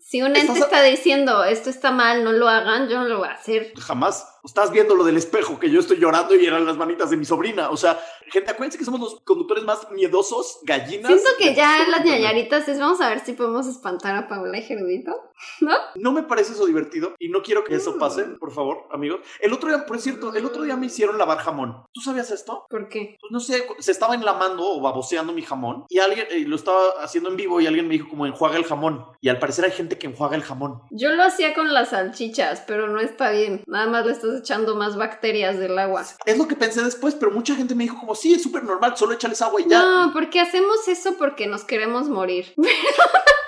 Si 0.08 0.22
un 0.22 0.36
ente 0.36 0.60
está 0.60 0.84
diciendo 0.84 1.44
esto 1.44 1.72
está 1.72 1.90
mal, 1.92 2.24
no 2.24 2.32
lo 2.32 2.48
hagan, 2.48 2.88
yo 2.88 3.00
no 3.00 3.08
lo 3.08 3.18
voy 3.18 3.28
a 3.28 3.32
hacer. 3.32 3.74
Jamás. 3.80 4.32
Estás 4.46 4.70
viendo 4.70 4.94
lo 4.94 5.04
del 5.04 5.18
espejo, 5.18 5.60
que 5.60 5.72
yo 5.72 5.80
estoy 5.80 5.98
llorando 5.98 6.36
y 6.36 6.46
eran 6.46 6.68
las 6.68 6.78
manitas 6.78 7.10
de 7.10 7.18
mi 7.18 7.26
sobrina. 7.26 7.72
O 7.72 7.78
sea, 7.78 8.00
gente, 8.28 8.52
acuérdense 8.52 8.78
que 8.78 8.86
somos 8.86 9.00
los 9.00 9.20
conductores 9.22 9.64
más 9.64 9.90
miedosos, 9.90 10.60
gallinas. 10.62 11.08
Siento 11.12 11.32
que 11.40 11.56
ya 11.56 11.88
las 11.90 12.06
ñañaritas 12.06 12.68
es 12.68 12.80
vamos 12.80 13.02
a 13.02 13.10
ver 13.10 13.26
si 13.26 13.34
podemos 13.34 13.66
espantar 13.66 14.16
a 14.16 14.28
Paula 14.28 14.56
y 14.60 14.62
Gerudito. 14.62 15.32
¿No? 15.62 15.74
No 15.96 16.12
me 16.12 16.22
parece 16.22 16.54
eso 16.54 16.68
divertido 16.68 17.16
y 17.18 17.30
no 17.30 17.42
quiero 17.42 17.64
que 17.64 17.74
eso 17.76 17.94
Mm. 17.96 18.00
pase, 18.00 18.24
por 18.40 18.52
favor, 18.52 18.88
amigos. 18.92 19.22
El 19.42 19.52
otro 19.52 19.70
día, 19.70 19.84
por 19.88 20.00
cierto, 20.00 20.32
el 20.36 20.46
otro 20.46 20.62
día 20.62 20.78
me 20.78 20.86
hicieron 20.86 21.18
lavar 21.18 21.40
jamón. 21.40 21.84
¿Tú 21.92 22.02
sabías 22.02 22.30
esto? 22.30 22.68
¿Por 22.70 22.88
qué? 22.88 23.18
Pues 23.20 23.32
no 23.32 23.40
sé, 23.40 23.66
se 23.80 23.92
estaba 23.92 24.14
enlamando 24.14 24.64
o 24.64 24.80
baboseando 24.80 25.34
mi 25.34 25.42
jamón 25.42 25.86
y 25.90 25.98
alguien 25.98 26.28
eh, 26.30 26.42
lo 26.48 26.56
estaba 26.56 26.84
haciendo 27.02 27.30
en 27.32 27.36
vivo 27.36 27.60
y 27.62 27.66
alguien 27.68 27.88
me 27.88 27.94
dijo 27.94 28.10
como 28.10 28.28
enjuaga 28.28 28.58
el 28.58 28.66
jamón. 28.66 29.08
Y 29.22 29.30
al 29.30 29.40
parecer 29.40 29.66
hay 29.66 29.72
gente 29.72 29.95
que 29.98 30.08
enjuaga 30.08 30.36
el 30.36 30.44
jamón. 30.44 30.82
Yo 30.92 31.12
lo 31.12 31.24
hacía 31.24 31.54
con 31.54 31.74
las 31.74 31.90
salchichas, 31.90 32.64
pero 32.68 32.88
no 32.88 33.00
está 33.00 33.32
bien. 33.32 33.64
Nada 33.68 33.88
más 33.88 34.06
le 34.06 34.12
estás 34.12 34.40
echando 34.40 34.76
más 34.76 34.96
bacterias 34.98 35.58
del 35.58 35.78
agua. 35.78 36.06
Es 36.26 36.38
lo 36.38 36.48
que 36.48 36.56
pensé 36.56 36.82
después, 36.84 37.16
pero 37.16 37.32
mucha 37.32 37.56
gente 37.56 37.76
me 37.76 37.84
dijo 37.84 38.00
como, 38.00 38.16
sí, 38.16 38.34
es 38.34 38.44
súper 38.44 38.64
normal, 38.64 38.98
solo 38.98 39.14
échales 39.14 39.42
agua 39.42 39.62
y 39.62 39.70
ya. 39.70 39.80
No, 39.80 40.14
porque 40.14 40.40
hacemos 40.40 40.88
eso 40.88 41.16
porque 41.18 41.48
nos 41.48 41.64
queremos 41.64 42.10
morir. 42.10 42.54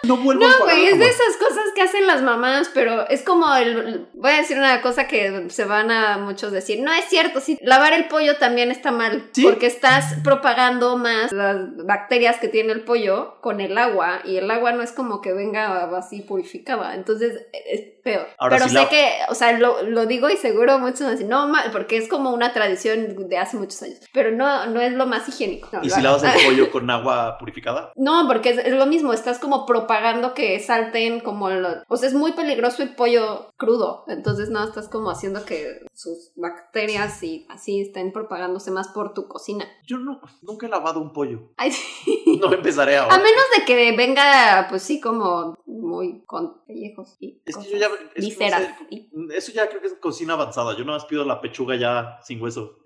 No 0.03 0.17
vuelvo 0.17 0.45
a 0.45 0.49
No, 0.49 0.63
güey, 0.63 0.85
es 0.85 0.99
de 0.99 1.05
esas 1.05 1.37
cosas 1.37 1.65
que 1.75 1.81
hacen 1.81 2.07
las 2.07 2.21
mamás, 2.21 2.69
pero 2.73 3.07
es 3.09 3.23
como 3.23 3.53
el... 3.55 4.07
Voy 4.13 4.31
a 4.31 4.37
decir 4.37 4.57
una 4.57 4.81
cosa 4.81 5.07
que 5.07 5.49
se 5.49 5.65
van 5.65 5.91
a 5.91 6.17
muchos 6.17 6.51
decir. 6.51 6.81
No 6.81 6.93
es 6.93 7.05
cierto, 7.05 7.41
sí, 7.41 7.57
lavar 7.61 7.93
el 7.93 8.07
pollo 8.07 8.37
también 8.37 8.71
está 8.71 8.91
mal. 8.91 9.29
¿Sí? 9.33 9.43
Porque 9.43 9.67
estás 9.67 10.15
propagando 10.23 10.97
más 10.97 11.31
las 11.31 11.75
bacterias 11.85 12.37
que 12.37 12.47
tiene 12.47 12.73
el 12.73 12.81
pollo 12.81 13.39
con 13.41 13.59
el 13.59 13.77
agua 13.77 14.21
y 14.23 14.37
el 14.37 14.49
agua 14.49 14.71
no 14.71 14.81
es 14.81 14.91
como 14.91 15.21
que 15.21 15.33
venga 15.33 15.89
así 15.97 16.21
purificada. 16.37 16.93
Entonces 16.95 17.47
es 17.51 17.81
peor. 18.03 18.27
Ahora, 18.37 18.57
pero 18.57 18.67
sé 18.69 18.75
la- 18.75 18.89
que, 18.89 19.09
o 19.29 19.35
sea, 19.35 19.57
lo, 19.57 19.81
lo 19.81 20.05
digo 20.05 20.29
y 20.29 20.37
seguro 20.37 20.77
muchos 20.79 21.01
van 21.01 21.09
a 21.09 21.11
decir, 21.11 21.27
no, 21.27 21.51
porque 21.71 21.97
es 21.97 22.07
como 22.07 22.31
una 22.31 22.53
tradición 22.53 23.27
de 23.27 23.37
hace 23.37 23.57
muchos 23.57 23.81
años. 23.81 23.99
Pero 24.13 24.31
no, 24.31 24.67
no 24.67 24.79
es 24.81 24.93
lo 24.93 25.05
más 25.07 25.27
higiénico. 25.27 25.69
No, 25.71 25.79
¿Y 25.83 25.89
si 25.89 26.01
lavas 26.01 26.23
el 26.23 26.45
pollo 26.45 26.71
con 26.71 26.89
agua 26.89 27.37
purificada? 27.39 27.91
no, 27.95 28.27
porque 28.27 28.51
es, 28.51 28.57
es 28.59 28.73
lo 28.73 28.85
mismo, 28.85 29.13
estás 29.13 29.39
como 29.39 29.65
propagando 29.65 30.33
que 30.33 30.59
salten 30.59 31.19
como 31.21 31.49
lo... 31.49 31.69
O 31.87 31.97
sea, 31.97 32.07
es 32.07 32.13
muy 32.15 32.33
peligroso 32.33 32.83
el 32.83 32.95
pollo 32.95 33.51
crudo, 33.57 34.05
entonces 34.07 34.49
no, 34.49 34.63
estás 34.63 34.87
como 34.89 35.09
haciendo 35.09 35.43
que 35.45 35.79
sus 35.93 36.31
bacterias 36.35 37.21
y 37.23 37.45
así 37.49 37.81
estén 37.81 38.11
propagándose 38.11 38.71
más 38.71 38.89
por 38.89 39.13
tu 39.13 39.27
cocina. 39.27 39.65
Yo 39.85 39.97
no, 39.97 40.21
nunca 40.43 40.67
he 40.67 40.69
lavado 40.69 40.99
un 40.99 41.11
pollo. 41.13 41.49
Ay, 41.57 41.71
sí. 41.71 42.39
No 42.41 42.53
empezaré 42.53 42.97
A 42.97 43.03
ahora. 43.03 43.17
menos 43.17 43.43
de 43.57 43.65
que 43.65 43.95
venga, 43.97 44.67
pues 44.69 44.83
sí, 44.83 44.99
como 45.01 45.57
muy 45.65 46.16
con 46.25 46.63
pellejos 46.65 47.17
y 47.19 47.41
Es 47.45 47.57
que 47.57 47.69
yo 47.71 47.77
ya... 47.77 47.87
es 47.87 47.91
que 47.93 48.03
no 48.21 48.27
vísceras. 48.27 48.61
sé, 48.61 48.87
y- 48.89 49.09
Eso 49.33 49.51
ya 49.51 49.67
creo 49.69 49.81
que 49.81 49.87
es 49.87 49.93
cocina 49.95 50.33
avanzada. 50.33 50.73
Yo 50.77 50.83
nada 50.85 50.97
más 50.97 51.05
pido 51.05 51.23
la 51.25 51.41
pechuga 51.41 51.75
ya 51.75 52.19
sin 52.23 52.41
hueso. 52.41 52.79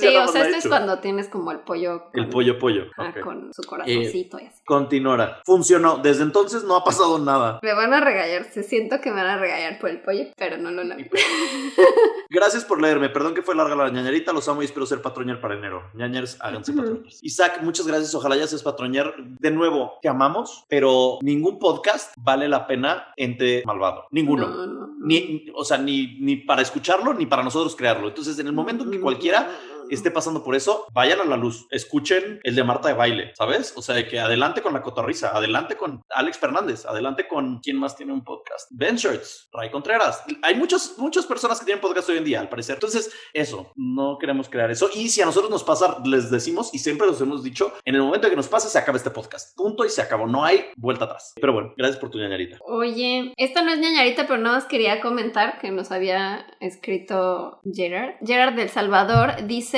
Sí, 0.00 0.16
o 0.16 0.28
sea, 0.28 0.44
esto 0.44 0.56
es 0.58 0.68
cuando 0.68 0.98
tienes 1.00 1.28
como 1.28 1.50
el 1.52 1.60
pollo... 1.60 2.10
El 2.14 2.24
con- 2.24 2.30
pollo 2.30 2.58
pollo. 2.58 2.84
ah, 2.96 3.12
ok. 3.14 3.20
con 3.22 3.52
su 3.54 3.62
corazoncito 3.62 4.38
y 4.38 4.46
así. 4.46 4.62
Continuará. 4.64 5.40
Funcionó. 5.44 5.98
Desde 5.98 6.22
entonces 6.22 6.64
no 6.64 6.76
ha 6.76 6.84
pasado 6.84 7.18
nada. 7.18 7.58
Me 7.62 7.72
van 7.74 7.92
a 7.92 8.00
regañar, 8.00 8.44
se 8.52 8.62
siento 8.62 9.00
que 9.00 9.10
me 9.10 9.16
van 9.16 9.26
a 9.26 9.38
regañar 9.38 9.78
por 9.78 9.90
el 9.90 10.00
pollo, 10.02 10.24
pero 10.36 10.56
no 10.58 10.70
lo 10.70 10.84
lavé. 10.84 11.10
Gracias 12.30 12.64
por 12.64 12.80
leerme. 12.80 13.08
Perdón 13.08 13.34
que 13.34 13.42
fue 13.42 13.54
larga 13.54 13.74
la 13.74 13.90
ñañarita. 13.90 14.32
Los 14.32 14.48
amo 14.48 14.62
y 14.62 14.64
espero 14.66 14.86
ser 14.86 15.02
patroñer 15.02 15.40
para 15.40 15.54
enero. 15.54 15.90
ñañers, 15.94 16.36
háganse 16.40 16.72
Ujú. 16.72 16.80
patroñers. 16.80 17.22
Isaac, 17.22 17.60
muchas 17.62 17.86
gracias. 17.86 18.14
Ojalá 18.14 18.36
ya 18.36 18.46
seas 18.46 18.62
patroñer. 18.62 19.12
De 19.40 19.50
nuevo, 19.50 19.94
te 20.02 20.08
amamos, 20.08 20.64
pero 20.68 21.18
ningún 21.22 21.58
podcast 21.58 22.14
vale 22.18 22.48
la 22.48 22.59
pena 22.66 23.12
entre 23.16 23.62
malvado. 23.64 24.06
Ninguno. 24.10 24.48
No, 24.48 24.66
no, 24.66 24.66
no. 24.66 24.90
Ni, 25.00 25.46
o 25.54 25.64
sea, 25.64 25.78
ni, 25.78 26.18
ni 26.20 26.36
para 26.36 26.62
escucharlo 26.62 27.14
ni 27.14 27.26
para 27.26 27.42
nosotros 27.42 27.74
crearlo. 27.74 28.08
Entonces, 28.08 28.38
en 28.38 28.46
el 28.46 28.52
momento 28.52 28.84
en 28.84 28.90
que 28.90 29.00
cualquiera 29.00 29.50
esté 29.90 30.10
pasando 30.10 30.44
por 30.44 30.54
eso, 30.54 30.86
vayan 30.92 31.20
a 31.20 31.24
la 31.24 31.36
luz, 31.36 31.66
escuchen 31.70 32.40
el 32.42 32.54
de 32.54 32.64
Marta 32.64 32.88
de 32.88 32.94
baile, 32.94 33.32
¿sabes? 33.36 33.72
O 33.76 33.82
sea, 33.82 33.94
de 33.94 34.06
que 34.06 34.20
adelante 34.20 34.62
con 34.62 34.72
la 34.72 34.82
cotorriza, 34.82 35.36
adelante 35.36 35.76
con 35.76 36.02
Alex 36.10 36.38
Fernández, 36.38 36.86
adelante 36.86 37.26
con 37.28 37.60
quién 37.60 37.76
más 37.76 37.96
tiene 37.96 38.12
un 38.12 38.24
podcast, 38.24 38.68
Ben 38.70 38.96
Shirts, 38.96 39.48
Ray 39.52 39.70
Contreras. 39.70 40.22
Hay 40.42 40.54
muchas, 40.54 40.94
muchas 40.98 41.26
personas 41.26 41.58
que 41.58 41.64
tienen 41.64 41.80
podcast 41.80 42.08
hoy 42.08 42.18
en 42.18 42.24
día, 42.24 42.40
al 42.40 42.48
parecer. 42.48 42.74
Entonces, 42.74 43.12
eso, 43.32 43.72
no 43.76 44.18
queremos 44.18 44.48
crear 44.48 44.70
eso. 44.70 44.88
Y 44.94 45.08
si 45.08 45.22
a 45.22 45.26
nosotros 45.26 45.50
nos 45.50 45.64
pasa, 45.64 45.98
les 46.04 46.30
decimos 46.30 46.70
y 46.72 46.78
siempre 46.78 47.06
los 47.06 47.20
hemos 47.20 47.42
dicho, 47.42 47.72
en 47.84 47.94
el 47.94 48.02
momento 48.02 48.28
que 48.28 48.36
nos 48.36 48.48
pase, 48.48 48.68
se 48.68 48.78
acaba 48.78 48.96
este 48.96 49.10
podcast. 49.10 49.56
Punto 49.56 49.84
y 49.84 49.90
se 49.90 50.02
acabó. 50.02 50.26
No 50.26 50.44
hay 50.44 50.66
vuelta 50.76 51.04
atrás. 51.04 51.32
Pero 51.40 51.52
bueno, 51.52 51.74
gracias 51.76 51.98
por 51.98 52.10
tu 52.10 52.18
ñañarita. 52.18 52.58
Oye, 52.62 53.32
esta 53.36 53.62
no 53.62 53.72
es 53.72 53.78
ñañarita, 53.78 54.26
pero 54.26 54.38
nada 54.38 54.56
más 54.56 54.66
quería 54.66 55.00
comentar 55.00 55.58
que 55.60 55.70
nos 55.70 55.90
había 55.90 56.46
escrito 56.60 57.60
Gerard. 57.64 58.14
Gerard 58.24 58.54
del 58.54 58.68
Salvador 58.68 59.46
dice, 59.46 59.69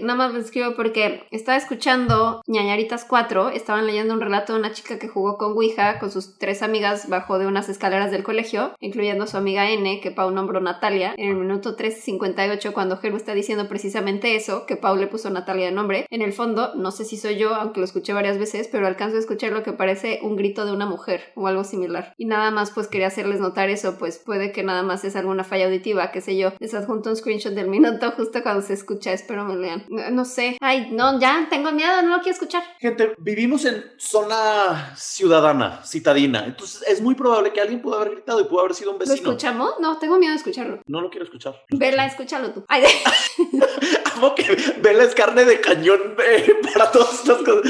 nada 0.00 0.14
más 0.14 0.32
lo 0.32 0.40
escribo 0.40 0.74
porque 0.74 1.24
estaba 1.30 1.56
escuchando 1.56 2.42
ñañaritas 2.46 3.04
4, 3.04 3.50
estaban 3.50 3.86
leyendo 3.86 4.14
un 4.14 4.20
relato 4.20 4.52
de 4.52 4.58
una 4.58 4.72
chica 4.72 4.98
que 4.98 5.08
jugó 5.08 5.38
con 5.38 5.52
Ouija 5.52 5.98
con 5.98 6.10
sus 6.10 6.38
tres 6.38 6.62
amigas 6.62 7.08
bajo 7.08 7.38
de 7.38 7.46
unas 7.46 7.68
escaleras 7.68 8.10
del 8.10 8.22
colegio, 8.22 8.74
incluyendo 8.80 9.26
su 9.26 9.36
amiga 9.36 9.70
N, 9.70 10.00
que 10.00 10.10
Pau 10.10 10.30
nombró 10.30 10.60
Natalia, 10.60 11.14
en 11.16 11.30
el 11.30 11.36
minuto 11.36 11.76
3.58 11.76 12.72
cuando 12.72 12.96
Germo 12.96 13.16
está 13.16 13.34
diciendo 13.34 13.68
precisamente 13.68 14.36
eso, 14.36 14.66
que 14.66 14.76
Pau 14.76 14.96
le 14.96 15.06
puso 15.06 15.30
Natalia 15.30 15.66
de 15.66 15.72
nombre. 15.72 16.06
En 16.10 16.22
el 16.22 16.32
fondo, 16.32 16.74
no 16.74 16.90
sé 16.90 17.04
si 17.04 17.16
soy 17.16 17.36
yo, 17.36 17.54
aunque 17.54 17.80
lo 17.80 17.84
escuché 17.84 18.12
varias 18.12 18.38
veces, 18.38 18.68
pero 18.68 18.86
alcanzo 18.86 19.16
a 19.16 19.20
escuchar 19.20 19.52
lo 19.52 19.62
que 19.62 19.72
parece 19.72 20.20
un 20.22 20.36
grito 20.36 20.64
de 20.64 20.72
una 20.72 20.86
mujer 20.86 21.32
o 21.34 21.46
algo 21.46 21.64
similar. 21.64 22.14
Y 22.16 22.26
nada 22.26 22.50
más 22.50 22.70
pues 22.70 22.88
quería 22.88 23.08
hacerles 23.08 23.40
notar 23.40 23.70
eso, 23.70 23.98
pues 23.98 24.18
puede 24.18 24.52
que 24.52 24.62
nada 24.62 24.82
más 24.82 25.04
es 25.04 25.16
alguna 25.16 25.44
falla 25.44 25.66
auditiva, 25.66 26.10
qué 26.10 26.20
sé 26.20 26.36
yo. 26.36 26.52
Les 26.58 26.74
adjunto 26.74 27.10
un 27.10 27.16
screenshot 27.16 27.52
del 27.52 27.68
minuto 27.68 28.12
justo 28.12 28.42
cuando 28.42 28.62
se 28.62 28.74
escucha, 28.74 29.12
espero 29.12 29.39
me 29.44 29.56
lean. 29.56 29.84
No, 29.88 30.10
no 30.10 30.24
sé. 30.24 30.56
Ay, 30.60 30.88
no, 30.90 31.18
ya, 31.20 31.46
tengo 31.50 31.72
miedo, 31.72 32.02
no 32.02 32.16
lo 32.16 32.22
quiero 32.22 32.32
escuchar. 32.34 32.62
Gente, 32.78 33.14
vivimos 33.18 33.64
en 33.64 33.84
zona 33.98 34.92
ciudadana, 34.96 35.82
citadina. 35.84 36.44
Entonces 36.46 36.82
es 36.88 37.00
muy 37.00 37.14
probable 37.14 37.52
que 37.52 37.60
alguien 37.60 37.80
pudo 37.82 37.96
haber 37.96 38.10
gritado 38.12 38.40
y 38.40 38.44
pudo 38.44 38.60
haber 38.60 38.74
sido 38.74 38.90
un 38.90 38.96
¿Lo 38.96 39.00
vecino. 39.00 39.16
escuchamos? 39.16 39.74
No, 39.80 39.98
tengo 39.98 40.18
miedo 40.18 40.32
de 40.32 40.38
escucharlo. 40.38 40.80
No 40.86 41.00
lo 41.00 41.10
quiero 41.10 41.24
escuchar. 41.24 41.62
Vela, 41.70 42.06
escúchalo 42.06 42.50
tú. 42.52 42.64
Ay, 42.68 42.84
Amo 44.16 44.34
que 44.34 44.42
Vela 44.80 45.04
es 45.04 45.14
carne 45.14 45.44
de 45.44 45.60
cañón 45.60 46.00
eh, 46.26 46.54
para 46.72 46.90
todas 46.90 47.14
estas 47.14 47.38
cosas. 47.38 47.62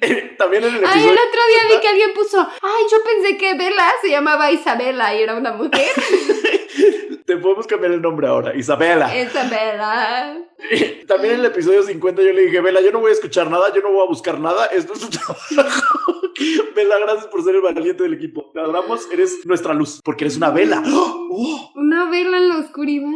Eh, 0.00 0.34
también 0.38 0.64
en 0.64 0.76
el 0.76 0.84
Ay, 0.84 1.00
episodio. 1.02 1.10
el 1.10 1.18
otro 1.18 1.40
día 1.48 1.74
vi 1.76 1.80
que 1.80 1.88
alguien 1.88 2.12
puso, 2.14 2.38
ay, 2.40 2.84
yo 2.90 2.98
pensé 3.04 3.36
que 3.36 3.54
Vela 3.54 3.92
se 4.00 4.08
llamaba 4.10 4.50
Isabela 4.50 5.14
y 5.14 5.22
era 5.22 5.34
una 5.36 5.52
mujer. 5.52 5.72
Te 7.26 7.36
podemos 7.36 7.66
cambiar 7.66 7.92
el 7.92 8.02
nombre 8.02 8.26
ahora, 8.26 8.54
Isabela. 8.56 9.16
Isabela. 9.16 10.38
También 11.06 11.34
en 11.34 11.40
el 11.40 11.46
episodio 11.46 11.82
50 11.82 12.22
yo 12.22 12.32
le 12.32 12.42
dije, 12.46 12.60
Vela, 12.60 12.80
yo 12.80 12.90
no 12.92 13.00
voy 13.00 13.10
a 13.10 13.14
escuchar 13.14 13.50
nada, 13.50 13.72
yo 13.74 13.80
no 13.82 13.92
voy 13.92 14.04
a 14.04 14.08
buscar 14.08 14.38
nada, 14.40 14.66
esto 14.66 14.92
es 14.94 15.00
tu 15.00 15.08
trabajo. 15.10 15.40
Vela, 16.74 16.98
gracias 16.98 17.26
por 17.26 17.42
ser 17.44 17.54
el 17.56 17.60
valiente 17.60 18.02
del 18.02 18.14
equipo. 18.14 18.50
Te 18.52 18.60
adoramos, 18.60 19.08
eres 19.12 19.44
nuestra 19.44 19.74
luz, 19.74 20.00
porque 20.04 20.24
eres 20.24 20.36
una 20.36 20.50
vela. 20.50 20.82
¡Oh! 20.86 21.70
Una 21.74 22.10
vela 22.10 22.38
en 22.38 22.48
la 22.48 22.58
oscuridad. 22.58 23.08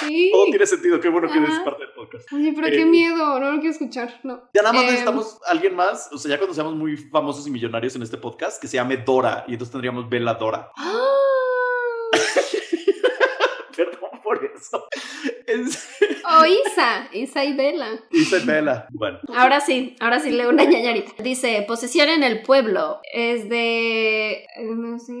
Sí. 0.00 0.30
Todo 0.32 0.44
tiene 0.46 0.66
sentido, 0.66 1.00
qué 1.00 1.08
bueno 1.08 1.28
que 1.30 1.38
eres 1.38 1.50
Ajá. 1.50 1.64
parte 1.64 1.84
del 1.84 1.92
podcast. 1.94 2.32
Oye, 2.32 2.52
pero 2.54 2.66
Eh, 2.68 2.72
qué 2.72 2.84
miedo, 2.84 3.40
no 3.40 3.52
lo 3.52 3.58
quiero 3.58 3.72
escuchar, 3.72 4.20
no. 4.22 4.42
Ya 4.54 4.62
nada 4.62 4.72
más 4.74 4.82
Em, 4.82 4.88
necesitamos 4.88 5.38
alguien 5.46 5.74
más, 5.74 6.10
o 6.12 6.18
sea, 6.18 6.30
ya 6.32 6.38
cuando 6.38 6.54
seamos 6.54 6.74
muy 6.74 6.96
famosos 6.96 7.46
y 7.46 7.50
millonarios 7.50 7.96
en 7.96 8.02
este 8.02 8.18
podcast, 8.18 8.60
que 8.60 8.68
se 8.68 8.76
llame 8.76 8.98
Dora, 8.98 9.44
y 9.48 9.52
entonces 9.52 9.72
tendríamos 9.72 10.08
Vela 10.08 10.34
Dora. 10.34 10.70
¡Ah! 10.76 11.08
Perdón 13.76 14.10
por 14.32 14.44
eso. 14.44 14.86
Es... 15.46 15.88
O 16.24 16.44
Isa, 16.44 17.08
Isa 17.12 17.44
y 17.44 17.54
Vela. 17.54 18.00
Isabela. 18.10 18.86
Bueno, 18.90 19.18
Ahora 19.34 19.60
sí, 19.60 19.96
ahora 20.00 20.20
sí 20.20 20.30
leo 20.30 20.48
una 20.50 20.64
ñañarita. 20.64 21.22
Dice, 21.22 21.64
posesión 21.66 22.08
en 22.08 22.22
el 22.22 22.42
pueblo. 22.42 23.00
Es 23.12 23.48
de... 23.48 24.44
eh, 24.44 24.46
No 24.74 24.98
sé... 24.98 25.12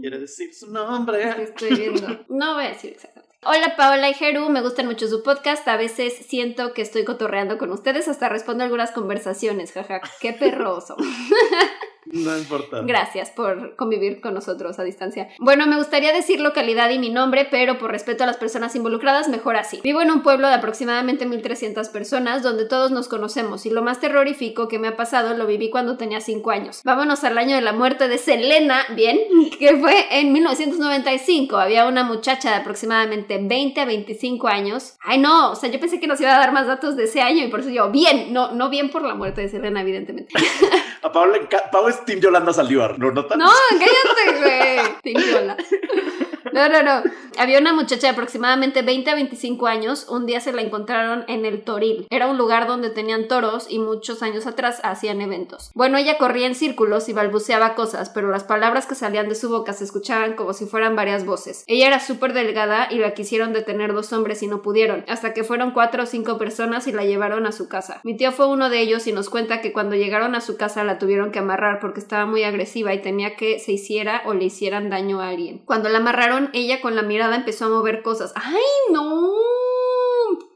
quiere 0.00 0.18
decir 0.18 0.52
su 0.54 0.72
nombre. 0.72 1.28
estoy 1.42 1.74
viendo. 1.76 2.24
No 2.28 2.54
voy 2.54 2.64
a 2.64 2.68
decir 2.70 2.92
exactamente. 2.92 3.28
Hola 3.44 3.76
Paola 3.76 4.10
y 4.10 4.14
Jeru, 4.14 4.48
me 4.48 4.62
gustan 4.62 4.86
mucho 4.86 5.06
su 5.06 5.22
podcast. 5.22 5.66
A 5.68 5.76
veces 5.76 6.12
siento 6.26 6.72
que 6.74 6.82
estoy 6.82 7.04
cotorreando 7.04 7.56
con 7.56 7.70
ustedes, 7.70 8.08
hasta 8.08 8.28
respondo 8.28 8.64
algunas 8.64 8.90
conversaciones. 8.90 9.72
Jaja, 9.72 10.00
qué 10.20 10.32
perroso. 10.32 10.96
No 12.12 12.36
importa. 12.36 12.82
Gracias 12.82 13.30
por 13.30 13.76
convivir 13.76 14.20
con 14.20 14.34
nosotros 14.34 14.78
a 14.78 14.84
distancia. 14.84 15.28
Bueno, 15.38 15.66
me 15.66 15.76
gustaría 15.76 16.12
decir 16.12 16.40
localidad 16.40 16.90
y 16.90 16.98
mi 16.98 17.10
nombre, 17.10 17.46
pero 17.50 17.78
por 17.78 17.90
respeto 17.90 18.24
a 18.24 18.26
las 18.26 18.36
personas 18.36 18.74
involucradas, 18.74 19.28
mejor 19.28 19.56
así. 19.56 19.80
Vivo 19.82 20.00
en 20.00 20.10
un 20.10 20.22
pueblo 20.22 20.48
de 20.48 20.54
aproximadamente 20.54 21.26
1300 21.26 21.88
personas 21.88 22.42
donde 22.42 22.66
todos 22.66 22.90
nos 22.90 23.08
conocemos 23.08 23.66
y 23.66 23.70
lo 23.70 23.82
más 23.82 24.00
terrorífico 24.00 24.68
que 24.68 24.78
me 24.78 24.88
ha 24.88 24.96
pasado 24.96 25.36
lo 25.36 25.46
viví 25.46 25.70
cuando 25.70 25.96
tenía 25.96 26.20
5 26.20 26.50
años. 26.50 26.80
Vámonos 26.84 27.24
al 27.24 27.38
año 27.38 27.56
de 27.56 27.62
la 27.62 27.72
muerte 27.72 28.08
de 28.08 28.18
Selena, 28.18 28.84
bien, 28.94 29.18
que 29.58 29.76
fue 29.76 30.06
en 30.18 30.32
1995. 30.32 31.56
Había 31.56 31.86
una 31.86 32.04
muchacha 32.04 32.50
de 32.50 32.56
aproximadamente 32.56 33.38
20 33.40 33.80
a 33.80 33.84
25 33.84 34.48
años. 34.48 34.96
Ay, 35.00 35.18
no, 35.18 35.52
o 35.52 35.54
sea, 35.54 35.70
yo 35.70 35.80
pensé 35.80 36.00
que 36.00 36.06
nos 36.06 36.20
iba 36.20 36.34
a 36.34 36.38
dar 36.38 36.52
más 36.52 36.66
datos 36.66 36.96
de 36.96 37.04
ese 37.04 37.20
año 37.20 37.44
y 37.44 37.48
por 37.48 37.60
eso 37.60 37.70
yo, 37.70 37.90
bien, 37.90 38.32
no, 38.32 38.52
no 38.52 38.70
bien 38.70 38.90
por 38.90 39.02
la 39.02 39.14
muerte 39.14 39.42
de 39.42 39.48
Selena, 39.48 39.82
evidentemente. 39.82 40.32
A 41.02 41.12
Pablo, 41.12 41.36
Pablo 41.70 41.88
es 41.98 42.04
Team 42.04 42.20
Yolanda 42.20 42.52
Saldívar, 42.52 42.98
¿lo 42.98 43.12
notan? 43.12 43.38
No, 43.38 43.50
cállate, 43.70 44.38
güey. 44.40 44.96
Tiñola. 45.02 45.56
No, 46.52 46.68
no, 46.68 46.82
no. 46.82 47.02
Había 47.38 47.58
una 47.58 47.72
muchacha 47.72 48.08
de 48.08 48.12
aproximadamente 48.12 48.82
20 48.82 49.10
a 49.10 49.14
25 49.14 49.66
años. 49.66 50.06
Un 50.08 50.26
día 50.26 50.40
se 50.40 50.52
la 50.52 50.62
encontraron 50.62 51.24
en 51.28 51.44
el 51.44 51.62
Toril. 51.62 52.06
Era 52.10 52.26
un 52.26 52.38
lugar 52.38 52.66
donde 52.66 52.90
tenían 52.90 53.28
toros 53.28 53.66
y 53.68 53.78
muchos 53.78 54.22
años 54.22 54.46
atrás 54.46 54.80
hacían 54.82 55.20
eventos. 55.20 55.70
Bueno, 55.74 55.98
ella 55.98 56.18
corría 56.18 56.46
en 56.46 56.54
círculos 56.54 57.08
y 57.08 57.12
balbuceaba 57.12 57.74
cosas, 57.74 58.10
pero 58.10 58.30
las 58.30 58.44
palabras 58.44 58.86
que 58.86 58.94
salían 58.94 59.28
de 59.28 59.34
su 59.34 59.48
boca 59.48 59.72
se 59.72 59.84
escuchaban 59.84 60.34
como 60.34 60.52
si 60.52 60.66
fueran 60.66 60.96
varias 60.96 61.24
voces. 61.24 61.64
Ella 61.66 61.86
era 61.86 62.00
súper 62.00 62.32
delgada 62.32 62.88
y 62.90 62.98
la 62.98 63.14
quisieron 63.14 63.52
detener 63.52 63.92
dos 63.92 64.12
hombres 64.12 64.42
y 64.42 64.46
no 64.46 64.62
pudieron, 64.62 65.04
hasta 65.08 65.34
que 65.34 65.44
fueron 65.44 65.72
cuatro 65.72 66.02
o 66.02 66.06
cinco 66.06 66.38
personas 66.38 66.86
y 66.86 66.92
la 66.92 67.04
llevaron 67.04 67.46
a 67.46 67.52
su 67.52 67.68
casa. 67.68 68.00
Mi 68.04 68.16
tío 68.16 68.32
fue 68.32 68.46
uno 68.46 68.70
de 68.70 68.80
ellos 68.80 69.06
y 69.06 69.12
nos 69.12 69.30
cuenta 69.30 69.60
que 69.60 69.72
cuando 69.72 69.96
llegaron 69.96 70.34
a 70.34 70.40
su 70.40 70.56
casa 70.56 70.84
la 70.84 70.98
tuvieron 70.98 71.30
que 71.30 71.38
amarrar 71.38 71.80
porque 71.80 72.00
estaba 72.00 72.26
muy 72.26 72.42
agresiva 72.44 72.94
y 72.94 73.02
temía 73.02 73.36
que 73.36 73.58
se 73.58 73.72
hiciera 73.72 74.22
o 74.24 74.34
le 74.34 74.44
hicieran 74.44 74.90
daño 74.90 75.20
a 75.20 75.28
alguien. 75.28 75.62
Cuando 75.64 75.88
la 75.88 75.98
amarraron, 75.98 76.37
ella 76.52 76.80
con 76.80 76.94
la 76.96 77.02
mirada 77.02 77.36
empezó 77.36 77.66
a 77.66 77.68
mover 77.68 78.02
cosas. 78.02 78.32
¡Ay, 78.36 78.62
no! 78.90 79.32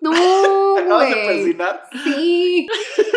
No. 0.00 0.10
Sí. 2.04 2.66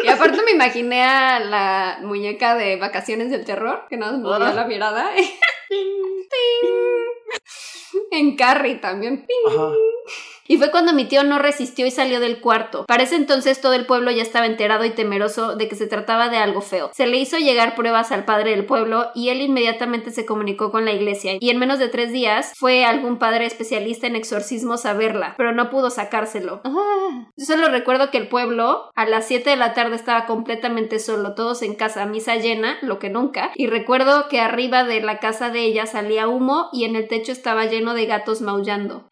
Y 0.04 0.08
aparte 0.08 0.41
me 0.43 0.51
imaginé 0.51 1.04
a 1.04 1.39
la 1.39 1.99
muñeca 2.01 2.56
de 2.56 2.75
vacaciones 2.78 3.30
del 3.32 3.43
terror, 3.45 3.86
que 3.89 3.97
nos 3.97 4.17
movía 4.19 4.49
Ah. 4.49 4.54
la 4.54 4.65
mirada. 4.65 5.12
En 8.12 8.36
Carrie 8.36 8.75
también. 8.75 9.25
Ajá. 9.47 9.71
Y 10.47 10.58
fue 10.58 10.69
cuando 10.69 10.93
mi 10.93 11.05
tío 11.05 11.23
no 11.23 11.39
resistió 11.39 11.88
y 11.88 11.91
salió 11.91 12.19
del 12.19 12.39
cuarto. 12.39 12.86
Para 12.86 13.03
ese 13.03 13.15
entonces 13.15 13.62
todo 13.62 13.73
el 13.73 13.86
pueblo 13.86 14.12
ya 14.12 14.21
estaba 14.21 14.45
enterado 14.45 14.86
y 14.86 14.91
temeroso 14.91 15.55
de 15.55 15.67
que 15.67 15.75
se 15.75 15.88
trataba 15.88 16.29
de 16.29 16.38
algo 16.38 16.62
feo. 16.62 16.91
Se 16.93 17.08
le 17.08 17.17
hizo 17.17 17.38
llegar 17.38 17.75
pruebas 17.75 18.12
al 18.12 18.25
padre 18.25 18.51
del 18.51 18.65
pueblo 18.65 19.08
y 19.15 19.29
él 19.29 19.41
inmediatamente 19.41 20.12
se 20.12 20.25
comunicó 20.25 20.71
con 20.71 20.86
la 20.86 20.91
iglesia 20.91 21.38
y 21.39 21.49
en 21.49 21.58
menos 21.58 21.79
de 21.79 21.89
tres 21.89 22.12
días 22.12 22.53
fue 22.55 22.86
algún 22.86 23.17
padre 23.17 23.45
especialista 23.45 24.08
en 24.08 24.15
exorcismos 24.15 24.86
a 24.86 24.93
verla, 24.93 25.34
pero 25.38 25.51
no 25.51 25.69
pudo 25.69 25.89
sacárselo. 25.89 26.62
Ah. 26.63 27.31
Yo 27.36 27.45
solo 27.45 27.69
recuerdo 27.69 28.12
que 28.12 28.17
el 28.17 28.27
pueblo 28.27 28.91
a 28.95 29.05
las 29.05 29.27
7 29.27 29.49
de 29.49 29.55
la 29.55 29.73
tarde 29.73 29.95
estaba 29.95 30.25
completamente 30.25 30.99
solo, 30.99 31.34
todos 31.34 31.63
en 31.63 31.75
casa, 31.75 32.05
misa 32.05 32.36
llena, 32.36 32.77
lo 32.81 32.99
que 32.99 33.10
nunca, 33.10 33.51
y 33.55 33.67
recuerdo 33.67 34.27
que 34.29 34.39
arriba 34.39 34.84
de 34.84 35.01
la 35.01 35.19
casa 35.19 35.49
de 35.49 35.62
ella 35.62 35.86
salía 35.86 36.27
humo 36.27 36.69
y 36.71 36.86
en 36.86 36.95
el 36.95 37.08
techo 37.08 37.31
estaba 37.31 37.65
lleno 37.65 37.93
de 37.93 38.05
gatos 38.05 38.41
maullando. 38.41 39.10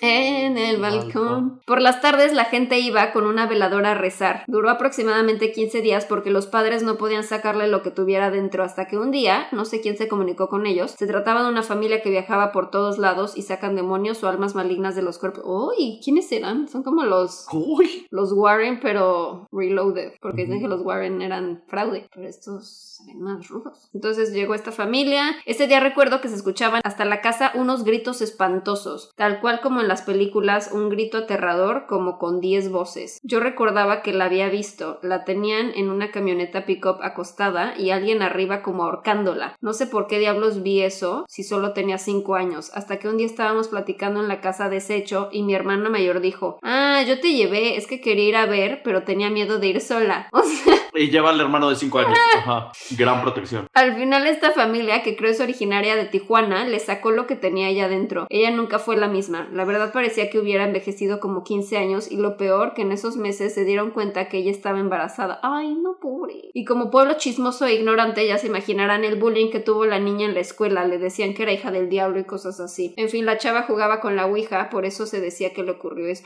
En 0.00 0.58
el 0.58 0.80
balcón. 0.80 1.60
Por 1.66 1.80
las 1.80 2.00
tardes 2.00 2.32
la 2.32 2.44
gente 2.44 2.78
iba 2.78 3.12
con 3.12 3.26
una 3.26 3.46
veladora 3.46 3.92
a 3.92 3.94
rezar. 3.94 4.44
Duró 4.46 4.70
aproximadamente 4.70 5.52
15 5.52 5.80
días 5.80 6.04
porque 6.04 6.30
los 6.30 6.46
padres 6.46 6.82
no 6.82 6.96
podían 6.96 7.24
sacarle 7.24 7.68
lo 7.68 7.82
que 7.82 7.90
tuviera 7.90 8.30
dentro 8.30 8.64
hasta 8.64 8.86
que 8.86 8.98
un 8.98 9.10
día, 9.10 9.48
no 9.52 9.64
sé 9.64 9.80
quién 9.80 9.96
se 9.96 10.08
comunicó 10.08 10.48
con 10.48 10.66
ellos, 10.66 10.92
se 10.92 11.06
trataba 11.06 11.42
de 11.42 11.50
una 11.50 11.62
familia 11.62 12.02
que 12.02 12.10
viajaba 12.10 12.52
por 12.52 12.70
todos 12.70 12.98
lados 12.98 13.36
y 13.36 13.42
sacan 13.42 13.76
demonios 13.76 14.22
o 14.22 14.28
almas 14.28 14.54
malignas 14.54 14.94
de 14.94 15.02
los 15.02 15.18
cuerpos. 15.18 15.44
Uy, 15.46 16.00
¿quiénes 16.02 16.30
eran? 16.32 16.68
Son 16.68 16.82
como 16.82 17.04
los 17.04 17.46
Uy. 17.52 18.06
los 18.10 18.32
Warren, 18.32 18.80
pero 18.80 19.46
reloaded, 19.52 20.12
porque 20.20 20.44
dicen 20.44 20.60
que 20.60 20.68
los 20.68 20.82
Warren 20.82 21.22
eran 21.22 21.62
fraude, 21.66 22.08
pero 22.14 22.28
estos 22.28 22.96
se 22.98 23.04
ven 23.06 23.20
más 23.20 23.48
rudos. 23.48 23.90
Entonces 23.94 24.32
llegó 24.32 24.54
esta 24.54 24.72
familia. 24.72 25.36
Ese 25.46 25.66
día 25.66 25.80
recuerdo 25.80 26.20
que 26.20 26.28
se 26.28 26.34
escuchaban 26.34 26.80
hasta 26.84 27.04
la 27.04 27.20
casa 27.20 27.52
unos 27.54 27.84
gritos 27.84 28.20
espantosos, 28.20 29.12
tal 29.16 29.40
cual 29.40 29.47
como 29.56 29.80
en 29.80 29.88
las 29.88 30.02
películas, 30.02 30.70
un 30.72 30.88
grito 30.88 31.18
aterrador 31.18 31.86
como 31.86 32.18
con 32.18 32.40
10 32.40 32.70
voces. 32.70 33.18
Yo 33.22 33.40
recordaba 33.40 34.02
que 34.02 34.12
la 34.12 34.26
había 34.26 34.48
visto, 34.48 34.98
la 35.02 35.24
tenían 35.24 35.72
en 35.74 35.90
una 35.90 36.10
camioneta 36.10 36.66
pickup 36.66 37.02
acostada 37.02 37.74
y 37.78 37.90
alguien 37.90 38.22
arriba 38.22 38.62
como 38.62 38.84
ahorcándola. 38.84 39.56
No 39.60 39.72
sé 39.72 39.86
por 39.86 40.06
qué 40.06 40.18
diablos 40.18 40.62
vi 40.62 40.82
eso 40.82 41.24
si 41.28 41.42
solo 41.42 41.72
tenía 41.72 41.98
5 41.98 42.34
años, 42.34 42.70
hasta 42.74 42.98
que 42.98 43.08
un 43.08 43.16
día 43.16 43.26
estábamos 43.26 43.68
platicando 43.68 44.20
en 44.20 44.28
la 44.28 44.40
casa 44.40 44.68
de 44.68 44.80
Secho 44.80 45.28
y 45.32 45.42
mi 45.42 45.54
hermano 45.54 45.90
mayor 45.90 46.20
dijo, 46.20 46.58
ah, 46.62 47.02
yo 47.06 47.20
te 47.20 47.32
llevé, 47.32 47.76
es 47.76 47.86
que 47.86 48.00
quería 48.00 48.28
ir 48.28 48.36
a 48.36 48.46
ver, 48.46 48.82
pero 48.84 49.02
tenía 49.02 49.30
miedo 49.30 49.58
de 49.58 49.68
ir 49.68 49.80
sola. 49.80 50.28
O 50.38 50.42
sea, 50.42 50.74
Y 50.94 51.10
lleva 51.10 51.30
al 51.30 51.40
hermano 51.40 51.68
de 51.68 51.76
5 51.76 51.98
años. 51.98 52.18
Ajá. 52.36 52.70
Gran 52.96 53.22
protección. 53.22 53.66
al 53.74 53.94
final 53.96 54.26
esta 54.26 54.52
familia, 54.52 55.02
que 55.02 55.16
creo 55.16 55.30
es 55.30 55.40
originaria 55.40 55.96
de 55.96 56.04
Tijuana, 56.04 56.66
le 56.66 56.78
sacó 56.78 57.10
lo 57.10 57.26
que 57.26 57.36
tenía 57.36 57.68
ella 57.68 57.88
dentro. 57.88 58.26
Ella 58.30 58.50
nunca 58.50 58.78
fue 58.78 58.96
la 58.96 59.08
misma. 59.08 59.37
La 59.52 59.64
verdad 59.64 59.92
parecía 59.92 60.30
que 60.30 60.38
hubiera 60.38 60.64
envejecido 60.64 61.20
como 61.20 61.44
15 61.44 61.76
años 61.76 62.10
y 62.10 62.16
lo 62.16 62.36
peor 62.36 62.74
que 62.74 62.82
en 62.82 62.92
esos 62.92 63.16
meses 63.16 63.54
se 63.54 63.64
dieron 63.64 63.90
cuenta 63.90 64.28
que 64.28 64.38
ella 64.38 64.50
estaba 64.50 64.80
embarazada. 64.80 65.40
Ay, 65.42 65.74
no, 65.74 65.98
pobre. 66.00 66.50
Y 66.52 66.64
como 66.64 66.90
pueblo 66.90 67.14
chismoso 67.14 67.66
e 67.66 67.74
ignorante, 67.74 68.26
ya 68.26 68.38
se 68.38 68.48
imaginarán 68.48 69.04
el 69.04 69.16
bullying 69.16 69.50
que 69.50 69.60
tuvo 69.60 69.84
la 69.84 69.98
niña 69.98 70.26
en 70.26 70.34
la 70.34 70.40
escuela. 70.40 70.84
Le 70.84 70.98
decían 70.98 71.34
que 71.34 71.44
era 71.44 71.52
hija 71.52 71.70
del 71.70 71.88
diablo 71.88 72.18
y 72.18 72.24
cosas 72.24 72.60
así. 72.60 72.94
En 72.96 73.08
fin, 73.08 73.26
la 73.26 73.38
chava 73.38 73.62
jugaba 73.62 74.00
con 74.00 74.16
la 74.16 74.26
Ouija, 74.26 74.70
por 74.70 74.84
eso 74.84 75.06
se 75.06 75.20
decía 75.20 75.52
que 75.52 75.62
le 75.62 75.72
ocurrió 75.72 76.06
eso. 76.06 76.24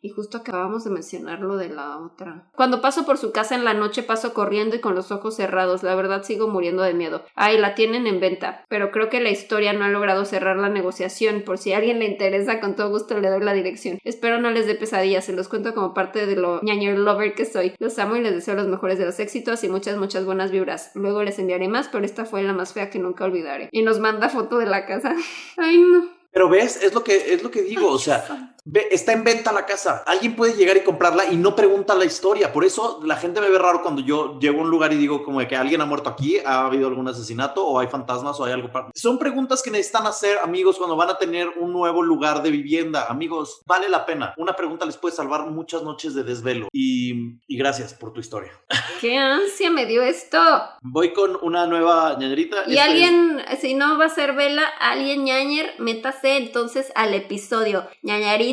Y 0.00 0.10
justo 0.10 0.38
acabamos 0.38 0.84
de 0.84 0.90
mencionar 0.90 1.40
lo 1.40 1.56
de 1.56 1.68
la 1.68 1.98
otra. 1.98 2.48
Cuando 2.54 2.80
paso 2.80 3.04
por 3.04 3.18
su 3.18 3.32
casa 3.32 3.54
en 3.54 3.64
la 3.64 3.74
noche 3.74 4.02
paso 4.02 4.34
corriendo 4.34 4.76
y 4.76 4.80
con 4.80 4.94
los 4.94 5.10
ojos 5.12 5.36
cerrados. 5.36 5.82
La 5.82 5.94
verdad 5.94 6.22
sigo 6.22 6.48
muriendo 6.48 6.82
de 6.82 6.94
miedo. 6.94 7.22
Ay, 7.34 7.58
la 7.58 7.74
tienen 7.74 8.06
en 8.06 8.20
venta. 8.20 8.64
Pero 8.68 8.90
creo 8.90 9.08
que 9.08 9.20
la 9.20 9.30
historia 9.30 9.72
no 9.72 9.84
ha 9.84 9.88
logrado 9.88 10.24
cerrar 10.24 10.56
la 10.56 10.68
negociación. 10.68 11.42
Por 11.42 11.58
si 11.58 11.72
a 11.72 11.78
alguien 11.78 11.98
le 11.98 12.06
interesa, 12.06 12.45
con 12.60 12.74
todo 12.76 12.90
gusto 12.90 13.18
le 13.18 13.28
doy 13.28 13.40
la 13.40 13.52
dirección. 13.52 13.98
Espero 14.04 14.40
no 14.40 14.50
les 14.50 14.66
dé 14.66 14.74
pesadillas. 14.74 15.24
Se 15.24 15.32
los 15.32 15.48
cuento 15.48 15.74
como 15.74 15.94
parte 15.94 16.26
de 16.26 16.36
lo 16.36 16.60
ñañer 16.62 16.98
lover 16.98 17.34
que 17.34 17.44
soy. 17.44 17.74
Los 17.78 17.98
amo 17.98 18.16
y 18.16 18.22
les 18.22 18.34
deseo 18.34 18.54
los 18.54 18.68
mejores 18.68 18.98
de 18.98 19.04
los 19.04 19.18
éxitos 19.18 19.62
y 19.64 19.68
muchas, 19.68 19.96
muchas 19.96 20.24
buenas 20.24 20.50
vibras. 20.50 20.90
Luego 20.94 21.22
les 21.22 21.38
enviaré 21.38 21.68
más, 21.68 21.88
pero 21.88 22.04
esta 22.04 22.24
fue 22.24 22.42
la 22.42 22.52
más 22.52 22.72
fea 22.72 22.90
que 22.90 22.98
nunca 22.98 23.24
olvidaré. 23.24 23.68
Y 23.72 23.82
nos 23.82 24.00
manda 24.00 24.28
foto 24.28 24.58
de 24.58 24.66
la 24.66 24.86
casa. 24.86 25.14
Ay, 25.56 25.78
no. 25.78 26.08
Pero 26.32 26.48
ves, 26.48 26.82
es 26.82 26.94
lo 26.94 27.02
que 27.02 27.32
es 27.32 27.42
lo 27.42 27.50
que 27.50 27.62
digo, 27.62 27.88
o 27.88 27.98
sea, 27.98 28.54
ve, 28.66 28.88
está 28.90 29.12
en 29.12 29.24
venta 29.24 29.52
la 29.52 29.64
casa. 29.64 30.02
Alguien 30.06 30.36
puede 30.36 30.54
llegar 30.54 30.76
y 30.76 30.80
comprarla 30.84 31.24
y 31.32 31.36
no 31.36 31.56
pregunta 31.56 31.94
la 31.94 32.04
historia. 32.04 32.52
Por 32.52 32.64
eso 32.64 33.00
la 33.04 33.16
gente 33.16 33.40
me 33.40 33.48
ve 33.48 33.58
raro 33.58 33.80
cuando 33.82 34.02
yo 34.02 34.38
llego 34.38 34.58
a 34.60 34.64
un 34.64 34.70
lugar 34.70 34.92
y 34.92 34.96
digo 34.96 35.22
como 35.24 35.40
de 35.40 35.48
que 35.48 35.56
alguien 35.56 35.80
ha 35.80 35.86
muerto 35.86 36.10
aquí, 36.10 36.38
ha 36.44 36.66
habido 36.66 36.88
algún 36.88 37.08
asesinato 37.08 37.66
o 37.66 37.78
hay 37.78 37.86
fantasmas 37.86 38.38
o 38.38 38.44
hay 38.44 38.52
algo. 38.52 38.70
para- 38.70 38.90
Son 38.94 39.18
preguntas 39.18 39.62
que 39.62 39.70
necesitan 39.70 40.06
hacer, 40.06 40.38
amigos, 40.42 40.76
cuando 40.76 40.96
van 40.96 41.08
a 41.10 41.16
tener 41.18 41.48
un 41.58 41.72
nuevo 41.72 42.02
lugar 42.02 42.42
de 42.42 42.50
vivienda. 42.50 43.06
Amigos, 43.08 43.62
vale 43.66 43.88
la 43.88 44.04
pena. 44.04 44.34
Una 44.36 44.54
pregunta 44.56 44.84
les 44.84 44.96
puede 44.96 45.14
salvar 45.14 45.46
muchas 45.46 45.82
noches 45.82 46.14
de 46.14 46.24
desvelo. 46.24 46.68
Y, 46.72 47.38
y 47.46 47.56
gracias 47.56 47.94
por 47.94 48.12
tu 48.12 48.20
historia. 48.20 48.52
¡Qué 49.00 49.16
ansia 49.16 49.70
me 49.70 49.86
dio 49.86 50.02
esto! 50.02 50.38
Voy 50.82 51.12
con 51.12 51.38
una 51.42 51.66
nueva 51.66 52.16
ñañerita. 52.18 52.64
Y 52.66 52.72
Esta 52.72 52.84
es- 52.86 52.90
alguien, 52.90 53.40
si 53.60 53.74
no 53.74 53.98
va 53.98 54.06
a 54.06 54.08
ser 54.08 54.32
Vela, 54.34 54.64
alguien 54.80 55.24
ñañer, 55.24 55.74
métase 55.78 56.36
entonces 56.36 56.90
al 56.96 57.14
episodio 57.14 57.86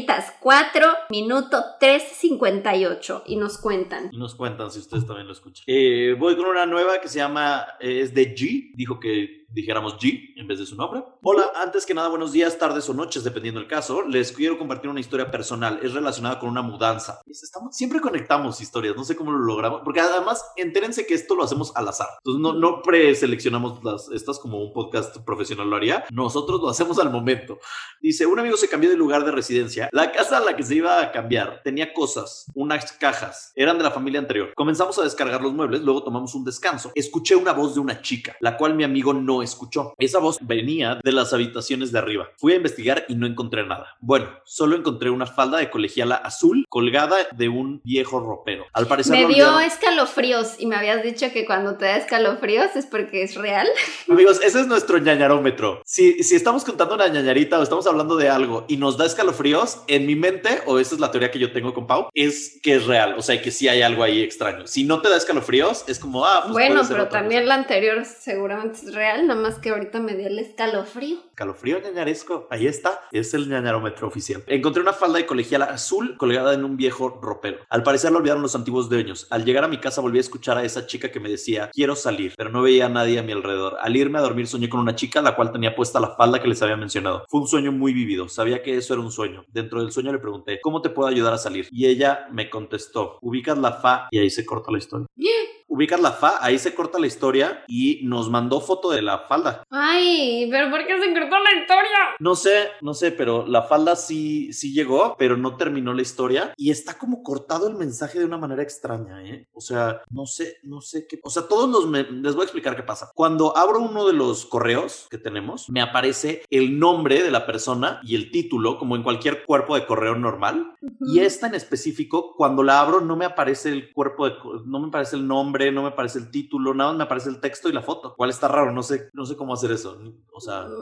ñañaritas 0.04 0.34
4, 0.40 0.88
minuto 1.10 1.58
3.58 1.80 3.24
y 3.26 3.36
nos 3.36 3.58
cuentan. 3.58 4.10
Nos 4.14 4.36
cuentan 4.36 4.72
si 4.72 4.80
ustedes 4.80 5.06
también 5.06 5.28
lo 5.28 5.34
escuchan. 5.34 5.64
Eh, 5.68 6.16
voy 6.18 6.36
con 6.36 6.46
una 6.46 6.66
nueva 6.66 7.00
que 7.02 7.08
se 7.08 7.20
llama, 7.20 7.66
eh, 7.80 8.02
es 8.02 8.14
de 8.14 8.36
G, 8.36 8.72
dijo 8.76 9.00
que 9.00 9.43
dijéramos 9.54 9.98
G 9.98 10.34
en 10.36 10.48
vez 10.48 10.60
de 10.60 10.66
su 10.66 10.76
nombre. 10.76 11.04
Hola, 11.22 11.52
antes 11.56 11.86
que 11.86 11.94
nada, 11.94 12.08
buenos 12.08 12.32
días, 12.32 12.58
tardes 12.58 12.90
o 12.90 12.94
noches, 12.94 13.24
dependiendo 13.24 13.60
del 13.60 13.70
caso. 13.70 14.02
Les 14.08 14.32
quiero 14.32 14.58
compartir 14.58 14.90
una 14.90 15.00
historia 15.00 15.30
personal, 15.30 15.80
es 15.84 15.94
relacionada 15.94 16.40
con 16.40 16.50
una 16.50 16.62
mudanza. 16.62 17.22
Estamos, 17.28 17.76
siempre 17.76 18.02
conectamos 18.02 18.60
historias, 18.62 18.96
no 18.96 19.04
sé 19.04 19.16
cómo 19.16 19.32
lo 19.32 19.40
logramos, 19.40 19.82
porque 19.84 20.00
además, 20.00 20.44
entérense 20.58 21.06
que 21.06 21.14
esto 21.14 21.36
lo 21.36 21.44
hacemos 21.44 21.72
al 21.76 21.88
azar. 21.88 22.08
Entonces, 22.18 22.42
no, 22.42 22.54
no 22.54 22.82
preseleccionamos 22.82 23.84
las, 23.84 24.10
estas 24.10 24.40
como 24.40 24.64
un 24.64 24.74
podcast 24.74 25.18
profesional 25.20 25.70
lo 25.70 25.76
haría, 25.76 26.04
nosotros 26.12 26.60
lo 26.60 26.70
hacemos 26.70 26.98
al 27.00 27.12
momento. 27.12 27.60
Dice, 28.02 28.26
un 28.26 28.40
amigo 28.40 28.58
se 28.58 28.68
cambió 28.68 28.90
de 28.90 28.98
lugar 28.98 29.24
de 29.24 29.32
residencia. 29.32 29.90
La 29.92 30.12
casa 30.12 30.38
a 30.38 30.42
la 30.42 30.56
que 30.56 30.64
se 30.64 30.76
iba 30.76 31.02
a 31.02 31.12
cambiar 31.12 31.62
tenía 31.64 31.94
cosas, 31.94 32.46
unas 32.56 32.92
cajas, 32.94 33.52
eran 33.56 33.78
de 33.78 33.84
la 33.84 33.92
familia 33.92 34.20
anterior. 34.20 34.52
Comenzamos 34.56 34.98
a 34.98 35.04
descargar 35.04 35.42
los 35.42 35.54
muebles, 35.54 35.82
luego 35.82 36.04
tomamos 36.04 36.34
un 36.34 36.44
descanso. 36.44 36.92
Escuché 36.96 37.36
una 37.36 37.54
voz 37.54 37.76
de 37.76 37.80
una 37.80 38.02
chica, 38.02 38.36
la 38.40 38.58
cual 38.58 38.76
mi 38.76 38.84
amigo 38.84 39.14
no 39.14 39.43
escuchó. 39.44 39.94
Esa 39.98 40.20
voz 40.20 40.38
venía 40.42 41.00
de 41.04 41.12
las 41.12 41.34
habitaciones 41.34 41.92
de 41.92 42.00
arriba. 42.00 42.30
Fui 42.38 42.54
a 42.54 42.58
investigar 42.58 43.06
y 43.08 43.16
no 43.16 43.28
encontré 43.28 43.66
nada. 43.66 43.96
Bueno, 44.02 44.30
solo 44.46 44.76
encontré 44.76 45.10
una 45.10 45.26
falda 45.26 45.58
de 45.58 45.70
colegiala 45.70 46.16
azul 46.16 46.66
colgada 46.70 47.16
de 47.36 47.50
un 47.50 47.82
viejo 47.84 48.20
ropero. 48.20 48.66
Al 48.74 48.88
parecer 48.88 49.12
Me 49.14 49.34
dio 49.34 49.48
olvidaron- 49.48 49.64
escalofríos 49.64 50.56
y 50.60 50.66
me 50.66 50.76
habías 50.76 51.04
dicho 51.04 51.28
que 51.32 51.46
cuando 51.46 51.76
te 51.78 51.86
da 51.86 51.98
escalofríos 51.98 52.76
es 52.76 52.86
porque 52.86 53.24
es 53.24 53.36
real. 53.36 53.68
Amigos, 54.10 54.40
ese 54.44 54.62
es 54.62 54.68
nuestro 54.68 54.98
ñañarómetro. 54.98 55.82
Si, 55.86 56.24
si 56.24 56.36
estamos 56.36 56.64
contando 56.64 56.96
una 56.96 57.08
ñañarita 57.08 57.60
o 57.60 57.64
estamos 57.64 57.86
hablando 57.88 58.16
de 58.16 58.30
algo 58.30 58.66
y 58.68 58.78
nos 58.78 58.98
da 58.98 59.06
escalofríos, 59.06 59.82
en 59.88 60.06
mi 60.06 60.16
mente, 60.16 60.62
o 60.66 60.80
esa 60.80 60.96
es 60.96 61.02
la 61.02 61.12
teoría 61.12 61.32
que 61.32 61.40
yo 61.40 61.52
tengo 61.52 61.74
con 61.74 61.88
Pau, 61.88 62.10
es 62.14 62.60
que 62.62 62.76
es 62.76 62.86
real, 62.86 63.16
o 63.18 63.22
sea, 63.22 63.42
que 63.42 63.52
sí 63.52 63.68
hay 63.68 63.82
algo 63.82 64.04
ahí 64.04 64.22
extraño. 64.22 64.68
Si 64.68 64.84
no 64.84 65.02
te 65.02 65.10
da 65.10 65.18
escalofríos, 65.18 65.84
es 65.88 66.00
como, 66.00 66.26
ah, 66.26 66.42
pues 66.44 66.54
bueno, 66.54 66.82
pero 66.88 67.08
también 67.08 67.48
la 67.48 67.56
anterior 67.56 68.04
seguramente 68.06 68.80
es 68.86 68.94
real, 68.94 69.28
nada 69.34 69.50
más 69.50 69.60
que 69.60 69.70
ahorita 69.70 70.00
me 70.00 70.16
dio 70.16 70.28
el 70.28 70.38
escalofrío. 70.38 71.18
Calofrío 71.34 71.80
ñañaresco. 71.80 72.48
Ahí 72.52 72.68
está. 72.68 73.02
Es 73.12 73.34
el 73.34 73.50
ñañarómetro 73.50 74.08
oficial. 74.08 74.44
Encontré 74.46 74.82
una 74.82 74.94
falda 74.94 75.18
de 75.18 75.26
colegiala 75.26 75.66
azul 75.66 76.18
colgada 76.18 76.54
en 76.54 76.64
un 76.64 76.78
viejo 76.78 77.20
ropero. 77.22 77.58
Al 77.70 77.82
parecer 77.82 78.12
lo 78.12 78.20
olvidaron 78.20 78.44
los 78.44 78.56
antiguos 78.56 78.90
dueños. 78.90 79.28
Al 79.32 79.44
llegar 79.44 79.64
a 79.64 79.68
mi 79.68 79.80
casa 79.80 80.02
volví 80.02 80.20
a 80.20 80.22
escuchar 80.22 80.58
a 80.58 80.64
esa 80.64 80.86
chica 80.86 81.12
que 81.12 81.20
me 81.20 81.30
decía, 81.30 81.72
quiero 81.74 81.96
salir, 81.96 82.34
pero 82.38 82.52
no 82.52 82.62
veía 82.62 82.86
a 82.86 82.90
nadie 82.90 83.18
a 83.18 83.24
mi 83.24 83.32
alrededor. 83.32 83.78
Al 83.82 83.96
irme 83.96 84.20
a 84.20 84.22
dormir 84.22 84.48
soñé 84.48 84.70
con 84.70 84.80
una 84.80 84.96
chica 84.96 85.22
la 85.22 85.36
cual 85.36 85.52
tenía 85.52 85.76
puesta 85.76 86.00
la 86.00 86.16
falda 86.16 86.42
que 86.42 86.48
les 86.48 86.62
había 86.62 86.78
mencionado. 86.78 87.26
Fue 87.28 87.42
un 87.42 87.48
sueño 87.48 87.72
muy 87.72 87.94
vivido. 87.94 88.30
Sabía 88.30 88.62
que 88.62 88.78
eso 88.78 88.94
era 88.94 89.02
un 89.02 89.12
sueño. 89.12 89.46
Dentro 89.48 89.82
del 89.82 89.92
sueño 89.92 90.12
le 90.12 90.20
pregunté, 90.20 90.60
¿cómo 90.62 90.82
te 90.82 90.92
puedo 90.92 91.10
ayudar 91.10 91.34
a 91.34 91.38
salir? 91.40 91.68
Y 91.72 91.88
ella 91.88 92.28
me 92.32 92.50
contestó, 92.52 93.18
ubicas 93.22 93.58
la 93.58 93.74
fa 93.74 94.08
y 94.12 94.20
ahí 94.20 94.30
se 94.30 94.46
corta 94.46 94.72
la 94.72 94.78
historia. 94.78 95.08
ubicas 95.74 96.00
la 96.00 96.12
fa, 96.12 96.38
ahí 96.40 96.60
se 96.60 96.76
corta 96.76 97.00
la 97.00 97.08
historia 97.08 97.64
y 97.68 98.02
nos 98.04 98.30
mandó 98.30 98.62
foto 98.62 98.92
de 98.92 99.02
la 99.02 99.13
falda. 99.20 99.64
Ay, 99.70 100.48
pero 100.52 100.70
¿por 100.70 100.86
qué 100.86 101.00
se 101.00 101.14
cortó 101.14 101.36
la 101.40 101.60
historia? 101.60 101.98
No 102.20 102.36
sé, 102.36 102.70
no 102.82 102.94
sé, 102.94 103.12
pero 103.12 103.46
la 103.48 103.64
falda 103.64 103.96
sí, 103.96 104.52
sí 104.54 104.74
llegó, 104.74 105.16
pero 105.18 105.38
no 105.38 105.56
terminó 105.58 105.94
la 105.94 106.02
historia 106.02 106.54
y 106.58 106.72
está 106.72 106.98
como 106.98 107.24
cortado 107.24 107.68
el 107.68 107.76
mensaje 107.76 108.20
de 108.20 108.26
una 108.26 108.38
manera 108.38 108.64
extraña, 108.64 109.24
¿eh? 109.24 109.48
O 109.54 109.62
sea, 109.62 110.02
no 110.10 110.26
sé, 110.26 110.58
no 110.64 110.82
sé 110.82 111.08
qué. 111.08 111.20
O 111.24 111.30
sea, 111.30 111.48
todos 111.48 111.70
los. 111.70 111.88
me- 111.88 112.04
les 112.04 112.34
voy 112.36 112.42
a 112.42 112.46
explicar 112.46 112.76
qué 112.76 112.84
pasa. 112.84 113.12
Cuando 113.16 113.56
abro 113.58 113.80
uno 113.80 114.08
de 114.08 114.14
los 114.14 114.46
correos 114.46 115.08
que 115.10 115.18
tenemos, 115.18 115.70
me 115.70 115.82
aparece 115.82 116.44
el 116.50 116.80
nombre 116.80 117.22
de 117.24 117.32
la 117.32 117.46
persona 117.46 118.00
y 118.04 118.16
el 118.16 118.32
título, 118.32 118.78
como 118.78 118.96
en 118.96 119.04
cualquier 119.04 119.44
cuerpo 119.46 119.76
de 119.76 119.86
correo 119.86 120.16
normal. 120.16 120.74
Y 121.06 121.20
esta 121.20 121.48
en 121.48 121.56
específico, 121.56 122.34
cuando 122.36 122.64
la 122.64 122.80
abro, 122.80 123.02
no 123.02 123.16
me 123.16 123.26
aparece 123.26 123.70
el 123.70 123.92
cuerpo 123.94 124.28
de. 124.30 124.36
No 124.66 124.80
me 124.80 124.88
aparece 124.88 125.16
el 125.16 125.28
nombre, 125.28 125.72
no 125.72 125.82
me 125.84 125.90
aparece 125.90 126.20
el 126.20 126.32
título, 126.32 126.74
nada 126.74 126.92
más 126.92 126.98
me 126.98 127.04
aparece 127.04 127.30
el 127.30 127.40
texto 127.40 127.70
y 127.70 127.74
la 127.74 127.82
foto. 127.82 128.14
¿Cuál 128.16 128.30
está 128.30 128.48
raro? 128.48 128.72
No 128.72 128.84
sé, 128.84 129.03
no 129.14 129.26
sé 129.26 129.36
cómo 129.36 129.54
hacer 129.54 129.72
eso. 129.72 130.00
O 130.32 130.40
sea. 130.40 130.66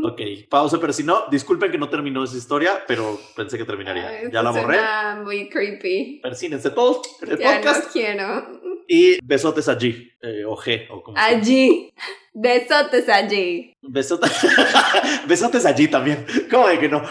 Ok, 0.00 0.20
pausa, 0.48 0.78
pero 0.80 0.92
si 0.92 1.02
no, 1.02 1.24
disculpen 1.28 1.72
que 1.72 1.76
no 1.78 1.88
terminó 1.90 2.22
esa 2.22 2.36
historia, 2.36 2.84
pero 2.86 3.18
pensé 3.34 3.58
que 3.58 3.64
terminaría. 3.64 4.08
Ay, 4.08 4.28
ya 4.32 4.42
la 4.42 4.52
borré. 4.52 4.78
muy 5.24 5.48
creepy. 5.48 6.20
Persínense 6.22 6.70
todos 6.70 7.00
en 7.20 7.32
el 7.32 7.38
Ya 7.38 7.56
podcast. 7.56 7.86
no 7.86 7.92
quiero. 7.92 8.60
Y 8.86 9.18
besotes 9.24 9.68
allí, 9.68 10.10
eh, 10.22 10.44
o 10.46 10.56
G, 10.56 10.86
o 10.90 11.02
como 11.02 11.16
sea. 11.16 11.26
Allí. 11.26 11.92
Besotes 12.32 13.08
allí. 13.08 13.74
Besotes, 13.82 14.30
besotes 15.26 15.66
allí 15.66 15.88
también. 15.88 16.24
¿Cómo 16.48 16.68
de 16.68 16.78
que 16.78 16.88
no? 16.88 17.02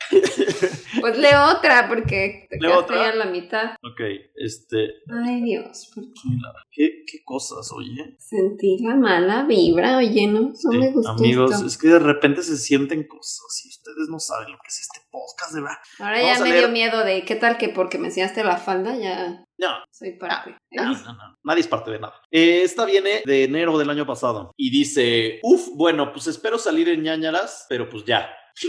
Pues 1.01 1.17
leo 1.17 1.51
otra 1.57 1.87
porque 1.87 2.47
te 2.49 2.57
¿Leo 2.59 2.71
quedaste 2.71 2.93
otra? 2.93 3.05
ya 3.07 3.11
a 3.11 3.15
la 3.15 3.25
mitad. 3.25 3.71
ok, 3.83 4.01
este. 4.35 4.89
Ay, 5.23 5.41
Dios, 5.41 5.91
¿por 5.93 6.03
qué? 6.05 6.29
¿Qué, 6.71 7.03
qué 7.05 7.17
cosas, 7.25 7.69
oye? 7.75 8.15
Sentí 8.19 8.77
la 8.83 8.95
mala 8.95 9.43
vibra, 9.45 9.97
oye, 9.97 10.27
no, 10.27 10.41
no 10.41 10.55
Sí, 10.55 10.77
me 10.77 10.91
gustó 10.91 11.11
amigos, 11.11 11.51
esto. 11.53 11.65
es 11.67 11.77
que 11.77 11.87
de 11.87 11.99
repente 11.99 12.41
se 12.43 12.57
sienten 12.57 13.07
cosas 13.07 13.61
y 13.65 13.69
ustedes 13.69 14.07
no 14.09 14.19
saben 14.19 14.51
lo 14.51 14.57
que 14.57 14.67
es 14.67 14.79
este 14.81 14.99
podcast, 15.11 15.53
de 15.53 15.61
verdad. 15.61 15.77
Ahora 15.99 16.21
vamos 16.21 16.37
ya 16.37 16.43
me 16.43 16.49
leer. 16.49 16.59
dio 16.63 16.69
miedo 16.73 17.03
de 17.03 17.25
qué 17.25 17.35
tal 17.35 17.57
que 17.57 17.69
porque 17.69 17.97
me 17.97 18.07
enseñaste 18.07 18.43
la 18.43 18.57
falda 18.57 18.95
ya 18.97 19.43
No, 19.57 19.69
soy 19.91 20.17
parte. 20.17 20.55
No, 20.71 20.83
no, 20.93 21.13
no. 21.13 21.37
Nadie 21.43 21.61
es 21.61 21.67
parte 21.67 21.91
de 21.91 21.99
nada. 21.99 22.13
Eh, 22.31 22.61
esta 22.63 22.85
viene 22.85 23.21
de 23.25 23.43
enero 23.45 23.77
del 23.77 23.89
año 23.89 24.05
pasado 24.05 24.51
y 24.57 24.69
dice, 24.69 25.39
uf, 25.43 25.69
bueno, 25.75 26.11
pues 26.11 26.27
espero 26.27 26.57
salir 26.59 26.89
en 26.89 27.01
ñañaras, 27.03 27.65
pero 27.69 27.89
pues 27.89 28.03
ya. 28.05 28.29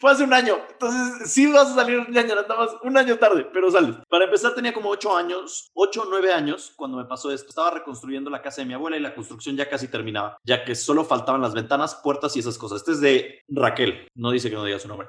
Fue 0.00 0.10
hace 0.10 0.24
un 0.24 0.32
año, 0.32 0.56
entonces 0.70 1.30
sí 1.32 1.46
vas 1.46 1.70
a 1.70 1.74
salir 1.74 1.98
en 1.98 2.12
ñañaras, 2.12 2.46
nada 2.48 2.60
más 2.60 2.70
un 2.82 2.96
año 2.96 3.18
tarde, 3.18 3.46
pero 3.52 3.70
sales. 3.70 3.96
Para 4.08 4.26
empezar 4.26 4.54
tenía 4.54 4.72
como 4.72 4.90
ocho 4.90 5.16
años, 5.16 5.70
ocho 5.74 6.02
o 6.02 6.06
nueve 6.08 6.32
años 6.32 6.72
cuando 6.76 6.96
me 6.96 7.04
pasó 7.04 7.32
esto. 7.32 7.48
Estaba 7.48 7.70
reconstruyendo 7.70 8.30
la 8.30 8.42
casa 8.42 8.62
de 8.62 8.66
mi 8.66 8.74
abuela 8.74 8.96
y 8.96 9.00
la 9.00 9.14
construcción 9.14 9.56
ya 9.56 9.68
casi 9.68 9.88
terminaba, 9.88 10.38
ya 10.44 10.64
que 10.64 10.74
solo 10.74 11.04
faltaban 11.04 11.40
las 11.40 11.54
ventanas, 11.54 11.96
puertas 11.96 12.36
y 12.36 12.40
esas 12.40 12.58
cosas. 12.58 12.78
Este 12.80 12.92
es 12.92 13.00
de 13.00 13.42
Raquel, 13.48 14.08
no 14.14 14.30
dice 14.30 14.50
que 14.50 14.56
no 14.56 14.64
diga 14.64 14.78
su 14.78 14.88
nombre. 14.88 15.08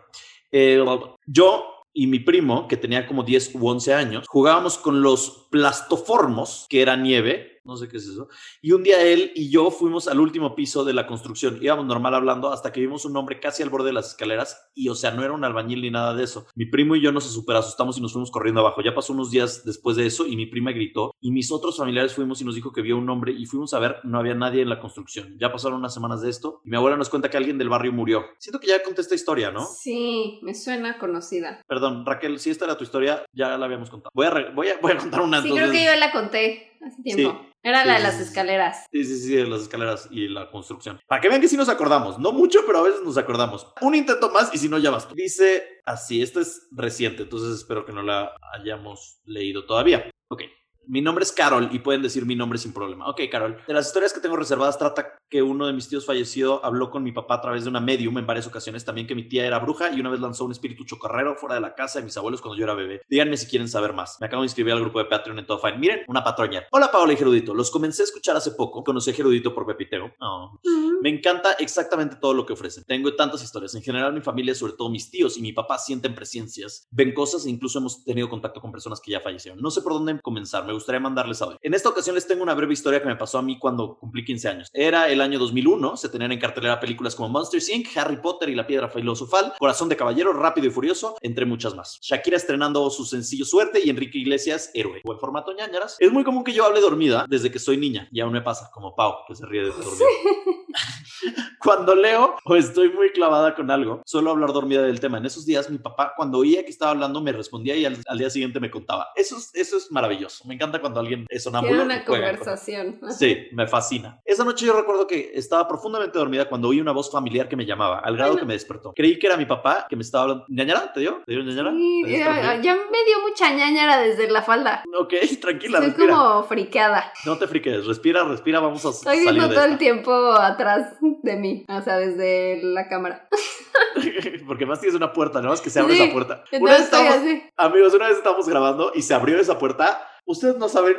Eh, 0.52 0.84
yo 1.28 1.75
y 1.93 2.08
mi 2.08 2.19
primo, 2.19 2.67
que 2.67 2.78
tenía 2.78 3.08
como 3.08 3.23
10 3.23 3.56
u 3.56 3.67
11 3.67 3.93
años, 3.93 4.25
jugábamos 4.28 4.78
con 4.78 5.02
los 5.02 5.47
plastoformos, 5.52 6.65
que 6.69 6.82
era 6.82 6.95
nieve, 6.95 7.59
no 7.65 7.78
sé 7.78 7.88
qué 7.88 7.98
es 7.98 8.08
eso, 8.08 8.28
y 8.62 8.72
un 8.72 8.84
día 8.84 9.02
él 9.02 9.32
y 9.36 9.50
yo 9.50 9.72
fuimos 9.72 10.08
al 10.08 10.19
último 10.19 10.56
piso 10.56 10.84
de 10.84 10.93
la 10.93 11.08
construcción, 11.08 11.60
íbamos 11.62 11.86
normal 11.86 12.15
hablando 12.15 12.52
hasta 12.52 12.72
que 12.72 12.82
vimos 12.82 13.06
un 13.06 13.15
hombre 13.17 13.39
casi 13.39 13.63
al 13.63 13.69
borde 13.69 13.88
de 13.88 13.93
las 13.93 14.10
escaleras 14.10 14.69
y 14.76 14.89
o 14.89 14.95
sea, 14.95 15.12
no 15.12 15.24
era 15.24 15.34
un 15.34 15.43
albañil 15.43 15.82
ni 15.82 15.91
nada 15.91 16.13
de 16.13 16.24
eso. 16.24 16.45
Mi 16.56 16.65
primo 16.65 16.95
y 16.95 17.02
yo 17.02 17.12
nos 17.12 17.26
super 17.26 17.56
asustamos 17.56 17.98
y 17.98 18.02
nos 18.02 18.13
fuimos 18.13 18.32
corriendo 18.32 18.62
abajo. 18.62 18.82
Ya 18.82 18.93
pasó 18.93 19.13
unos 19.13 19.32
días 19.32 19.63
después 19.65 19.98
de 19.98 20.06
eso 20.06 20.26
y 20.26 20.36
mi 20.36 20.45
prima 20.45 20.72
gritó 20.72 21.13
y 21.22 21.32
mis 21.32 21.52
otros 21.52 21.78
familiares 21.78 22.13
fuimos 22.13 22.41
y 22.41 22.45
nos 22.45 22.56
dijo 22.56 22.72
que 22.72 22.82
vio 22.82 22.98
un 22.98 23.10
hombre 23.10 23.34
y 23.34 23.45
fuimos 23.45 23.74
a 23.74 23.80
ver, 23.80 23.98
no 24.04 24.19
había 24.19 24.36
nadie 24.36 24.62
en 24.62 24.69
la 24.69 24.80
construcción. 24.80 25.36
Ya 25.39 25.52
pasaron 25.52 25.80
unas 25.80 25.93
semanas 25.93 26.22
de 26.22 26.30
esto 26.30 26.62
y 26.65 26.69
mi 26.69 26.78
abuela 26.78 26.98
nos 26.98 27.10
cuenta 27.10 27.30
que 27.30 27.38
alguien 27.38 27.58
del 27.58 27.69
barrio 27.69 27.91
murió. 27.91 28.26
Siento 28.38 28.60
que 28.60 28.67
ya 28.67 28.82
conté 28.84 29.02
esta 29.02 29.15
historia, 29.15 29.52
¿no? 29.52 29.65
Sí, 29.65 30.39
me 30.43 30.54
suena 30.56 30.98
conocida. 30.98 31.63
Perdón, 31.67 32.06
Raquel, 32.06 32.39
si 32.39 32.50
esta 32.50 32.65
era 32.65 32.78
tu 32.78 32.84
historia, 32.84 33.24
ya 33.34 33.58
la 33.58 33.65
habíamos 33.65 33.89
contado. 33.89 34.12
Voy 34.13 34.26
a, 34.28 34.52
voy 34.54 34.67
a, 34.69 34.78
voy 34.82 34.91
a 34.93 34.98
contar 34.98 35.22
una 35.22 35.41
Sí, 35.41 35.50
entonces. 35.50 35.69
creo 35.69 35.72
que 35.72 35.86
yo 35.86 36.00
la 36.00 36.12
conté 36.12 36.78
hace 36.82 37.02
tiempo. 37.04 37.46
Era 37.62 37.86
la 37.86 37.96
de 37.96 38.04
las 38.04 38.20
escaleras. 38.20 38.86
Sí, 38.92 39.04
sí, 39.04 39.20
sí, 39.20 39.36
de 39.36 39.48
las 39.48 39.63
escaleras 39.63 40.08
y 40.12 40.28
la 40.28 40.50
construcción. 40.50 41.00
Para 41.08 41.22
que 41.22 41.30
vean 41.30 41.42
que 41.42 41.48
sí 41.48 41.58
nos 41.58 41.70
acordamos. 41.70 42.18
No 42.18 42.32
mucho, 42.32 42.62
pero 42.65 42.80
a 42.80 42.84
veces 42.84 43.02
nos 43.04 43.18
acordamos. 43.18 43.68
Un 43.82 43.96
intento 43.96 44.32
más 44.32 44.54
y 44.54 44.58
si 44.58 44.70
no, 44.70 44.78
ya 44.78 44.92
basta. 44.92 45.13
Dice 45.13 45.82
así, 45.86 46.22
esta 46.22 46.39
es 46.39 46.68
reciente, 46.72 47.24
entonces 47.24 47.56
espero 47.56 47.86
que 47.86 47.92
no 47.92 48.02
la 48.02 48.34
hayamos 48.54 49.20
leído 49.26 49.65
todavía. 49.65 50.10
Ok. 50.30 50.44
Mi 50.89 51.02
nombre 51.02 51.23
es 51.23 51.32
Carol 51.32 51.69
y 51.71 51.78
pueden 51.78 52.02
decir 52.02 52.25
mi 52.25 52.36
nombre 52.36 52.58
sin 52.58 52.73
problema. 52.73 53.08
Ok, 53.08 53.21
Carol. 53.30 53.62
De 53.67 53.75
las 53.75 53.86
historias 53.86 54.12
que 54.12 54.21
tengo 54.21 54.36
reservadas 54.36 54.80
trata 54.80 55.19
que 55.30 55.43
uno 55.43 55.67
de 55.67 55.73
mis 55.73 55.88
tíos 55.88 56.04
fallecido 56.04 56.65
habló 56.65 56.89
con 56.89 57.04
mi 57.04 57.12
papá 57.12 57.36
a 57.36 57.41
través 57.41 57.63
de 57.63 57.69
una 57.69 57.80
medium 57.80 58.17
en 58.17 58.25
varias 58.25 58.47
ocasiones. 58.47 58.84
También 58.84 59.06
que 59.06 59.13
mi 59.13 59.30
tía 59.30 59.45
era 59.45 59.60
bruja 59.60 59.91
y 59.91 59.99
una 59.99 60.10
vez 60.10 60.19
lanzó 60.19 60.45
un 60.45 60.52
espíritu 60.52 60.86
chocarrero 60.86 61.36
fuera 61.36 61.54
de 61.54 61.62
la 61.62 61.75
casa 61.75 61.99
de 61.99 62.06
mis 62.06 62.17
abuelos 62.17 62.41
cuando 62.41 62.58
yo 62.58 62.63
era 62.63 62.73
bebé. 62.73 63.04
Díganme 63.08 63.38
si 63.38 63.45
quieren 63.45 63.67
saber 63.67 63.93
más. 63.93 64.17
Me 64.19 64.25
acabo 64.25 64.41
de 64.41 64.47
inscribir 64.47 64.73
al 64.73 64.80
grupo 64.80 64.97
de 64.97 65.06
Patreon 65.06 65.38
en 65.38 65.45
todo 65.45 65.60
fine. 65.60 65.78
Miren, 65.78 65.99
una 66.08 66.23
patroña. 66.23 66.63
Hola 66.71 66.89
Paola 66.89 67.13
y 67.13 67.17
Gerudito. 67.17 67.54
Los 67.54 67.69
comencé 67.69 68.02
a 68.02 68.06
escuchar 68.06 68.36
hace 68.36 68.54
poco. 68.54 68.84
Conocí 68.84 69.12
a 69.12 69.13
Gerudito 69.13 69.54
por 69.54 69.67
Pepiteo. 69.67 70.12
Oh. 70.19 70.60
Me 71.04 71.10
encanta 71.10 71.54
exactamente 71.60 72.15
todo 72.15 72.34
lo 72.34 72.47
que 72.47 72.54
ofrecen. 72.54 72.84
Tengo 72.86 73.13
tantas 73.15 73.43
historias. 73.43 73.75
En 73.75 73.84
general, 73.84 74.12
mi 74.12 74.21
familia, 74.21 74.56
sobre 74.56 74.73
todo 74.73 74.89
mis 74.89 75.12
tíos 75.12 75.38
y 75.38 75.41
mi 75.43 75.54
papá, 75.54 75.78
sienten 75.78 76.15
presencias, 76.15 76.88
ven 76.89 77.13
cosas 77.13 77.45
e 77.45 77.52
incluso 77.52 77.78
hemos 77.78 78.04
tenido 78.04 78.28
contacto 78.28 78.60
con 78.60 78.71
personas 78.71 78.99
que 78.99 79.12
ya 79.12 79.19
fallecieron. 79.19 79.62
No 79.62 79.69
sé 79.69 79.84
por 79.84 79.93
dónde 79.93 80.19
comenzar. 80.19 80.65
Me 80.65 80.79
gustaría 80.80 81.00
mandarles 81.00 81.42
audio. 81.42 81.60
En 81.62 81.74
esta 81.74 81.89
ocasión 81.89 82.15
les 82.15 82.26
tengo 82.26 82.42
una 82.42 82.54
breve 82.54 82.74
historia 82.74 83.02
que 83.02 83.08
me 83.08 83.15
pasó 83.15 83.38
a 83.38 83.42
mí 83.42 83.60
cuando 83.60 83.98
cumplí 83.98 84.24
15 84.24 84.50
años. 84.50 84.70
Era 84.74 85.10
el 85.10 85.22
año 85.22 85.38
2001. 85.39 85.98
Se 85.98 86.10
tenían 86.10 86.32
en 86.32 86.39
cartelera 86.39 86.80
películas 86.80 87.15
como 87.15 87.30
Monsters 87.30 87.70
Inc., 87.70 87.88
Harry 87.98 88.18
Potter 88.18 88.50
y 88.50 88.56
la 88.56 88.65
Piedra 88.65 88.89
Filosofal, 88.89 89.54
Corazón 89.60 89.89
de 89.89 89.98
Caballero, 89.98 90.34
Rápido 90.34 90.68
y 90.68 90.72
Furioso, 90.72 91.18
entre 91.22 91.46
muchas 91.46 91.76
más. 91.76 92.00
Shakira 92.02 92.38
estrenando 92.38 92.89
su 92.89 93.06
sencillo 93.06 93.46
Suerte 93.46 93.82
y 93.84 93.89
Enrique 93.89 94.18
Iglesias, 94.18 94.72
Héroe. 94.74 95.02
O 95.06 95.13
en 95.13 95.20
formato 95.20 95.54
ñañaras. 95.54 95.98
Es 96.00 96.12
muy 96.12 96.24
común 96.24 96.44
que 96.44 96.54
yo 96.54 96.65
hable 96.65 96.82
dormida 96.82 97.26
desde 97.28 97.52
que 97.52 97.60
soy 97.60 97.78
niña. 97.78 98.08
Y 98.12 98.22
aún 98.22 98.34
me 98.34 98.42
pasa, 98.42 98.70
como 98.74 98.96
Pau, 98.96 99.26
que 99.28 99.36
se 99.36 99.46
ríe 99.46 99.63
de 99.63 99.70
dormir. 99.70 99.94
Cuando 101.60 101.96
leo 101.96 102.36
o 102.46 102.56
estoy 102.56 102.90
muy 102.92 103.12
clavada 103.12 103.54
con 103.56 103.70
algo, 103.72 104.02
suelo 104.06 104.32
hablar 104.32 104.54
dormida 104.54 104.82
del 104.82 105.00
tema. 105.00 105.18
En 105.18 105.26
esos 105.26 105.46
días, 105.46 105.70
mi 105.70 105.78
papá, 105.78 106.14
cuando 106.16 106.38
oía 106.40 106.64
que 106.64 106.70
estaba 106.72 106.92
hablando, 106.92 107.22
me 107.22 107.32
respondía 107.32 107.76
y 107.76 107.86
al, 107.86 107.98
al 108.08 108.18
día 108.18 108.30
siguiente 108.30 108.60
me 108.60 108.72
contaba. 108.72 109.10
Eso 109.16 109.38
es, 109.38 109.52
eso 109.54 109.78
es 109.78 109.92
maravilloso. 109.92 110.46
Me 110.48 110.56
encanta 110.56 110.80
cuando 110.80 111.00
alguien 111.00 111.26
es 111.30 111.44
sonámbulo. 111.44 111.74
Tiene 111.76 111.86
una 111.96 112.06
con- 112.06 112.16
conversación. 112.16 113.00
Sí, 113.20 113.48
me 113.52 113.68
fascina. 113.68 114.20
Esa 114.24 114.46
noche 114.46 114.66
yo 114.66 114.74
recuerdo 114.74 115.06
que 115.08 115.32
estaba 115.34 115.68
profundamente 115.68 116.18
dormida 116.18 116.48
cuando 116.48 116.70
oí 116.70 116.80
una 116.80 116.92
voz 116.92 117.12
familiar 117.12 117.50
que 117.50 117.56
me 117.56 117.66
llamaba, 117.66 118.00
al 118.00 118.16
grado 118.16 118.38
que 118.38 118.46
me 118.46 118.54
despertó. 118.54 118.94
Creí 118.96 119.20
que 119.20 119.28
era 119.28 119.36
mi 119.36 119.46
papá 119.46 119.86
que 119.90 119.96
me 119.96 120.04
estaba 120.04 120.24
hablando. 120.24 120.46
¿Ñañara? 120.48 120.94
¿Te 120.94 121.02
dio? 121.02 121.22
¿Te 121.26 121.34
dio 121.34 121.44
ñañara? 121.44 121.72
Sí, 121.72 122.02
¿Te 122.04 122.10
dio 122.12 122.20
ya, 122.20 122.76
me 122.76 123.04
dio 123.06 123.22
mucha 123.28 123.52
ñañara 123.54 124.00
desde 124.02 124.30
la 124.32 124.42
falda. 124.42 124.84
Ok, 125.00 125.14
tranquila, 125.42 125.80
Estoy 125.80 125.90
respira. 125.92 126.14
como 126.16 126.44
friqueada. 126.44 127.12
No 127.26 127.38
te 127.38 127.48
friques, 127.48 127.86
respira, 127.86 128.24
respira, 128.24 128.60
vamos 128.60 128.86
a 128.86 128.90
Estoy 128.90 129.18
salir 129.18 129.34
viendo 129.34 129.48
de 129.50 129.56
todo 129.56 129.66
el 129.66 129.78
tiempo 129.78 130.12
atrás 130.34 130.94
de 131.24 131.36
mí. 131.36 131.65
O 131.67 131.82
sea, 131.82 131.98
desde 131.98 132.62
la 132.63 132.88
cámara. 132.88 133.28
Porque 134.48 134.65
más 134.65 134.80
tienes 134.80 134.95
una 134.95 135.13
puerta, 135.13 135.41
¿no? 135.41 135.54
Es 135.54 135.62
que 135.62 135.69
se 135.69 135.80
abre 135.80 135.95
Sí, 135.95 136.02
esa 136.04 136.12
puerta. 136.13 136.43
Una 136.60 136.74
vez 136.78 136.93
así. 136.93 137.43
amigos, 137.58 137.93
una 137.93 138.08
vez 138.08 138.17
estábamos 138.17 138.48
grabando 138.48 138.91
y 138.95 139.02
se 139.02 139.13
abrió 139.13 139.39
esa 139.39 139.58
puerta. 139.60 140.06
Ustedes 140.26 140.58
no 140.58 140.69
saben 140.69 140.95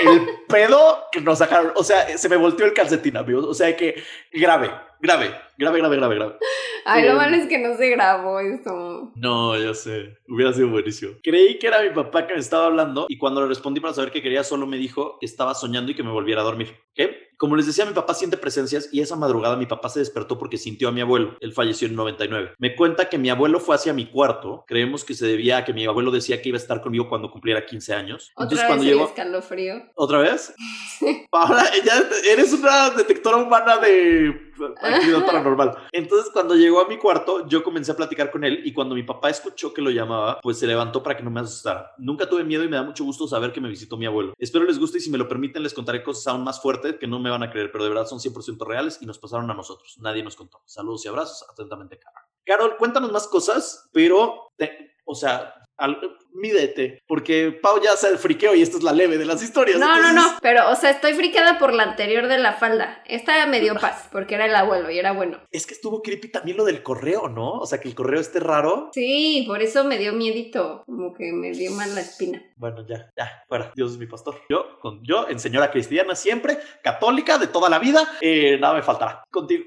el 0.00 0.26
pedo 0.48 1.04
que 1.12 1.20
nos 1.20 1.38
sacaron. 1.38 1.72
O 1.76 1.84
sea, 1.84 2.16
se 2.16 2.28
me 2.28 2.36
volteó 2.36 2.64
el 2.64 2.72
calcetín, 2.72 3.16
amigos. 3.16 3.44
O 3.44 3.52
sea, 3.54 3.76
que 3.76 4.02
grave, 4.32 4.70
grave, 5.00 5.30
grave, 5.58 5.78
grave, 5.78 5.96
grave, 5.96 6.14
grave. 6.14 6.36
Ay, 6.84 7.02
lo 7.02 7.08
Bien. 7.12 7.16
malo 7.18 7.36
es 7.36 7.48
que 7.48 7.58
no 7.58 7.76
se 7.76 7.90
grabó 7.90 8.40
eso. 8.40 9.12
No, 9.14 9.56
ya 9.58 9.74
sé. 9.74 10.16
Hubiera 10.26 10.52
sido 10.52 10.68
buenísimo. 10.68 11.12
Creí 11.22 11.58
que 11.58 11.66
era 11.68 11.82
mi 11.82 11.90
papá 11.90 12.26
que 12.26 12.34
me 12.34 12.40
estaba 12.40 12.66
hablando 12.66 13.06
y 13.08 13.18
cuando 13.18 13.42
le 13.42 13.48
respondí 13.48 13.78
para 13.80 13.94
saber 13.94 14.10
qué 14.10 14.22
quería, 14.22 14.42
solo 14.42 14.66
me 14.66 14.78
dijo 14.78 15.18
que 15.20 15.26
estaba 15.26 15.54
soñando 15.54 15.92
y 15.92 15.94
que 15.94 16.02
me 16.02 16.10
volviera 16.10 16.40
a 16.40 16.44
dormir. 16.44 16.74
¿Qué? 16.94 17.28
Como 17.42 17.56
les 17.56 17.66
decía, 17.66 17.84
mi 17.84 17.92
papá 17.92 18.14
siente 18.14 18.36
presencias 18.36 18.88
y 18.92 19.00
esa 19.00 19.16
madrugada 19.16 19.56
mi 19.56 19.66
papá 19.66 19.88
se 19.88 19.98
despertó 19.98 20.38
porque 20.38 20.58
sintió 20.58 20.86
a 20.88 20.92
mi 20.92 21.00
abuelo. 21.00 21.36
Él 21.40 21.52
falleció 21.52 21.88
en 21.88 21.96
99. 21.96 22.52
Me 22.58 22.76
cuenta 22.76 23.08
que 23.08 23.18
mi 23.18 23.30
abuelo 23.30 23.58
fue 23.58 23.74
hacia 23.74 23.92
mi 23.92 24.06
cuarto. 24.06 24.64
Creemos 24.68 25.04
que 25.04 25.14
se 25.14 25.26
debía 25.26 25.56
a 25.56 25.64
que 25.64 25.72
mi 25.72 25.84
abuelo 25.84 26.12
decía 26.12 26.40
que 26.40 26.50
iba 26.50 26.56
a 26.56 26.60
estar 26.60 26.80
conmigo 26.80 27.08
cuando 27.08 27.32
cumpliera 27.32 27.66
15 27.66 27.94
años. 27.94 28.30
Otra 28.36 28.44
Entonces, 28.44 28.58
vez 28.58 28.66
cuando 28.68 28.84
el 28.84 28.90
llegó. 28.90 29.04
escalofrío. 29.06 29.74
¿Otra 29.96 30.18
vez? 30.20 30.54
Ahora 31.32 31.64
ya 31.84 31.94
eres 32.30 32.52
una 32.52 32.90
detectora 32.90 33.38
humana 33.38 33.76
de 33.78 34.52
actividad 34.80 35.26
paranormal. 35.26 35.76
Entonces, 35.90 36.30
cuando 36.32 36.54
llegó 36.54 36.80
a 36.80 36.86
mi 36.86 36.96
cuarto, 36.96 37.48
yo 37.48 37.64
comencé 37.64 37.90
a 37.90 37.96
platicar 37.96 38.30
con 38.30 38.44
él 38.44 38.60
y 38.64 38.72
cuando 38.72 38.94
mi 38.94 39.02
papá 39.02 39.30
escuchó 39.30 39.74
que 39.74 39.82
lo 39.82 39.90
llamaba, 39.90 40.38
pues 40.40 40.60
se 40.60 40.68
levantó 40.68 41.02
para 41.02 41.16
que 41.16 41.24
no 41.24 41.30
me 41.32 41.40
asustara. 41.40 41.92
Nunca 41.98 42.28
tuve 42.28 42.44
miedo 42.44 42.62
y 42.62 42.68
me 42.68 42.76
da 42.76 42.84
mucho 42.84 43.02
gusto 43.02 43.26
saber 43.26 43.52
que 43.52 43.60
me 43.60 43.68
visitó 43.68 43.96
mi 43.96 44.06
abuelo. 44.06 44.32
Espero 44.38 44.64
les 44.64 44.78
guste 44.78 44.98
y 44.98 45.00
si 45.00 45.10
me 45.10 45.18
lo 45.18 45.26
permiten 45.26 45.64
les 45.64 45.74
contaré 45.74 46.04
cosas 46.04 46.28
aún 46.28 46.44
más 46.44 46.62
fuertes 46.62 46.96
que 47.00 47.08
no 47.08 47.18
me 47.18 47.31
van 47.32 47.42
a 47.42 47.50
creer, 47.50 47.70
pero 47.72 47.84
de 47.84 47.90
verdad 47.90 48.06
son 48.06 48.20
100% 48.20 48.64
reales 48.66 48.98
y 49.00 49.06
nos 49.06 49.18
pasaron 49.18 49.50
a 49.50 49.54
nosotros. 49.54 49.96
Nadie 49.98 50.22
nos 50.22 50.36
contó. 50.36 50.62
Saludos 50.66 51.04
y 51.04 51.08
abrazos. 51.08 51.44
Atentamente, 51.50 51.98
Carol. 51.98 52.22
Carol, 52.44 52.76
cuéntanos 52.76 53.10
más 53.12 53.26
cosas, 53.28 53.88
pero, 53.92 54.50
te- 54.56 54.96
o 55.04 55.14
sea, 55.14 55.54
al- 55.76 56.00
mídete, 56.34 57.00
porque 57.06 57.52
Pau 57.62 57.80
ya 57.82 57.96
se 57.96 58.16
friqueó 58.18 58.54
y 58.54 58.62
esta 58.62 58.76
es 58.78 58.82
la 58.82 58.92
leve 58.92 59.18
de 59.18 59.24
las 59.24 59.42
historias. 59.42 59.78
No, 59.78 59.86
no, 59.86 60.08
entonces- 60.08 60.14
no, 60.32 60.38
pero, 60.42 60.70
o 60.70 60.74
sea, 60.76 60.90
estoy 60.90 61.14
friqueada 61.14 61.58
por 61.58 61.72
la 61.72 61.84
anterior 61.84 62.28
de 62.28 62.38
la 62.38 62.54
falda. 62.54 63.02
Esta 63.06 63.46
me 63.46 63.60
dio 63.60 63.74
paz, 63.74 64.08
porque 64.12 64.34
era 64.34 64.46
el 64.46 64.54
abuelo 64.54 64.90
y 64.90 64.98
era 64.98 65.12
bueno. 65.12 65.40
Es 65.50 65.66
que 65.66 65.74
estuvo 65.74 66.02
creepy 66.02 66.28
también 66.28 66.56
lo 66.56 66.64
del 66.64 66.82
correo, 66.82 67.28
¿no? 67.28 67.52
O 67.58 67.66
sea, 67.66 67.80
que 67.80 67.88
el 67.88 67.94
correo 67.94 68.20
esté 68.20 68.40
raro. 68.40 68.90
Sí, 68.92 69.44
por 69.46 69.62
eso 69.62 69.84
me 69.84 69.98
dio 69.98 70.12
miedito, 70.12 70.82
como 70.86 71.12
que 71.14 71.32
me 71.32 71.52
dio 71.52 71.70
mal 71.72 71.94
la 71.94 72.00
espina. 72.00 72.42
Bueno, 72.56 72.86
ya, 72.88 73.10
ya, 73.16 73.42
fuera. 73.48 73.72
Dios 73.74 73.92
es 73.92 73.98
mi 73.98 74.06
pastor. 74.06 74.40
Yo, 74.48 74.78
con, 74.80 75.02
yo 75.04 75.28
en 75.28 75.38
señora 75.38 75.70
cristiana 75.70 76.14
siempre, 76.14 76.58
católica 76.82 77.38
de 77.38 77.48
toda 77.48 77.68
la 77.68 77.78
vida, 77.78 78.08
eh, 78.20 78.58
nada 78.60 78.74
me 78.74 78.82
faltará. 78.82 79.24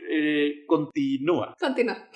Eh, 0.09 0.63
continúa, 0.67 1.55
Continúa. 1.59 2.07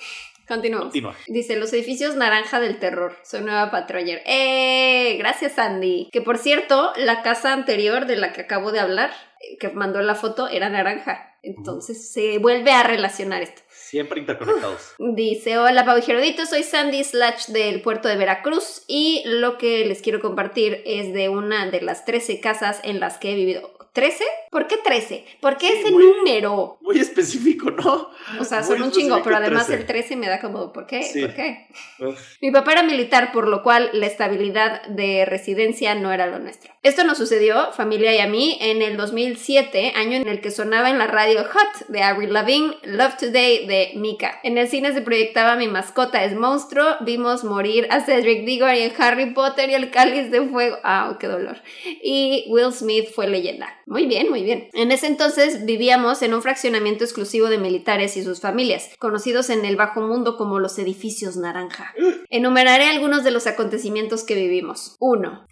Continuamos. 0.50 0.86
continúa. 0.88 1.16
Dice, 1.28 1.56
los 1.56 1.72
edificios 1.72 2.16
naranja 2.16 2.58
del 2.58 2.80
terror. 2.80 3.16
Soy 3.22 3.42
nueva 3.42 3.70
patroller. 3.70 4.20
¡Eh! 4.26 5.14
Gracias, 5.16 5.58
Andy. 5.60 6.08
Que 6.10 6.22
por 6.22 6.38
cierto, 6.38 6.92
la 6.96 7.22
casa 7.22 7.52
anterior 7.52 8.06
de 8.06 8.16
la 8.16 8.32
que 8.32 8.40
acabo 8.40 8.72
de 8.72 8.80
hablar, 8.80 9.12
eh, 9.40 9.58
que 9.58 9.68
mandó 9.68 10.00
la 10.00 10.16
foto, 10.16 10.48
era 10.48 10.68
naranja. 10.68 11.36
Entonces 11.42 12.12
se 12.12 12.38
vuelve 12.38 12.72
a 12.72 12.82
relacionar 12.82 13.42
esto. 13.42 13.62
Siempre 13.68 14.20
interconectados. 14.20 14.94
Dice, 14.98 15.56
hola 15.56 15.84
Pau 15.84 15.96
y 15.98 16.02
Gerudito, 16.02 16.44
soy 16.44 16.62
Sandy 16.62 17.02
Slash 17.02 17.46
del 17.46 17.80
puerto 17.80 18.08
de 18.08 18.16
Veracruz 18.16 18.82
y 18.86 19.22
lo 19.24 19.56
que 19.56 19.86
les 19.86 20.02
quiero 20.02 20.20
compartir 20.20 20.82
es 20.84 21.14
de 21.14 21.30
una 21.30 21.70
de 21.70 21.80
las 21.80 22.04
13 22.04 22.40
casas 22.40 22.80
en 22.82 23.00
las 23.00 23.16
que 23.16 23.32
he 23.32 23.34
vivido. 23.36 23.79
¿13? 23.94 24.22
¿Por 24.50 24.66
qué 24.66 24.76
13? 24.78 25.24
¿Por 25.40 25.56
qué 25.56 25.68
Sí, 25.68 25.78
ese 25.80 25.90
muy- 25.90 26.04
número? 26.06 26.78
Muy 26.80 26.98
específico, 26.98 27.70
¿no? 27.70 28.08
O 28.38 28.44
sea, 28.44 28.58
Muy 28.60 28.66
son 28.68 28.82
un 28.82 28.90
chingo, 28.92 29.20
pero 29.22 29.36
además 29.36 29.66
13. 29.66 29.80
el 29.82 29.86
13 29.86 30.16
me 30.16 30.28
da 30.28 30.40
como, 30.40 30.72
¿por 30.72 30.86
qué? 30.86 31.02
Sí. 31.02 31.20
¿Por 31.22 31.34
qué? 31.34 31.66
Uf. 31.98 32.18
Mi 32.40 32.50
papá 32.50 32.72
era 32.72 32.82
militar, 32.82 33.32
por 33.32 33.48
lo 33.48 33.62
cual 33.62 33.90
la 33.92 34.06
estabilidad 34.06 34.82
de 34.86 35.24
residencia 35.24 35.94
no 35.94 36.12
era 36.12 36.26
lo 36.26 36.38
nuestro. 36.38 36.72
Esto 36.82 37.04
nos 37.04 37.18
sucedió, 37.18 37.72
familia 37.72 38.14
y 38.14 38.18
a 38.18 38.26
mí, 38.26 38.56
en 38.60 38.80
el 38.82 38.96
2007, 38.96 39.92
año 39.96 40.16
en 40.16 40.28
el 40.28 40.40
que 40.40 40.50
sonaba 40.50 40.88
en 40.90 40.98
la 40.98 41.06
radio 41.06 41.44
Hot 41.44 41.88
de 41.88 42.02
Avril 42.02 42.32
Lavigne, 42.32 42.76
Love 42.84 43.16
Today 43.18 43.66
de 43.66 43.92
Mika. 43.96 44.40
En 44.42 44.56
el 44.58 44.68
cine 44.68 44.92
se 44.92 45.02
proyectaba 45.02 45.56
Mi 45.56 45.68
mascota 45.68 46.24
es 46.24 46.34
monstruo, 46.34 46.96
vimos 47.00 47.44
morir 47.44 47.86
a 47.90 48.00
Cedric 48.00 48.44
Diggory 48.44 48.80
en 48.82 48.92
Harry 48.98 49.26
Potter 49.32 49.68
y 49.70 49.74
el 49.74 49.90
cáliz 49.90 50.30
de 50.30 50.42
fuego. 50.42 50.78
Ah, 50.84 51.16
qué 51.20 51.26
dolor. 51.26 51.56
Y 52.02 52.44
Will 52.48 52.72
Smith 52.72 53.08
fue 53.14 53.26
leyenda. 53.28 53.68
Muy 53.90 54.06
bien, 54.06 54.30
muy 54.30 54.44
bien. 54.44 54.68
En 54.72 54.92
ese 54.92 55.08
entonces 55.08 55.66
vivíamos 55.66 56.22
en 56.22 56.32
un 56.32 56.42
fraccionamiento 56.42 57.02
exclusivo 57.02 57.48
de 57.48 57.58
militares 57.58 58.16
y 58.16 58.22
sus 58.22 58.40
familias, 58.40 58.88
conocidos 59.00 59.50
en 59.50 59.64
el 59.64 59.74
bajo 59.74 60.00
mundo 60.00 60.36
como 60.36 60.60
los 60.60 60.78
edificios 60.78 61.36
naranja. 61.36 61.92
Enumeraré 62.30 62.84
algunos 62.84 63.24
de 63.24 63.32
los 63.32 63.48
acontecimientos 63.48 64.22
que 64.22 64.36
vivimos. 64.36 64.94
1. 65.00 65.44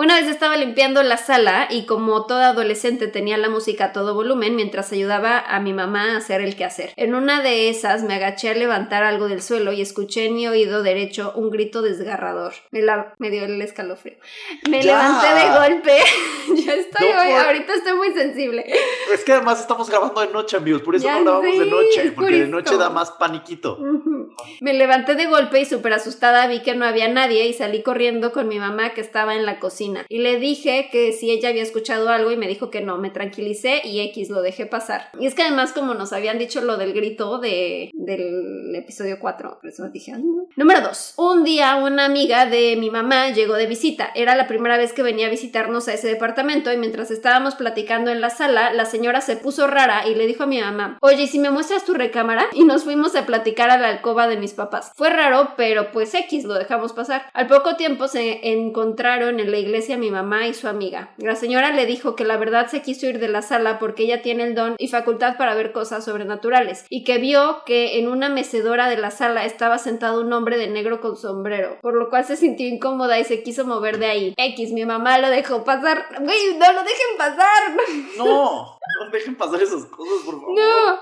Una 0.00 0.14
vez 0.14 0.28
estaba 0.28 0.56
limpiando 0.56 1.02
la 1.02 1.16
sala 1.16 1.66
y 1.68 1.84
como 1.84 2.24
toda 2.24 2.50
adolescente 2.50 3.08
tenía 3.08 3.36
la 3.36 3.48
música 3.48 3.86
a 3.86 3.92
todo 3.92 4.14
volumen 4.14 4.54
mientras 4.54 4.92
ayudaba 4.92 5.40
a 5.40 5.58
mi 5.58 5.72
mamá 5.72 6.12
a 6.14 6.18
hacer 6.18 6.40
el 6.40 6.54
quehacer. 6.54 6.92
En 6.94 7.16
una 7.16 7.42
de 7.42 7.68
esas 7.68 8.04
me 8.04 8.14
agaché 8.14 8.48
a 8.50 8.54
levantar 8.54 9.02
algo 9.02 9.26
del 9.26 9.42
suelo 9.42 9.72
y 9.72 9.80
escuché 9.82 10.26
en 10.26 10.34
mi 10.36 10.46
oído 10.46 10.84
derecho 10.84 11.32
un 11.34 11.50
grito 11.50 11.82
desgarrador. 11.82 12.52
Me, 12.70 12.80
la, 12.80 13.12
me 13.18 13.28
dio 13.30 13.44
el 13.44 13.60
escalofrío. 13.60 14.14
Me 14.70 14.80
Ya. 14.82 15.02
levanté 15.02 15.34
de 15.34 15.58
golpe. 15.58 15.98
ya 16.64 16.74
estoy 16.74 17.08
No, 17.12 17.20
hoy, 17.20 17.30
por- 17.32 17.46
ahorita 17.46 17.74
estoy 17.74 17.94
muy 17.96 18.12
sensible. 18.12 18.64
Es 19.12 19.24
que 19.24 19.32
además 19.32 19.60
estamos 19.60 19.90
grabando 19.90 20.20
de 20.20 20.28
noche, 20.28 20.58
amigos. 20.58 20.82
Por 20.82 20.94
eso 20.94 21.06
Ya 21.06 21.16
no 21.18 21.40
grabamos 21.40 21.58
de 21.58 21.66
noche, 21.66 22.12
porque 22.12 22.32
de 22.42 22.46
noche 22.46 22.76
da 22.76 22.88
más 22.88 23.10
paniquito. 23.10 23.76
Me 24.60 24.74
levanté 24.74 25.16
de 25.16 25.26
golpe 25.26 25.58
y 25.58 25.64
súper 25.64 25.92
asustada 25.94 26.46
vi 26.46 26.62
que 26.62 26.76
no 26.76 26.84
había 26.84 27.08
nadie 27.08 27.48
y 27.48 27.52
salí 27.52 27.82
corriendo 27.82 28.30
con 28.30 28.46
mi 28.46 28.60
mamá 28.60 28.90
que 28.90 29.00
estaba 29.00 29.34
en 29.34 29.44
la 29.44 29.58
cocina. 29.58 29.87
Y 30.08 30.18
le 30.18 30.38
dije 30.38 30.88
que 30.90 31.12
si 31.12 31.30
ella 31.30 31.48
había 31.48 31.62
escuchado 31.62 32.08
algo 32.08 32.30
y 32.30 32.36
me 32.36 32.48
dijo 32.48 32.70
que 32.70 32.80
no, 32.80 32.98
me 32.98 33.10
tranquilicé 33.10 33.80
y 33.84 34.00
X 34.00 34.30
lo 34.30 34.42
dejé 34.42 34.66
pasar. 34.66 35.10
Y 35.18 35.26
es 35.26 35.34
que 35.34 35.42
además 35.42 35.72
como 35.72 35.94
nos 35.94 36.12
habían 36.12 36.38
dicho 36.38 36.60
lo 36.60 36.76
del 36.76 36.92
grito 36.92 37.38
de, 37.38 37.90
del 37.94 38.74
episodio 38.74 39.18
4, 39.20 39.58
por 39.60 39.70
eso 39.70 39.88
dije, 39.88 40.12
"Ay, 40.14 40.22
no". 40.22 40.46
Número 40.56 40.80
2. 40.80 41.14
Un 41.16 41.44
día 41.44 41.76
una 41.76 42.04
amiga 42.04 42.46
de 42.46 42.76
mi 42.76 42.90
mamá 42.90 43.30
llegó 43.30 43.54
de 43.54 43.66
visita. 43.66 44.10
Era 44.14 44.36
la 44.36 44.46
primera 44.46 44.76
vez 44.76 44.92
que 44.92 45.02
venía 45.02 45.26
a 45.26 45.30
visitarnos 45.30 45.88
a 45.88 45.94
ese 45.94 46.08
departamento 46.08 46.72
y 46.72 46.76
mientras 46.76 47.10
estábamos 47.10 47.54
platicando 47.54 48.10
en 48.10 48.20
la 48.20 48.30
sala, 48.30 48.72
la 48.72 48.84
señora 48.84 49.20
se 49.20 49.36
puso 49.36 49.66
rara 49.66 50.06
y 50.06 50.14
le 50.14 50.26
dijo 50.26 50.44
a 50.44 50.46
mi 50.46 50.60
mamá, 50.60 50.98
oye, 51.00 51.22
¿y 51.22 51.26
si 51.28 51.38
me 51.38 51.50
muestras 51.50 51.84
tu 51.84 51.94
recámara? 51.94 52.46
Y 52.52 52.64
nos 52.64 52.84
fuimos 52.84 53.14
a 53.16 53.26
platicar 53.26 53.70
a 53.70 53.78
la 53.78 53.88
alcoba 53.88 54.28
de 54.28 54.36
mis 54.36 54.54
papás. 54.54 54.92
Fue 54.94 55.10
raro, 55.10 55.54
pero 55.56 55.90
pues 55.92 56.14
X, 56.14 56.44
lo 56.44 56.54
dejamos 56.54 56.92
pasar. 56.92 57.26
Al 57.32 57.46
poco 57.46 57.76
tiempo 57.76 58.08
se 58.08 58.48
encontraron 58.52 59.40
en 59.40 59.50
la 59.50 59.58
iglesia 59.58 59.77
mi 59.96 60.10
mamá 60.10 60.46
y 60.46 60.54
su 60.54 60.68
amiga. 60.68 61.14
La 61.18 61.36
señora 61.36 61.72
le 61.72 61.86
dijo 61.86 62.16
que 62.16 62.24
la 62.24 62.36
verdad 62.36 62.68
se 62.68 62.82
quiso 62.82 63.06
ir 63.06 63.18
de 63.18 63.28
la 63.28 63.42
sala 63.42 63.78
porque 63.78 64.02
ella 64.02 64.22
tiene 64.22 64.44
el 64.44 64.54
don 64.54 64.74
y 64.78 64.88
facultad 64.88 65.36
para 65.36 65.54
ver 65.54 65.72
cosas 65.72 66.04
sobrenaturales 66.04 66.84
y 66.88 67.04
que 67.04 67.18
vio 67.18 67.62
que 67.64 67.98
en 67.98 68.08
una 68.08 68.28
mecedora 68.28 68.88
de 68.88 68.96
la 68.96 69.10
sala 69.10 69.44
estaba 69.44 69.78
sentado 69.78 70.20
un 70.20 70.32
hombre 70.32 70.58
de 70.58 70.68
negro 70.68 71.00
con 71.00 71.16
sombrero, 71.16 71.78
por 71.80 71.94
lo 71.94 72.10
cual 72.10 72.24
se 72.24 72.36
sintió 72.36 72.66
incómoda 72.66 73.18
y 73.18 73.24
se 73.24 73.42
quiso 73.42 73.64
mover 73.64 73.98
de 73.98 74.06
ahí. 74.06 74.34
X, 74.36 74.72
mi 74.72 74.84
mamá 74.84 75.18
lo 75.18 75.30
dejó 75.30 75.64
pasar. 75.64 76.06
Güey, 76.20 76.58
no 76.58 76.72
lo 76.72 76.80
dejen 76.80 77.16
pasar. 77.16 77.76
No, 78.16 78.78
no 79.04 79.10
dejen 79.12 79.36
pasar 79.36 79.62
esas 79.62 79.84
cosas, 79.86 80.24
por 80.24 80.40
favor. 80.40 80.54
No. 80.54 80.98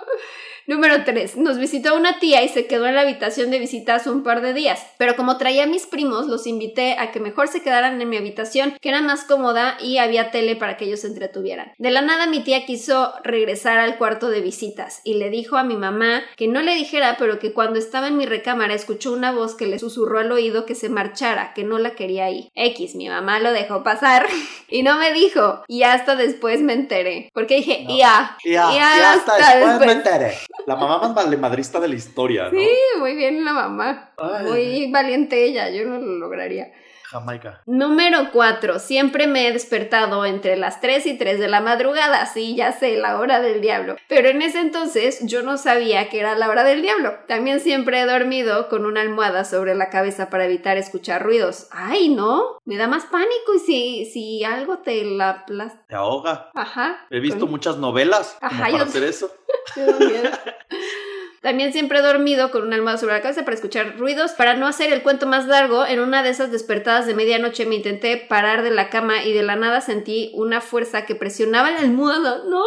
Número 0.66 1.04
3. 1.04 1.36
Nos 1.36 1.58
visitó 1.58 1.94
una 1.96 2.18
tía 2.18 2.42
y 2.42 2.48
se 2.48 2.66
quedó 2.66 2.86
en 2.86 2.96
la 2.96 3.02
habitación 3.02 3.52
de 3.52 3.60
visitas 3.60 4.06
un 4.08 4.24
par 4.24 4.40
de 4.40 4.52
días. 4.52 4.84
Pero 4.98 5.14
como 5.14 5.38
traía 5.38 5.62
a 5.62 5.66
mis 5.68 5.86
primos, 5.86 6.26
los 6.26 6.46
invité 6.46 6.96
a 6.98 7.12
que 7.12 7.20
mejor 7.20 7.46
se 7.46 7.62
quedaran 7.62 8.02
en 8.02 8.08
mi 8.08 8.16
habitación, 8.16 8.76
que 8.80 8.88
era 8.88 9.00
más 9.00 9.22
cómoda 9.24 9.76
y 9.80 9.98
había 9.98 10.32
tele 10.32 10.56
para 10.56 10.76
que 10.76 10.86
ellos 10.86 11.00
se 11.00 11.06
entretuvieran. 11.06 11.72
De 11.78 11.90
la 11.90 12.02
nada 12.02 12.26
mi 12.26 12.40
tía 12.40 12.66
quiso 12.66 13.14
regresar 13.22 13.78
al 13.78 13.96
cuarto 13.96 14.28
de 14.28 14.40
visitas 14.40 15.02
y 15.04 15.14
le 15.14 15.30
dijo 15.30 15.56
a 15.56 15.62
mi 15.62 15.76
mamá 15.76 16.22
que 16.36 16.48
no 16.48 16.60
le 16.62 16.74
dijera, 16.74 17.16
pero 17.18 17.38
que 17.38 17.52
cuando 17.52 17.78
estaba 17.78 18.08
en 18.08 18.16
mi 18.16 18.26
recámara 18.26 18.74
escuchó 18.74 19.12
una 19.12 19.30
voz 19.30 19.54
que 19.54 19.66
le 19.68 19.78
susurró 19.78 20.18
al 20.18 20.32
oído 20.32 20.66
que 20.66 20.74
se 20.74 20.88
marchara, 20.88 21.52
que 21.54 21.62
no 21.62 21.78
la 21.78 21.90
quería 21.92 22.24
ahí. 22.24 22.50
X, 22.56 22.96
mi 22.96 23.08
mamá 23.08 23.38
lo 23.38 23.52
dejó 23.52 23.84
pasar 23.84 24.26
y 24.68 24.82
no 24.82 24.98
me 24.98 25.12
dijo. 25.12 25.62
Y 25.68 25.84
hasta 25.84 26.16
después 26.16 26.60
me 26.60 26.72
enteré. 26.72 27.30
Porque 27.32 27.56
dije, 27.56 27.84
No. 27.86 27.96
ya. 27.96 28.36
Ya, 28.44 29.12
hasta 29.12 29.36
hasta 29.36 29.56
después 29.58 29.78
me 29.80 29.86
después. 29.86 29.96
enteré. 29.96 30.34
La 30.66 30.76
mamá 30.76 30.98
más 30.98 31.14
valemadrista 31.14 31.78
de 31.78 31.88
la 31.88 31.94
historia, 31.94 32.44
¿no? 32.44 32.58
Sí, 32.58 32.68
muy 32.98 33.14
bien 33.14 33.44
la 33.44 33.52
mamá. 33.52 34.12
Ay. 34.16 34.46
Muy 34.46 34.90
valiente 34.90 35.44
ella, 35.44 35.70
yo 35.70 35.84
no 35.86 35.98
lo 35.98 36.14
lograría. 36.18 36.72
Jamaica. 37.10 37.62
Número 37.66 38.30
4. 38.32 38.78
Siempre 38.78 39.26
me 39.26 39.48
he 39.48 39.52
despertado 39.52 40.24
entre 40.24 40.56
las 40.56 40.80
3 40.80 41.06
y 41.06 41.16
3 41.18 41.38
de 41.38 41.48
la 41.48 41.60
madrugada. 41.60 42.26
Sí, 42.26 42.54
ya 42.56 42.72
sé, 42.72 42.96
la 42.96 43.18
hora 43.18 43.40
del 43.40 43.60
diablo. 43.60 43.96
Pero 44.08 44.28
en 44.28 44.42
ese 44.42 44.60
entonces 44.60 45.18
yo 45.22 45.42
no 45.42 45.56
sabía 45.56 46.08
que 46.08 46.20
era 46.20 46.34
la 46.36 46.48
hora 46.48 46.64
del 46.64 46.82
diablo. 46.82 47.14
También 47.28 47.60
siempre 47.60 48.00
he 48.00 48.06
dormido 48.06 48.68
con 48.68 48.86
una 48.86 49.00
almohada 49.02 49.44
sobre 49.44 49.74
la 49.74 49.90
cabeza 49.90 50.30
para 50.30 50.44
evitar 50.46 50.76
escuchar 50.76 51.22
ruidos. 51.22 51.68
Ay, 51.70 52.08
no, 52.08 52.58
me 52.64 52.76
da 52.76 52.88
más 52.88 53.04
pánico 53.04 53.54
y 53.54 53.58
si, 53.60 54.04
si 54.12 54.44
algo 54.44 54.78
te 54.78 55.04
la 55.04 55.44
Te 55.88 55.94
ahoga. 55.94 56.50
Ajá. 56.54 57.06
He 57.10 57.20
visto 57.20 57.40
con- 57.40 57.50
muchas 57.50 57.76
novelas 57.78 58.36
como 58.40 58.52
Ajá, 58.52 58.62
para 58.64 58.78
yo- 58.78 58.82
hacer 58.84 59.04
eso. 59.04 59.30
También 61.46 61.72
siempre 61.72 62.00
he 62.00 62.02
dormido 62.02 62.50
con 62.50 62.64
una 62.64 62.74
almohada 62.74 62.98
sobre 62.98 63.14
la 63.14 63.22
cabeza 63.22 63.44
para 63.44 63.54
escuchar 63.54 63.98
ruidos. 63.98 64.32
Para 64.32 64.54
no 64.54 64.66
hacer 64.66 64.92
el 64.92 65.04
cuento 65.04 65.28
más 65.28 65.46
largo, 65.46 65.86
en 65.86 66.00
una 66.00 66.24
de 66.24 66.30
esas 66.30 66.50
despertadas 66.50 67.06
de 67.06 67.14
medianoche 67.14 67.66
me 67.66 67.76
intenté 67.76 68.16
parar 68.16 68.64
de 68.64 68.72
la 68.72 68.90
cama 68.90 69.22
y 69.22 69.32
de 69.32 69.44
la 69.44 69.54
nada 69.54 69.80
sentí 69.80 70.32
una 70.34 70.60
fuerza 70.60 71.06
que 71.06 71.14
presionaba 71.14 71.70
la 71.70 71.78
almohada. 71.78 72.42
No, 72.48 72.64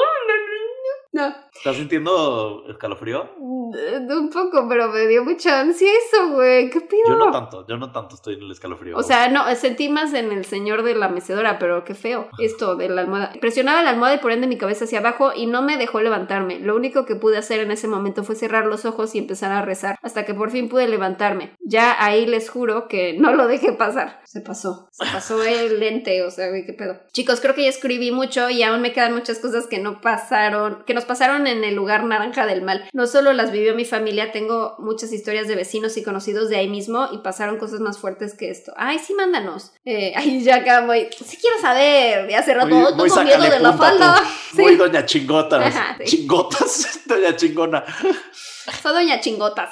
no, 1.28 1.36
¿Estás 1.56 1.76
sintiendo 1.76 2.64
escalofrío? 2.70 3.30
eh, 3.76 4.00
un 4.10 4.30
poco, 4.30 4.68
pero 4.68 4.90
me 4.90 5.08
dio 5.08 5.24
mucha 5.24 5.60
ansia 5.62 5.90
eso, 5.90 6.30
güey. 6.32 6.70
¿Qué 6.70 6.82
pido? 6.82 7.04
Yo 7.08 7.16
no 7.16 7.32
tanto, 7.32 7.66
yo 7.68 7.78
no 7.78 7.92
tanto 7.92 8.16
estoy 8.16 8.36
en 8.36 8.44
el 8.44 8.52
escalofrío. 8.52 8.98
O 8.98 9.04
sea, 9.04 9.30
no, 9.30 9.44
sentí 9.56 9.90
más 9.90 10.14
en 10.14 10.32
el 10.32 10.46
señor 10.46 10.84
de 10.84 10.96
la 10.96 11.10
mecedora, 11.10 11.60
pero 11.60 11.84
qué 11.84 11.96
feo. 11.96 12.30
Esto 12.40 12.76
de 12.76 12.90
la 12.90 13.02
almohada. 13.02 13.34
Presionaba 13.40 13.84
la 13.84 13.90
almohada 13.92 14.16
y 14.16 14.20
por 14.20 14.32
ende 14.32 14.48
mi 14.48 14.58
cabeza 14.58 14.86
hacia 14.86 15.00
abajo 15.00 15.32
y 15.36 15.46
no 15.46 15.62
me 15.62 15.78
dejó 15.78 16.02
levantarme. 16.02 16.60
Lo 16.60 16.76
único 16.76 17.06
que 17.06 17.16
pude 17.16 17.38
hacer 17.38 17.60
en 17.60 17.72
ese 17.72 17.88
momento 17.88 18.24
fue 18.24 18.36
cerrar 18.36 18.66
los 18.66 18.86
ojos 18.86 19.16
y 19.16 19.20
empezar 19.20 19.52
a 19.52 19.62
rezar 19.62 19.98
hasta 20.02 20.26
que 20.26 20.34
por 20.34 20.52
fin 20.52 20.70
pude 20.70 20.88
levantarme. 20.88 21.56
Ya 21.60 22.04
ahí 22.04 22.26
les 22.26 22.50
juro 22.50 22.88
que 22.88 23.18
no 23.20 23.34
lo 23.34 23.48
dejé 23.48 23.74
pasar. 23.74 24.22
Se 24.26 24.42
pasó. 24.42 24.88
Se 24.92 25.06
pasó 25.12 25.44
el 25.44 25.80
lente, 25.80 26.24
o 26.24 26.32
sea, 26.32 26.50
güey, 26.50 26.66
qué 26.66 26.74
pedo. 26.74 27.00
Chicos, 27.12 27.42
creo 27.42 27.56
que 27.56 27.64
ya 27.64 27.70
escribí 27.70 28.12
mucho 28.12 28.50
y 28.50 28.64
aún 28.64 28.82
me 28.82 28.94
quedan 28.94 29.14
muchas 29.14 29.40
cosas 29.40 29.68
que 29.68 29.80
no 29.80 30.02
pasaron, 30.02 30.84
que 30.86 30.94
nos 30.94 31.06
pasaron 31.10 31.48
en 31.48 31.64
el 31.64 31.74
lugar 31.74 32.04
naranja 32.04 32.46
del 32.46 32.62
mal. 32.62 32.88
No 32.94 33.08
solo 33.08 33.34
las 33.34 33.52
vivió 33.52 33.74
mi 33.74 33.84
familia, 33.84 34.32
tengo 34.32 34.76
muchas 34.78 35.12
historias 35.12 35.48
de 35.48 35.56
vecinos 35.56 35.98
y 35.98 36.04
conocidos 36.04 36.50
de 36.50 36.58
ahí 36.58 36.68
mismo 36.68 37.10
y 37.12 37.18
pasaron 37.18 37.58
cosas 37.58 37.80
más 37.80 37.98
fuertes 37.98 38.36
que 38.36 38.52
esto. 38.52 38.72
Ay, 38.78 39.00
sí, 39.00 39.16
mándanos. 39.16 39.74
Eh, 39.86 40.14
ay, 40.16 40.44
ya 40.44 40.58
acá 40.58 40.86
voy. 40.86 41.08
Sí 41.26 41.38
quiero 41.42 41.60
saber. 41.60 42.30
Ya 42.30 42.40
hace 42.40 42.54
rato 42.54 42.68
Muy- 42.68 42.86
tengo 42.86 42.96
muy 43.08 43.26
miedo 43.26 43.42
de 43.44 43.60
la 43.60 43.72
tú. 43.72 43.78
falda. 43.80 44.24
Sí. 44.50 44.64
Muy 44.64 44.78
doña 44.78 45.06
chingotas. 45.06 45.76
Ajá, 45.76 45.96
sí. 46.00 46.06
Chingotas, 46.06 47.02
doña 47.06 47.36
chingona. 47.36 47.84
Soy 48.82 48.94
doña 48.94 49.20
chingotas. 49.20 49.70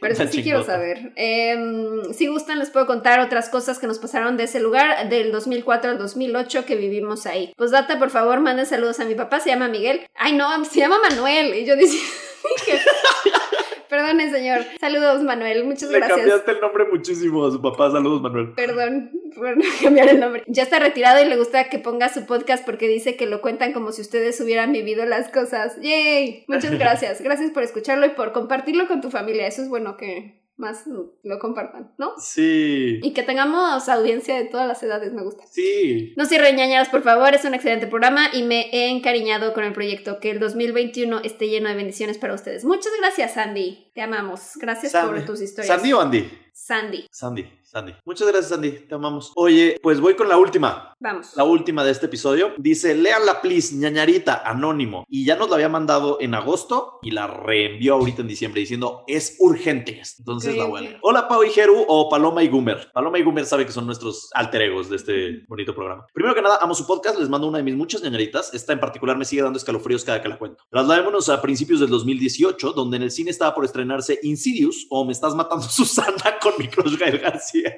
Pero 0.00 0.12
eso 0.12 0.26
sí 0.26 0.42
quiero 0.42 0.64
saber. 0.64 1.12
Em, 1.16 2.12
si 2.12 2.26
gustan, 2.26 2.58
les 2.58 2.70
puedo 2.70 2.86
contar 2.86 3.20
otras 3.20 3.48
cosas 3.48 3.78
que 3.78 3.86
nos 3.86 3.98
pasaron 3.98 4.36
de 4.36 4.44
ese 4.44 4.60
lugar, 4.60 5.08
del 5.08 5.32
2004 5.32 5.90
al 5.90 5.98
2008 5.98 6.64
que 6.64 6.76
vivimos 6.76 7.26
ahí. 7.26 7.52
Pues 7.56 7.70
data, 7.70 7.98
por 7.98 8.10
favor, 8.10 8.40
manden 8.40 8.66
saludos 8.66 9.00
a 9.00 9.04
mi 9.04 9.14
papá, 9.14 9.40
se 9.40 9.50
llama 9.50 9.68
Miguel. 9.68 10.06
Ay, 10.14 10.34
no, 10.34 10.64
se 10.64 10.80
llama 10.80 10.96
Manuel. 11.08 11.54
Y 11.54 11.64
yo 11.64 11.76
dije, 11.76 11.98
perdone, 13.88 14.30
señor. 14.30 14.64
Saludos, 14.80 15.22
Manuel. 15.22 15.64
Muchas 15.64 15.90
Le 15.90 15.98
gracias. 15.98 16.18
cambiaste 16.18 16.50
el 16.52 16.60
nombre 16.60 16.84
muchísimo 16.90 17.46
a 17.46 17.50
su 17.50 17.60
papá. 17.60 17.90
Saludos, 17.90 18.20
Manuel. 18.22 18.52
Perdón 18.54 19.10
por 19.34 19.54
cambiar 19.82 20.08
el 20.08 20.20
nombre. 20.20 20.42
Ya 20.46 20.62
está 20.62 20.78
retirado 20.78 21.24
y 21.24 21.28
le 21.28 21.36
gusta 21.36 21.68
que 21.68 21.78
ponga 21.78 22.08
su 22.08 22.26
podcast 22.26 22.64
porque 22.64 22.88
dice 22.88 23.16
que 23.16 23.26
lo 23.26 23.40
cuentan 23.40 23.72
como 23.72 23.92
si 23.92 24.02
ustedes 24.02 24.40
hubieran 24.40 24.72
vivido 24.72 25.04
las 25.06 25.28
cosas. 25.28 25.80
¡Yay! 25.80 26.44
Muchas 26.48 26.70
gracias. 26.78 27.20
Gracias 27.20 27.50
por 27.50 27.62
escucharlo 27.62 28.06
y 28.06 28.10
por 28.10 28.32
compartirlo 28.32 28.88
con 28.88 29.00
tu 29.00 29.10
familia. 29.10 29.46
Eso 29.46 29.62
es 29.62 29.68
bueno 29.68 29.96
que 29.96 30.45
más 30.56 30.86
lo 30.86 31.38
compartan, 31.38 31.92
¿no? 31.98 32.14
Sí. 32.18 32.98
Y 33.02 33.12
que 33.12 33.22
tengamos 33.22 33.88
audiencia 33.88 34.36
de 34.36 34.44
todas 34.46 34.66
las 34.66 34.82
edades, 34.82 35.12
me 35.12 35.22
gusta. 35.22 35.44
Sí. 35.46 36.14
No 36.16 36.24
cierren 36.24 36.56
ñañaras, 36.56 36.88
por 36.88 37.02
favor, 37.02 37.34
es 37.34 37.44
un 37.44 37.54
excelente 37.54 37.86
programa 37.86 38.28
y 38.32 38.42
me 38.42 38.70
he 38.72 38.88
encariñado 38.90 39.52
con 39.52 39.64
el 39.64 39.72
proyecto. 39.72 40.18
Que 40.18 40.30
el 40.30 40.40
2021 40.40 41.20
esté 41.24 41.48
lleno 41.48 41.68
de 41.68 41.74
bendiciones 41.74 42.18
para 42.18 42.34
ustedes. 42.34 42.64
Muchas 42.64 42.92
gracias, 43.00 43.34
Sandy. 43.34 43.90
Te 43.94 44.02
amamos. 44.02 44.52
Gracias 44.56 44.92
Sandy. 44.92 45.20
por 45.20 45.24
tus 45.26 45.40
historias. 45.42 45.74
¿Sandy 45.74 45.92
o 45.92 46.00
Andy? 46.00 46.28
Sandy. 46.58 47.06
Sandy, 47.10 47.46
Sandy. 47.62 47.92
Muchas 48.06 48.26
gracias, 48.26 48.48
Sandy. 48.48 48.70
Te 48.70 48.94
amamos. 48.94 49.30
Oye, 49.36 49.78
pues 49.82 50.00
voy 50.00 50.16
con 50.16 50.26
la 50.26 50.38
última. 50.38 50.94
Vamos. 50.98 51.36
La 51.36 51.44
última 51.44 51.84
de 51.84 51.90
este 51.90 52.06
episodio. 52.06 52.54
Dice, 52.56 52.94
léanla, 52.94 53.42
please, 53.42 53.76
ñañarita, 53.76 54.42
anónimo. 54.42 55.04
Y 55.06 55.26
ya 55.26 55.36
nos 55.36 55.50
la 55.50 55.56
había 55.56 55.68
mandado 55.68 56.16
en 56.18 56.34
agosto 56.34 56.98
y 57.02 57.10
la 57.10 57.26
reenvió 57.26 57.94
ahorita 57.94 58.22
en 58.22 58.28
diciembre 58.28 58.62
diciendo, 58.62 59.04
es 59.06 59.36
urgente. 59.38 60.00
Entonces 60.18 60.56
la 60.56 60.64
voy 60.64 60.78
a 60.78 60.82
leer. 60.84 60.98
Hola, 61.02 61.28
Pau 61.28 61.44
y 61.44 61.50
Jeru 61.50 61.84
o 61.86 62.08
Paloma 62.08 62.42
y 62.42 62.48
Gumer. 62.48 62.90
Paloma 62.90 63.18
y 63.18 63.22
Gumer 63.22 63.44
sabe 63.44 63.66
que 63.66 63.72
son 63.72 63.84
nuestros 63.84 64.30
alter 64.32 64.62
egos 64.62 64.88
de 64.88 64.96
este 64.96 65.44
bonito 65.46 65.74
programa. 65.74 66.06
Primero 66.14 66.34
que 66.34 66.40
nada, 66.40 66.58
amo 66.62 66.74
su 66.74 66.86
podcast. 66.86 67.18
Les 67.18 67.28
mando 67.28 67.48
una 67.48 67.58
de 67.58 67.64
mis 67.64 67.76
muchas 67.76 68.02
ñañaritas. 68.02 68.54
Esta 68.54 68.72
en 68.72 68.80
particular 68.80 69.18
me 69.18 69.26
sigue 69.26 69.42
dando 69.42 69.58
escalofríos 69.58 70.04
cada 70.04 70.22
que 70.22 70.30
la 70.30 70.38
cuento. 70.38 70.64
Trasladémonos 70.70 71.28
a 71.28 71.42
principios 71.42 71.80
del 71.80 71.90
2018, 71.90 72.72
donde 72.72 72.96
en 72.96 73.02
el 73.02 73.10
cine 73.10 73.30
estaba 73.30 73.54
por 73.54 73.66
estrenarse 73.66 74.18
Insidious 74.22 74.86
o 74.88 75.04
Me 75.04 75.12
estás 75.12 75.34
matando 75.34 75.64
Susana 75.68 76.38
con 76.54 76.96
Gael 76.96 77.18
García. 77.18 77.76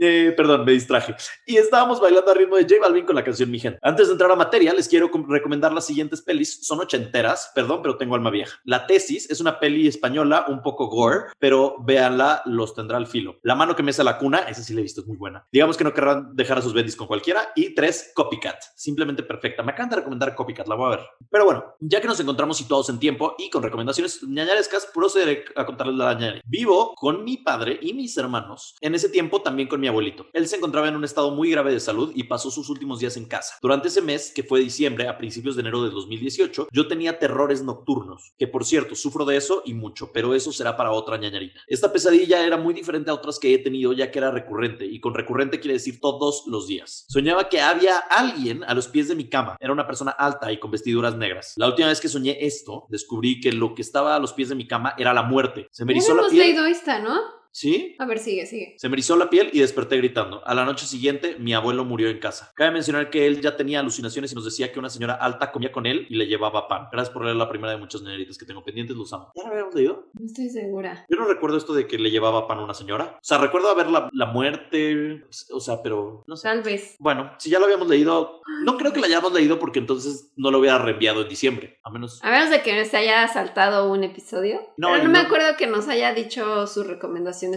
Eh, 0.00 0.32
perdón, 0.36 0.64
me 0.64 0.72
distraje. 0.72 1.14
Y 1.44 1.56
estábamos 1.56 2.00
bailando 2.00 2.30
a 2.30 2.34
ritmo 2.34 2.54
de 2.56 2.62
J 2.62 2.76
Balvin 2.80 3.04
con 3.04 3.16
la 3.16 3.24
canción 3.24 3.50
Mi 3.50 3.58
Gente. 3.58 3.80
Antes 3.82 4.06
de 4.06 4.12
entrar 4.12 4.30
a 4.30 4.36
materia, 4.36 4.72
les 4.72 4.86
quiero 4.88 5.10
com- 5.10 5.28
recomendar 5.28 5.72
las 5.72 5.86
siguientes 5.86 6.22
pelis. 6.22 6.64
Son 6.64 6.78
ochenteras, 6.78 7.50
perdón, 7.52 7.82
pero 7.82 7.96
tengo 7.96 8.14
alma 8.14 8.30
vieja. 8.30 8.60
La 8.64 8.86
Tesis 8.86 9.28
es 9.28 9.40
una 9.40 9.58
peli 9.58 9.88
española, 9.88 10.44
un 10.48 10.62
poco 10.62 10.86
gore, 10.86 11.24
pero 11.40 11.76
véanla, 11.80 12.42
los 12.46 12.74
tendrá 12.74 12.96
al 12.96 13.08
filo. 13.08 13.40
La 13.42 13.56
mano 13.56 13.74
que 13.74 13.82
mece 13.82 14.04
la 14.04 14.18
cuna, 14.18 14.38
esa 14.48 14.62
sí 14.62 14.72
la 14.72 14.80
he 14.80 14.82
visto, 14.84 15.00
es 15.00 15.06
muy 15.08 15.16
buena. 15.16 15.44
Digamos 15.50 15.76
que 15.76 15.82
no 15.82 15.92
querrán 15.92 16.34
dejar 16.36 16.58
a 16.58 16.62
sus 16.62 16.72
bendis 16.74 16.94
con 16.94 17.08
cualquiera. 17.08 17.50
Y 17.56 17.74
tres, 17.74 18.12
Copycat. 18.14 18.62
Simplemente 18.76 19.24
perfecta. 19.24 19.64
Me 19.64 19.72
acaban 19.72 19.90
de 19.90 19.96
recomendar 19.96 20.34
Copycat, 20.36 20.68
la 20.68 20.76
voy 20.76 20.92
a 20.92 20.96
ver. 20.96 21.06
Pero 21.28 21.44
bueno, 21.44 21.74
ya 21.80 22.00
que 22.00 22.06
nos 22.06 22.20
encontramos 22.20 22.56
situados 22.56 22.88
en 22.88 23.00
tiempo 23.00 23.34
y 23.36 23.50
con 23.50 23.64
recomendaciones 23.64 24.22
ñañarescas, 24.22 24.86
procederé 24.94 25.44
a 25.56 25.66
contarles 25.66 25.96
la 25.96 26.14
ñaña. 26.14 26.40
Vivo 26.44 26.94
con 26.94 27.24
mi 27.24 27.38
padre 27.38 27.67
y 27.80 27.92
mis 27.92 28.16
hermanos. 28.16 28.76
En 28.80 28.94
ese 28.94 29.08
tiempo 29.08 29.42
también 29.42 29.68
con 29.68 29.80
mi 29.80 29.88
abuelito. 29.88 30.26
Él 30.32 30.48
se 30.48 30.56
encontraba 30.56 30.88
en 30.88 30.96
un 30.96 31.04
estado 31.04 31.30
muy 31.30 31.50
grave 31.50 31.72
de 31.72 31.80
salud 31.80 32.12
y 32.14 32.24
pasó 32.24 32.50
sus 32.50 32.70
últimos 32.70 33.00
días 33.00 33.16
en 33.16 33.26
casa. 33.26 33.56
Durante 33.60 33.88
ese 33.88 34.00
mes, 34.00 34.32
que 34.34 34.42
fue 34.42 34.60
diciembre, 34.60 35.08
a 35.08 35.18
principios 35.18 35.56
de 35.56 35.62
enero 35.62 35.82
de 35.82 35.90
2018, 35.90 36.68
yo 36.72 36.88
tenía 36.88 37.18
terrores 37.18 37.62
nocturnos, 37.62 38.32
que 38.38 38.46
por 38.46 38.64
cierto, 38.64 38.94
sufro 38.94 39.24
de 39.24 39.36
eso 39.36 39.62
y 39.64 39.74
mucho, 39.74 40.10
pero 40.12 40.34
eso 40.34 40.52
será 40.52 40.76
para 40.76 40.92
otra 40.92 41.16
ñañarita. 41.16 41.60
Esta 41.66 41.92
pesadilla 41.92 42.44
era 42.44 42.56
muy 42.56 42.74
diferente 42.74 43.10
a 43.10 43.14
otras 43.14 43.38
que 43.38 43.52
he 43.52 43.58
tenido 43.58 43.92
ya 43.92 44.10
que 44.10 44.18
era 44.18 44.30
recurrente, 44.30 44.86
y 44.86 45.00
con 45.00 45.14
recurrente 45.14 45.60
quiere 45.60 45.74
decir 45.74 46.00
todos 46.00 46.44
los 46.46 46.66
días. 46.66 47.04
Soñaba 47.08 47.48
que 47.48 47.60
había 47.60 47.98
alguien 47.98 48.64
a 48.64 48.74
los 48.74 48.88
pies 48.88 49.08
de 49.08 49.14
mi 49.14 49.28
cama. 49.28 49.56
Era 49.60 49.72
una 49.72 49.86
persona 49.86 50.12
alta 50.12 50.52
y 50.52 50.58
con 50.58 50.70
vestiduras 50.70 51.16
negras. 51.16 51.54
La 51.56 51.66
última 51.66 51.88
vez 51.88 52.00
que 52.00 52.08
soñé 52.08 52.38
esto, 52.40 52.86
descubrí 52.88 53.40
que 53.40 53.52
lo 53.52 53.74
que 53.74 53.82
estaba 53.82 54.16
a 54.16 54.18
los 54.18 54.32
pies 54.32 54.48
de 54.48 54.54
mi 54.54 54.66
cama 54.66 54.94
era 54.96 55.12
la 55.12 55.22
muerte. 55.22 55.68
Se 55.70 55.84
me 55.84 55.92
erizó 55.92 56.14
la 56.14 56.28
piel. 56.28 56.38
leído 56.38 56.66
esta, 56.66 56.98
¿no? 56.98 57.37
¿Sí? 57.58 57.96
A 57.98 58.06
ver, 58.06 58.20
sigue, 58.20 58.46
sigue. 58.46 58.74
Se 58.78 58.88
me 58.88 58.94
erizó 58.94 59.16
la 59.16 59.28
piel 59.30 59.50
y 59.52 59.58
desperté 59.58 59.96
gritando. 59.96 60.46
A 60.46 60.54
la 60.54 60.64
noche 60.64 60.86
siguiente, 60.86 61.34
mi 61.40 61.54
abuelo 61.54 61.84
murió 61.84 62.08
en 62.08 62.20
casa. 62.20 62.52
Cabe 62.54 62.70
mencionar 62.70 63.10
que 63.10 63.26
él 63.26 63.40
ya 63.40 63.56
tenía 63.56 63.80
alucinaciones 63.80 64.30
y 64.30 64.36
nos 64.36 64.44
decía 64.44 64.70
que 64.70 64.78
una 64.78 64.90
señora 64.90 65.14
alta 65.14 65.50
comía 65.50 65.72
con 65.72 65.84
él 65.84 66.06
y 66.08 66.14
le 66.14 66.28
llevaba 66.28 66.68
pan. 66.68 66.86
Gracias 66.92 67.12
por 67.12 67.24
leer 67.24 67.34
la 67.34 67.48
primera 67.48 67.72
de 67.72 67.78
muchas 67.78 68.02
neneritas 68.02 68.38
que 68.38 68.46
tengo 68.46 68.62
pendientes, 68.62 68.96
los 68.96 69.12
amo. 69.12 69.32
¿Ya 69.34 69.42
lo 69.42 69.50
habíamos 69.50 69.74
leído? 69.74 70.06
No 70.12 70.24
estoy 70.24 70.48
segura. 70.50 71.04
Yo 71.10 71.16
no 71.16 71.26
recuerdo 71.26 71.56
esto 71.58 71.74
de 71.74 71.88
que 71.88 71.98
le 71.98 72.12
llevaba 72.12 72.46
pan 72.46 72.58
a 72.58 72.64
una 72.64 72.74
señora. 72.74 73.16
O 73.16 73.24
sea, 73.24 73.38
recuerdo 73.38 73.68
haber 73.70 73.88
la, 73.88 74.08
la 74.12 74.26
muerte, 74.26 75.24
o 75.52 75.58
sea, 75.58 75.82
pero 75.82 76.22
no 76.28 76.36
sé. 76.36 76.44
Tal 76.46 76.62
vez. 76.62 76.94
Bueno, 77.00 77.32
si 77.38 77.50
ya 77.50 77.58
lo 77.58 77.64
habíamos 77.64 77.88
leído, 77.88 78.40
no 78.62 78.76
creo 78.76 78.92
que 78.92 79.00
la 79.00 79.06
hayamos 79.08 79.32
leído 79.32 79.58
porque 79.58 79.80
entonces 79.80 80.30
no 80.36 80.52
lo 80.52 80.60
hubiera 80.60 80.78
reenviado 80.78 81.22
en 81.22 81.28
diciembre. 81.28 81.78
A 81.82 81.90
menos... 81.90 82.20
A 82.22 82.30
menos 82.30 82.50
de 82.50 82.62
que 82.62 82.84
se 82.84 82.96
haya 82.96 83.26
saltado 83.28 83.90
un 83.90 84.04
episodio. 84.04 84.60
No, 84.76 84.90
Pero 84.92 84.98
no, 84.98 85.10
y 85.10 85.12
me 85.12 85.18
no- 85.20 85.26
acuerdo 85.26 85.56
que 85.56 85.66
nos 85.66 85.88
haya 85.88 86.14
dicho 86.14 86.66
sus 86.68 86.86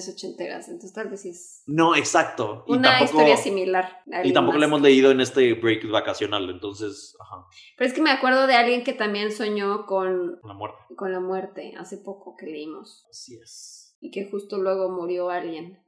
ochenteras. 0.10 0.68
Entonces 0.68 0.94
tal 0.94 1.10
vez 1.10 1.26
es 1.26 1.64
No, 1.66 1.96
exacto. 1.96 2.64
Y 2.68 2.74
una 2.74 2.98
tampoco- 3.00 3.06
historia 3.06 3.38
similar. 3.38 4.02
Y 4.24 4.34
tampoco 4.34 4.58
lo 4.58 4.66
hemos 4.66 4.82
leído 4.82 5.12
en 5.12 5.22
este 5.22 5.54
break 5.56 5.90
vacacional, 5.90 6.50
entonces, 6.50 7.16
ajá, 7.20 7.46
Pero 7.78 7.88
es 7.88 7.94
que 7.94 8.02
me 8.02 8.12
acuerdo 8.12 8.48
de 8.48 8.56
alguien 8.56 8.84
que 8.84 8.94
también 8.94 9.32
soñó 9.32 9.86
con, 9.86 10.40
la 10.44 10.54
muerte. 10.54 10.78
con 10.96 11.12
la 11.12 11.20
muerte 11.20 11.74
hace 11.78 11.98
poco 11.98 12.36
que 12.38 12.46
leímos. 12.46 13.06
Así 13.10 13.38
es. 13.42 13.96
Y 14.00 14.10
que 14.12 14.30
justo 14.32 14.58
luego 14.58 14.90
murió 14.90 15.30
alguien. 15.30 15.80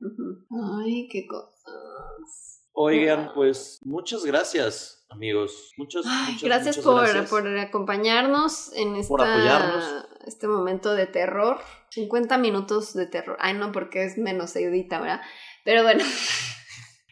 Ay, 0.86 1.08
qué 1.12 1.26
cosas. 1.28 2.62
Oigan, 2.76 3.32
pues 3.36 3.80
muchas 3.84 4.24
gracias, 4.26 5.06
amigos. 5.10 5.72
Muchas, 5.78 6.06
Ay, 6.08 6.34
muchas, 6.34 6.44
gracias, 6.44 6.78
muchas 6.78 6.84
por, 6.92 7.02
gracias. 7.04 7.30
por 7.30 7.58
acompañarnos 7.60 8.74
en 8.74 8.96
esta, 8.96 9.10
Por 9.10 9.22
apoyarnos. 9.22 10.06
Este 10.28 10.48
momento 10.48 10.94
de 10.94 11.08
terror. 11.08 11.60
50 11.90 12.38
minutos 12.38 12.94
de 12.94 13.06
terror. 13.08 13.38
Ay, 13.40 13.54
no, 13.54 13.72
porque 13.72 14.04
es 14.06 14.18
menos 14.18 14.52
se 14.52 14.64
edita, 14.64 15.00
¿verdad? 15.00 15.22
Pero 15.64 15.84
bueno, 15.84 16.04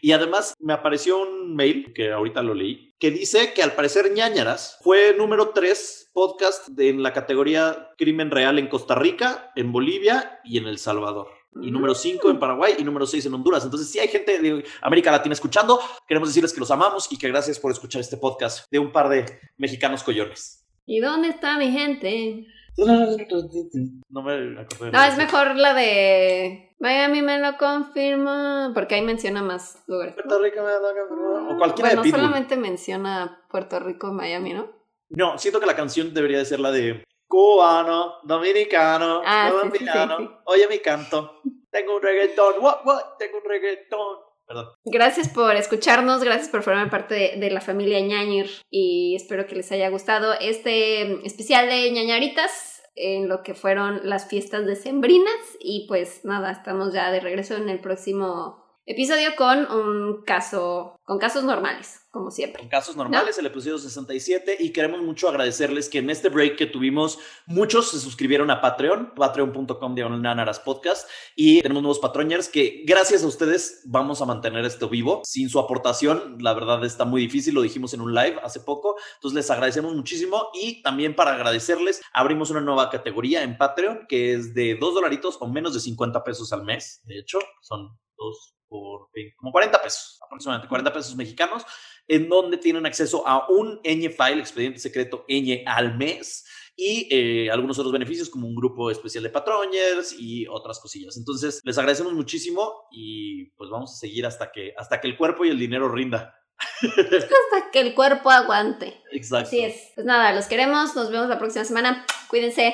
Y 0.04 0.14
además 0.14 0.56
me 0.60 0.74
apareció 0.74 1.22
un 1.22 1.56
mail, 1.56 1.94
que 1.94 2.12
ahorita 2.12 2.42
lo 2.42 2.56
leí, 2.56 2.96
que 3.00 3.12
dice 3.12 3.54
que 3.54 3.62
al 3.62 3.74
parecer 3.74 4.12
ñañaras 4.12 4.80
fue 4.82 5.14
número 5.16 5.50
3 5.50 6.10
podcast 6.12 6.68
de- 6.70 6.90
en 6.90 7.04
la 7.04 7.14
categoría 7.14 7.90
Crimen 8.00 8.32
Real 8.32 8.58
en 8.58 8.68
Costa 8.68 8.96
Rica, 8.96 9.52
en 9.56 9.72
Bolivia 9.72 10.40
y 10.44 10.58
en 10.58 10.66
El 10.66 10.80
Salvador. 10.80 11.28
Y 11.62 11.70
número 11.70 11.94
5 11.94 12.32
en 12.32 12.40
Paraguay 12.40 12.76
y 12.80 12.84
número 12.84 13.06
6 13.06 13.26
en 13.28 13.34
Honduras. 13.36 13.64
Entonces, 13.64 13.92
si 13.92 14.00
hay 14.00 14.08
gente 14.08 14.40
de 14.40 14.64
América 14.82 15.12
Latina 15.12 15.34
escuchando, 15.34 15.80
queremos 16.08 16.30
decirles 16.30 16.54
que 16.54 16.62
los 16.62 16.72
amamos 16.72 17.12
y 17.12 17.18
que 17.18 17.28
gracias 17.28 17.60
por 17.60 17.72
escuchar 17.72 18.02
este 18.02 18.18
podcast 18.18 18.72
de 18.72 18.80
un 18.80 18.92
par 18.92 19.08
de 19.10 19.26
mexicanos 19.58 20.02
collones. 20.02 20.58
¿y 20.88 21.00
dónde 21.00 21.30
está 21.30 21.58
mi 21.60 21.72
gente? 21.72 22.48
No 22.86 24.22
me 24.24 24.62
acordé. 24.62 24.92
de 24.92 24.92
No, 24.92 25.04
es 25.04 25.18
mejor 25.18 25.56
la 25.56 25.74
de 25.74 26.76
Miami 26.80 27.22
me 27.22 27.40
lo 27.40 27.58
confirma, 27.58 28.72
porque 28.74 28.96
ahí 28.96 29.02
menciona 29.02 29.42
más 29.44 29.84
lugares. 29.88 30.16
Puerto 30.16 30.40
Rico 30.42 30.62
me 30.64 30.72
da- 30.72 31.54
o 31.54 31.58
cualquiera 31.58 31.90
bueno, 31.90 32.02
de 32.02 32.06
Pitbull. 32.08 32.22
solamente 32.22 32.58
menciona 32.58 33.44
Puerto 33.50 33.80
Rico 33.80 34.08
y 34.10 34.12
Miami, 34.14 34.54
¿no? 34.54 34.70
No, 35.10 35.38
siento 35.38 35.60
que 35.60 35.66
la 35.66 35.76
canción 35.76 36.14
debería 36.14 36.38
de 36.40 36.46
ser 36.46 36.60
la 36.60 36.72
de 36.72 37.04
cubano, 37.28 38.16
dominicano, 38.24 39.22
Ah, 39.26 39.52
sí, 39.72 39.80
sí, 39.80 39.86
sí. 39.86 40.30
Oye 40.46 40.68
mi 40.70 40.80
canto. 40.80 41.42
Tengo 41.72 41.96
un 41.98 42.02
reggaetón. 42.02 42.56
What, 42.60 42.86
what? 42.86 43.02
Tengo 43.20 43.38
un 43.38 43.44
reggaetón. 43.50 44.18
perdón. 44.46 44.68
Gracias 44.84 45.30
por 45.30 45.56
escucharnos, 45.56 46.24
gracias 46.24 46.50
por 46.50 46.62
formar 46.64 46.90
parte 46.90 47.16
de, 47.16 47.36
de 47.40 47.52
la 47.52 47.62
familia 47.62 48.02
ñañir 48.02 48.50
y 48.70 49.16
espero 49.16 49.48
que 49.48 49.56
les 49.56 49.72
haya 49.72 49.88
gustado 49.90 50.34
este 50.42 51.26
especial 51.26 51.68
de 51.70 51.90
ñañaritas 51.92 52.71
en 52.96 53.30
lo 53.30 53.44
que 53.44 53.54
fueron 53.54 54.02
las 54.04 54.28
fiestas 54.28 54.66
decembrinas 54.66 55.58
y 55.60 55.86
pues 55.88 56.26
nada, 56.26 56.52
estamos 56.52 56.94
ya 56.94 57.12
de 57.12 57.20
regreso 57.20 57.56
en 57.56 57.70
el 57.70 57.80
próximo 57.80 58.71
episodio 58.86 59.36
con 59.38 59.72
un 59.72 60.24
caso, 60.24 60.96
con 61.04 61.20
casos 61.20 61.44
normales, 61.44 62.00
como 62.10 62.32
siempre. 62.32 62.64
En 62.64 62.70
casos 62.70 62.96
normales, 62.96 63.38
el 63.38 63.46
episodio 63.46 63.78
67, 63.78 64.58
y 64.60 64.72
queremos 64.72 65.02
mucho 65.02 65.30
agradecerles 65.30 65.88
que 65.88 66.00
en 66.00 66.10
este 66.10 66.30
break 66.30 66.58
que 66.58 66.66
tuvimos, 66.66 67.20
muchos 67.46 67.92
se 67.92 68.00
suscribieron 68.00 68.50
a 68.50 68.60
Patreon, 68.60 69.14
patreon.com 69.16 69.96
de 69.96 70.60
podcast, 70.66 71.08
y 71.36 71.62
tenemos 71.62 71.84
nuevos 71.84 72.00
patroñers 72.00 72.50
que 72.50 72.84
gracias 72.86 73.24
a 73.24 73.28
ustedes 73.28 73.84
vamos 73.86 74.22
a 74.22 74.26
mantener 74.26 74.66
esto 74.66 74.90
vivo. 74.90 75.22
Sin 75.26 75.50
su 75.50 75.60
aportación, 75.60 76.38
la 76.40 76.54
verdad 76.54 76.84
está 76.84 77.06
muy 77.06 77.22
difícil, 77.22 77.54
lo 77.54 77.62
dijimos 77.62 77.94
en 77.94 78.02
un 78.02 78.16
live 78.16 78.40
hace 78.44 78.62
poco, 78.62 78.96
entonces 79.16 79.36
les 79.36 79.52
agradecemos 79.52 79.94
muchísimo 79.94 80.50
y 80.54 80.82
también 80.82 81.16
para 81.16 81.36
agradecerles, 81.36 82.02
abrimos 82.14 82.50
una 82.50 82.62
nueva 82.62 82.90
categoría 82.90 83.44
en 83.44 83.58
Patreon 83.58 84.06
que 84.10 84.34
es 84.34 84.56
de 84.56 84.76
2 84.76 84.96
dolaritos 84.96 85.38
o 85.40 85.48
menos 85.48 85.74
de 85.76 85.80
50 85.80 86.24
pesos 86.24 86.52
al 86.52 86.64
mes, 86.64 87.02
de 87.04 87.20
hecho, 87.20 87.40
son 87.62 87.98
dos 88.18 88.56
por 88.72 89.10
como 89.36 89.52
40 89.52 89.82
pesos, 89.82 90.18
aproximadamente 90.26 90.70
40 90.70 90.94
pesos 90.94 91.16
mexicanos, 91.18 91.66
en 92.08 92.30
donde 92.30 92.58
tienen 92.58 92.86
acceso 92.86 93.28
a 93.28 93.50
un 93.50 93.82
ñ 93.84 94.10
file, 94.10 94.40
expediente 94.40 94.80
secreto 94.80 95.26
ñ 95.28 95.64
al 95.66 95.98
mes 95.98 96.46
y 96.78 97.10
eh, 97.12 97.52
algunos 97.52 97.78
otros 97.80 97.92
beneficios 97.92 98.30
como 98.30 98.48
un 98.48 98.56
grupo 98.56 98.90
especial 98.90 99.26
de 99.26 99.30
patroñers 99.30 100.16
y 100.18 100.48
otras 100.48 100.80
cosillas. 100.80 101.18
Entonces, 101.18 101.60
les 101.66 101.78
agradecemos 101.78 102.14
muchísimo 102.14 102.88
y 102.90 103.48
pues 103.58 103.70
vamos 103.70 103.92
a 103.92 103.98
seguir 103.98 104.26
hasta 104.26 104.54
que, 104.54 104.74
hasta 104.78 105.02
que 105.02 105.10
el 105.10 105.18
cuerpo 105.18 105.44
y 105.44 105.50
el 105.50 105.60
dinero 105.60 105.90
rinda. 105.90 106.34
Hasta 106.58 107.72
que 107.74 107.82
el 107.82 107.94
cuerpo 107.94 108.30
aguante. 108.30 109.02
Exacto. 109.12 109.48
Así 109.48 109.60
es. 109.60 109.92
Pues 109.96 110.06
nada, 110.06 110.34
los 110.34 110.46
queremos, 110.46 110.96
nos 110.96 111.12
vemos 111.12 111.28
la 111.28 111.40
próxima 111.40 111.66
semana. 111.66 112.06
Cuídense. 112.30 112.74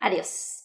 Adiós. 0.00 0.55